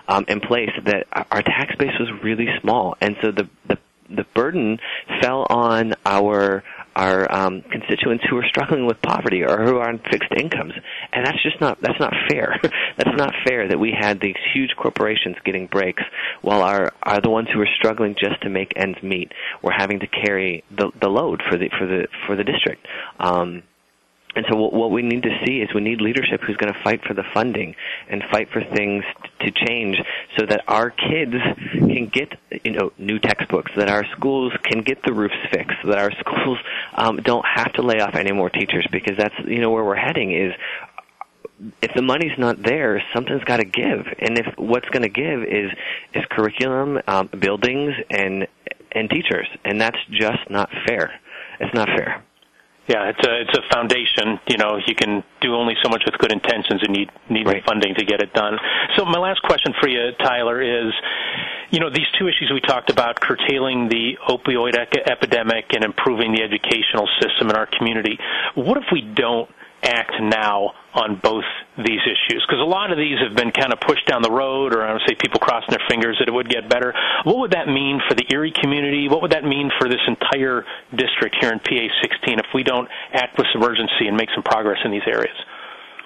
um, 0.08 0.26
in 0.28 0.39
place 0.39 0.72
that 0.86 1.08
our 1.32 1.41
tax 1.41 1.76
base 1.76 1.98
was 2.00 2.10
really 2.24 2.48
small, 2.62 2.95
and 3.02 3.17
so 3.22 3.32
the 3.32 3.50
the 3.67 3.78
the 4.10 4.26
burden 4.34 4.80
fell 5.22 5.45
on 5.50 5.93
our 6.06 6.63
our 6.95 7.32
um, 7.32 7.62
constituents 7.71 8.23
who 8.30 8.38
are 8.38 8.45
struggling 8.47 8.86
with 8.86 9.02
poverty 9.02 9.43
or 9.43 9.63
who 9.63 9.78
are 9.78 9.89
on 9.89 9.99
fixed 10.12 10.32
incomes, 10.38 10.73
and 11.13 11.25
that's 11.25 11.41
just 11.43 11.60
not 11.62 11.80
that's 11.82 11.99
not 11.99 12.13
fair. 12.30 12.60
that's 12.97 13.17
not 13.17 13.34
fair 13.47 13.67
that 13.67 13.80
we 13.80 13.95
had 13.97 14.19
these 14.19 14.36
huge 14.54 14.71
corporations 14.78 15.36
getting 15.45 15.67
breaks 15.67 16.04
while 16.41 16.62
our 16.62 16.93
are 17.04 17.21
the 17.21 17.30
ones 17.30 17.47
who 17.54 17.62
are 17.62 17.69
struggling 17.78 18.15
just 18.19 18.41
to 18.41 18.49
make 18.49 18.73
ends 18.75 19.02
meet. 19.04 19.32
We're 19.62 19.78
having 19.78 19.99
to 19.99 20.08
carry 20.08 20.63
the 20.69 20.91
the 21.02 21.10
load 21.10 21.41
for 21.49 21.58
the 21.58 21.69
for 21.78 21.86
the 21.86 22.08
for 22.28 22.36
the 22.36 22.43
district. 22.43 22.86
Um, 23.19 23.63
and 24.39 24.45
so 24.49 24.56
what 24.56 24.89
we 24.89 25.02
need 25.02 25.23
to 25.23 25.38
see 25.45 25.58
is 25.60 25.67
we 25.75 25.82
need 25.82 25.99
leadership 25.99 26.39
who's 26.41 26.56
going 26.56 26.73
to 26.73 26.80
fight 26.80 27.04
for 27.06 27.13
the 27.13 27.25
funding 27.34 27.75
and 28.08 28.23
fight 28.32 28.49
for 28.49 28.63
things 28.63 29.04
to 29.41 29.52
change 29.52 29.97
so 30.38 30.45
that 30.45 30.62
our 30.65 30.91
kids 30.91 31.34
can 31.73 32.08
get 32.08 32.39
you 32.63 32.71
know 32.71 32.93
new 32.97 33.19
textbooks, 33.19 33.69
that 33.75 33.89
our 33.89 34.06
schools 34.15 34.54
can 34.63 34.82
get 34.82 35.04
the 35.04 35.12
roofs 35.12 35.36
fixed, 35.52 35.75
that 35.84 35.97
our 35.97 36.12
schools 36.21 36.58
um, 36.95 37.17
don't 37.17 37.43
have 37.54 37.73
to 37.73 37.82
lay 37.82 37.99
off 37.99 38.15
any 38.15 38.32
more 38.32 38.49
teachers 38.49 38.88
because 38.93 39.17
that's 39.17 39.36
you 39.45 39.60
know 39.60 39.71
where 39.71 39.84
we're 39.84 39.95
heading 39.95 40.32
is 40.32 40.54
if 41.82 41.91
the 41.93 42.02
money's 42.02 42.38
not 42.38 42.63
there, 42.63 43.04
something's 43.13 43.43
got 43.43 43.58
to 43.58 43.65
give, 43.65 44.08
and 44.19 44.39
if 44.39 44.58
what's 44.58 44.88
going 44.88 45.02
to 45.02 45.10
give 45.10 45.43
is 45.43 45.69
is 46.13 46.23
curriculum, 46.32 47.02
um, 47.10 47.28
buildings, 47.38 47.93
and 48.10 48.47
and 48.93 49.10
teachers, 49.10 49.49
and 49.65 49.82
that's 49.82 49.99
just 50.10 50.49
not 50.49 50.69
fair. 50.88 51.12
It's 51.60 51.73
not 51.73 51.89
fair. 51.89 52.23
Yeah, 52.89 53.13
it's 53.13 53.21
a 53.21 53.41
it's 53.41 53.54
a 53.54 53.62
foundation. 53.71 54.39
You 54.49 54.58
know, 54.58 54.82
you 54.88 54.95
can 54.95 55.23
do 55.41 55.54
only 55.54 55.75
so 55.84 55.89
much 55.89 56.02
with 56.10 56.17
good 56.17 56.32
intentions, 56.32 56.82
and 56.82 56.89
need 56.89 57.12
need 57.30 57.45
right. 57.45 57.62
the 57.62 57.67
funding 57.67 57.93
to 57.93 58.04
get 58.04 58.19
it 58.19 58.34
done. 58.34 58.58
So 58.97 59.06
my 59.06 59.19
last 59.19 59.43
question 59.43 59.75
for 59.80 59.88
you, 59.88 60.10
Tyler, 60.17 60.60
is, 60.60 60.91
you 61.69 61.80
know, 61.80 61.91
these 61.91 62.10
two 62.17 62.28
issues 62.28 62.49
we 62.52 62.62
talked 62.62 62.89
about, 62.89 63.21
curtailing 63.21 63.89
the 63.89 64.17
opioid 64.28 64.73
epidemic 64.73 65.65
and 65.69 65.84
improving 65.84 66.34
the 66.34 66.41
educational 66.41 67.08
system 67.21 67.52
in 67.52 67.56
our 67.56 67.67
community. 67.78 68.17
What 68.56 68.78
if 68.78 68.86
we 68.91 69.02
don't 69.02 69.47
act 69.84 70.12
now 70.22 70.72
on 70.94 71.20
both 71.22 71.46
these 71.78 72.02
issues? 72.04 72.46
Because 72.48 72.60
a 72.62 72.68
lot 72.68 72.92
of 72.92 72.98
these 72.98 73.18
have 73.20 73.36
been 73.36 73.52
kind 73.52 73.74
of 73.74 73.80
pushed 73.80 74.06
down 74.08 74.22
the 74.22 74.32
road, 74.32 74.76
or 74.76 74.84
I 74.84 74.94
would 74.94 75.02
say 75.08 75.15
people 75.15 75.39
crossing 75.39 75.70
their 75.70 75.86
fingers 75.89 76.18
that 76.20 76.28
it 76.28 76.34
would 76.34 76.50
get 76.50 76.70
better. 76.70 76.94
What 77.24 77.38
would 77.39 77.52
that 77.52 77.68
mean 77.68 78.02
for 78.08 78.15
the 78.15 78.26
Erie 78.32 78.54
community? 78.54 79.08
What 79.08 79.22
would 79.22 79.32
that 79.32 79.44
mean 79.44 79.72
for 79.80 79.88
this 79.89 80.02
entire 80.08 80.65
district 80.92 81.38
here 81.39 81.52
in 81.52 81.60
PA 81.60 81.88
16 82.02 82.39
if 82.39 82.48
we 82.54 82.63
don't 82.63 82.88
act 83.13 83.38
with 83.38 83.48
some 83.54 83.63
urgency 83.63 84.08
and 84.08 84.18
make 84.18 84.30
some 84.34 84.44
progress 84.44 84.80
in 84.84 84.92
these 84.92 85.08
areas? 85.08 85.36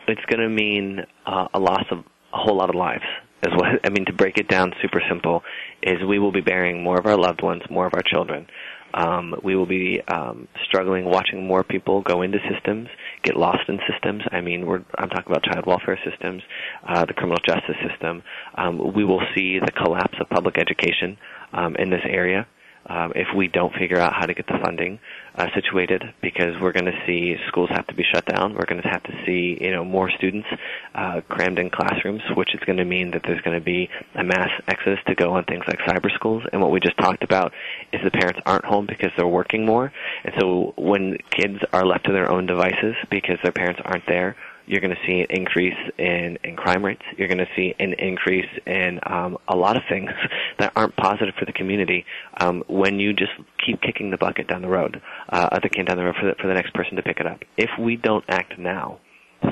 It's 0.08 0.26
going 0.26 0.42
to 0.42 0.50
mean 0.50 1.06
uh, 1.26 1.48
a 1.54 1.60
loss 1.60 1.86
of 1.92 2.00
a 2.34 2.38
whole 2.38 2.58
lot 2.58 2.70
of 2.70 2.76
lives. 2.76 3.04
What 3.52 3.86
I 3.86 3.90
mean 3.90 4.06
to 4.06 4.14
break 4.14 4.38
it 4.38 4.48
down 4.48 4.74
super 4.82 5.02
simple 5.10 5.44
is 5.82 5.96
we 6.08 6.18
will 6.18 6.32
be 6.32 6.42
burying 6.42 6.82
more 6.82 6.98
of 6.98 7.06
our 7.06 7.18
loved 7.18 7.42
ones, 7.44 7.62
more 7.70 7.86
of 7.86 7.94
our 7.94 8.02
children. 8.02 8.48
Um, 8.94 9.36
we 9.44 9.56
will 9.56 9.66
be 9.66 10.02
um, 10.08 10.48
struggling 10.66 11.06
watching 11.06 11.46
more 11.46 11.64
people 11.64 12.02
go 12.02 12.22
into 12.22 12.38
systems, 12.50 12.88
get 13.24 13.36
lost 13.36 13.68
in 13.68 13.80
systems. 13.92 14.24
I 14.32 14.42
mean, 14.42 14.66
we're, 14.66 14.84
I'm 14.98 15.10
talking 15.10 15.32
about 15.32 15.44
child 15.44 15.66
welfare 15.66 16.00
systems, 16.10 16.44
uh, 16.88 17.06
the 17.06 17.14
criminal 17.14 17.40
justice 17.46 17.78
system. 17.90 18.24
Um, 18.56 18.94
we 18.94 19.04
will 19.04 19.22
see 19.36 19.60
the 19.60 19.72
collapse 19.72 20.18
of 20.20 20.30
public 20.30 20.58
education 20.58 21.18
um, 21.54 21.76
in 21.78 21.90
this 21.90 22.02
area 22.06 22.48
um, 22.88 23.14
if 23.16 23.28
we 23.36 23.48
don't 23.48 23.74
figure 23.74 23.98
out 23.98 24.14
how 24.14 24.26
to 24.26 24.34
get 24.34 24.48
the 24.48 24.60
funding 24.64 25.00
uh, 25.36 25.48
situated, 25.56 26.04
because 26.22 26.60
we're 26.62 26.72
going 26.72 26.86
to 26.86 27.00
see 27.08 27.36
schools 27.48 27.70
have 27.72 27.88
to 27.88 27.96
be 27.96 28.04
shut 28.04 28.26
down. 28.26 28.54
We're 28.54 28.66
going 28.66 28.82
to 28.82 28.88
have 28.88 29.04
to 29.04 29.14
see 29.26 29.58
you 29.60 29.72
know 29.72 29.84
more 29.86 30.10
students 30.12 30.48
uh, 30.94 31.22
crammed 31.30 31.60
in 31.60 31.70
classrooms, 31.70 32.22
which 32.36 32.54
is 32.54 32.60
going 32.66 32.78
to 32.78 32.86
mean 32.86 33.12
that 33.12 33.22
there's 33.26 33.42
going 33.42 33.58
to 33.58 33.64
be 33.64 33.90
a 34.16 34.24
mass 34.24 34.50
exodus 34.68 35.00
to 35.08 35.16
go 35.16 35.34
on 35.34 35.46
things 35.46 35.64
like 35.68 35.80
cyber 35.80 36.14
schools. 36.14 36.44
And 36.52 36.62
what 36.62 36.72
we 36.72 36.80
just 36.80 36.98
talked 36.98 37.24
about 37.24 37.54
is 37.92 38.02
the 38.04 38.12
parents 38.12 38.40
aren't 38.46 38.66
home 38.66 38.86
because 38.86 39.12
they're 39.16 39.28
working 39.28 39.66
more, 39.66 39.92
and 40.24 40.34
so 40.40 40.74
when 40.78 41.18
kids 41.32 41.60
are 41.72 41.86
left 41.86 42.06
to 42.06 42.12
their 42.12 42.30
own 42.30 42.46
devices 42.46 42.96
because 43.10 43.38
their 43.44 43.54
parents 43.54 43.82
aren't 43.84 44.06
there, 44.08 44.36
you're 44.66 44.82
going 44.82 44.96
to 44.96 45.02
see 45.06 45.22
an 45.22 45.28
increase 45.30 45.78
in, 45.98 46.38
in 46.44 46.56
crime 46.56 46.84
rates. 46.84 47.02
You're 47.18 47.28
going 47.28 47.40
to 47.40 47.50
see 47.56 47.76
an 47.80 47.94
increase 47.94 48.50
in 48.66 49.00
um, 49.06 49.38
a 49.48 49.56
lot 49.56 49.76
of 49.76 49.84
things 49.90 50.10
that 50.60 50.72
aren't 50.76 50.96
positive 50.96 51.36
for 51.38 51.46
the 51.46 51.54
community 51.54 52.06
um, 52.40 52.64
when 52.68 53.00
you 53.00 53.14
just 53.14 53.32
keep 53.66 53.82
kicking 53.82 54.12
the 54.12 54.18
bucket 54.18 54.48
down 54.48 54.62
the 54.62 54.70
road, 54.70 55.02
uh, 55.30 55.60
the 55.60 55.70
can 55.70 55.86
down 55.86 55.98
the 55.98 56.04
road 56.04 56.16
for 56.20 56.28
the, 56.28 56.36
for 56.36 56.48
the 56.48 56.54
next 56.54 56.74
person 56.74 56.96
to 56.96 57.04
pick 57.04 57.20
it 57.20 57.28
up. 57.28 57.42
If 57.58 57.70
we 57.80 57.96
don't 57.96 58.24
act 58.30 58.58
now, 58.58 59.00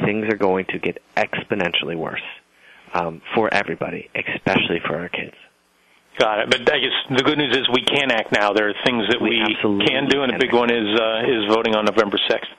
things 0.05 0.25
are 0.29 0.37
going 0.37 0.65
to 0.69 0.79
get 0.79 1.01
exponentially 1.17 1.97
worse 1.97 2.21
um, 2.93 3.21
for 3.35 3.53
everybody, 3.53 4.09
especially 4.15 4.79
for 4.85 4.97
our 4.97 5.09
kids. 5.09 5.35
Got 6.19 6.39
it. 6.39 6.49
But 6.49 6.61
I 6.71 6.79
guess 6.79 7.17
the 7.17 7.23
good 7.23 7.37
news 7.37 7.55
is 7.55 7.69
we 7.73 7.83
can 7.83 8.11
act 8.11 8.31
now. 8.31 8.51
There 8.51 8.69
are 8.69 8.73
things 8.85 9.07
that 9.09 9.21
we, 9.21 9.41
we 9.41 9.85
can 9.85 10.07
do, 10.07 10.23
and 10.23 10.35
a 10.35 10.39
big 10.39 10.53
one 10.53 10.69
is 10.69 10.99
uh, 10.99 11.23
is 11.23 11.47
voting 11.47 11.73
on 11.73 11.85
November 11.85 12.19
sixth 12.27 12.51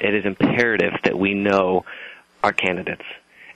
it 0.00 0.14
is 0.14 0.24
imperative 0.24 0.92
that 1.04 1.18
we 1.18 1.34
know 1.34 1.84
our 2.42 2.52
candidates 2.52 3.04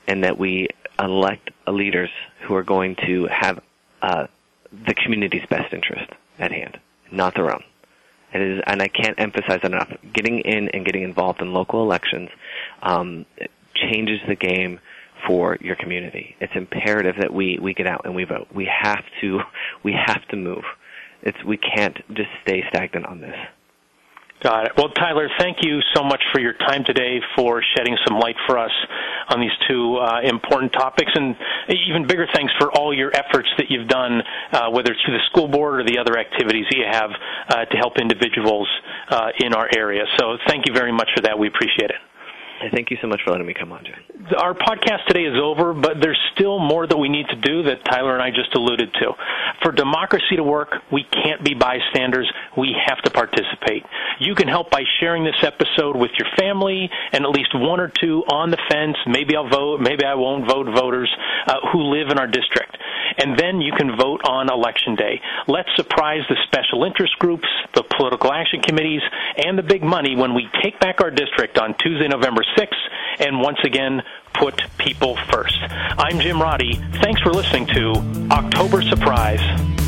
and 0.07 0.25
that 0.25 0.39
we 0.39 0.69
elect 0.99 1.51
leaders 1.69 2.11
who 2.43 2.55
are 2.55 2.63
going 2.63 2.97
to 3.07 3.27
have 3.31 3.61
uh, 4.03 4.27
the 4.87 4.95
community's 4.95 5.47
best 5.49 5.73
interest 5.73 6.11
at 6.39 6.53
hand, 6.53 6.79
not 7.11 7.35
their 7.35 7.53
own. 7.53 7.63
It 8.33 8.41
is, 8.41 8.63
and 8.67 8.81
I 8.81 8.89
can't 8.89 9.19
emphasize 9.19 9.61
enough. 9.65 9.93
Getting 10.13 10.41
in 10.41 10.69
and 10.69 10.85
getting 10.85 11.03
involved 11.03 11.43
in 11.43 11.53
local 11.53 11.83
elections 11.83 12.31
um, 12.83 13.27
changes 13.75 14.21
the 14.29 14.37
game 14.37 14.79
for 15.27 15.59
your 15.61 15.77
community. 15.77 16.37
It's 16.41 16.55
imperative 16.55 17.17
that 17.21 17.33
we, 17.33 17.59
we 17.61 17.75
get 17.75 17.87
out 17.87 18.03
and 18.05 18.15
we 18.15 18.25
vote. 18.25 18.49
We 18.55 18.67
have 18.67 19.05
to 19.21 19.41
we 19.83 19.93
have 19.93 20.27
to 20.29 20.37
move. 20.37 20.65
It's 21.23 21.43
we 21.45 21.57
can't 21.57 21.97
just 22.15 22.31
stay 22.43 22.65
stagnant 22.69 23.07
on 23.07 23.21
this. 23.21 23.37
Got 24.43 24.67
it. 24.67 24.73
Well, 24.75 24.89
Tyler, 24.89 25.29
thank 25.39 25.59
you 25.61 25.81
so 25.95 26.03
much 26.03 26.23
for 26.33 26.41
your 26.41 26.55
time 26.55 26.83
today, 26.87 27.21
for 27.37 27.63
shedding 27.77 27.95
some 28.07 28.19
light 28.19 28.37
for 28.47 28.57
us 28.57 28.71
on 29.29 29.39
these 29.39 29.53
two 29.69 29.97
uh, 29.97 30.21
important 30.23 30.73
topics, 30.73 31.13
and 31.15 31.37
even 31.69 32.07
bigger 32.07 32.27
thanks 32.35 32.51
for 32.59 32.73
all 32.73 32.95
your 32.97 33.13
efforts 33.15 33.49
that 33.59 33.67
you've 33.69 33.87
done, 33.87 34.23
uh, 34.53 34.71
whether 34.71 34.93
it's 34.93 35.01
through 35.05 35.19
the 35.19 35.25
school 35.31 35.47
board 35.47 35.81
or 35.81 35.85
the 35.85 35.99
other 35.99 36.17
activities 36.19 36.65
that 36.71 36.79
you 36.79 36.87
have 36.91 37.11
uh, 37.51 37.65
to 37.67 37.77
help 37.77 37.99
individuals 37.99 38.67
uh, 39.11 39.29
in 39.41 39.53
our 39.53 39.69
area. 39.77 40.05
So, 40.19 40.39
thank 40.49 40.67
you 40.67 40.73
very 40.73 40.93
much 40.93 41.09
for 41.15 41.21
that. 41.23 41.39
We 41.39 41.49
appreciate 41.49 41.91
it. 41.91 42.10
Thank 42.73 42.91
you 42.91 42.99
so 43.01 43.09
much 43.09 43.21
for 43.25 43.31
letting 43.31 43.47
me 43.47 43.55
come 43.55 43.73
on, 43.73 43.85
Jay. 43.85 43.95
Our 44.37 44.55
podcast 44.55 45.07
today 45.09 45.25
is 45.25 45.37
over, 45.43 45.73
but 45.73 45.95
there's 46.01 46.21
still 46.35 46.59
more 46.59 46.87
that 46.87 46.97
we 46.97 47.09
need 47.09 47.27
to 47.29 47.37
do 47.37 47.63
that 47.65 47.85
Tyler 47.87 48.13
and 48.13 48.23
I 48.23 48.31
just 48.31 48.55
alluded 48.55 48.93
to. 49.01 49.13
For 49.63 49.73
democracy 49.73 50.37
to 50.37 50.43
work, 50.45 50.75
we 50.93 51.05
can't 51.05 51.43
be 51.43 51.55
bystanders. 51.55 52.31
We 52.57 52.77
have 52.87 53.01
to 53.03 53.11
participate. 53.11 53.85
You 54.21 54.35
can 54.35 54.47
help 54.47 54.71
by 54.71 54.85
sharing 55.01 55.25
this 55.25 55.43
episode 55.43 55.97
with 55.97 56.11
your 56.19 56.29
family 56.39 56.91
and 57.13 57.25
at 57.25 57.31
least 57.31 57.51
one 57.55 57.81
or 57.81 57.89
two 57.89 58.25
on 58.31 58.51
the 58.51 58.59
fence, 58.71 58.97
maybe 59.07 59.35
I'll 59.37 59.49
vote, 59.49 59.81
maybe 59.81 60.05
I 60.05 60.15
won't 60.15 60.47
vote 60.47 60.67
voters 60.67 61.11
uh, 61.47 61.55
who 61.73 61.91
live 61.95 62.11
in 62.11 62.19
our 62.19 62.29
district. 62.29 62.77
and 63.19 63.39
then 63.39 63.61
you 63.61 63.73
can 63.73 63.97
vote 63.97 64.21
on 64.25 64.51
Election 64.51 64.95
Day. 64.95 65.21
Let's 65.49 65.69
surprise 65.77 66.23
the 66.29 66.37
special 66.47 66.85
interest 66.85 67.19
groups, 67.19 67.49
the 67.75 67.83
political 67.97 68.33
action 68.33 68.63
committees, 68.63 69.03
and 69.37 69.59
the 69.59 69.63
big 69.63 69.83
money 69.83 70.17
when 70.17 70.35
we 70.35 70.49
take 70.63 70.79
back 70.81 71.01
our 71.01 71.11
district 71.11 71.59
on 71.59 71.75
Tuesday, 71.79 72.09
November 72.09 72.43
6th, 72.57 73.21
and 73.21 73.41
once 73.41 73.59
again, 73.65 74.03
put 74.35 74.63
people 74.79 75.17
first. 75.31 75.59
I'm 75.61 76.21
Jim 76.21 76.41
Roddy. 76.41 76.75
Thanks 77.03 77.21
for 77.21 77.31
listening 77.31 77.67
to 77.69 77.93
October 78.31 78.83
Surprise. 78.83 79.80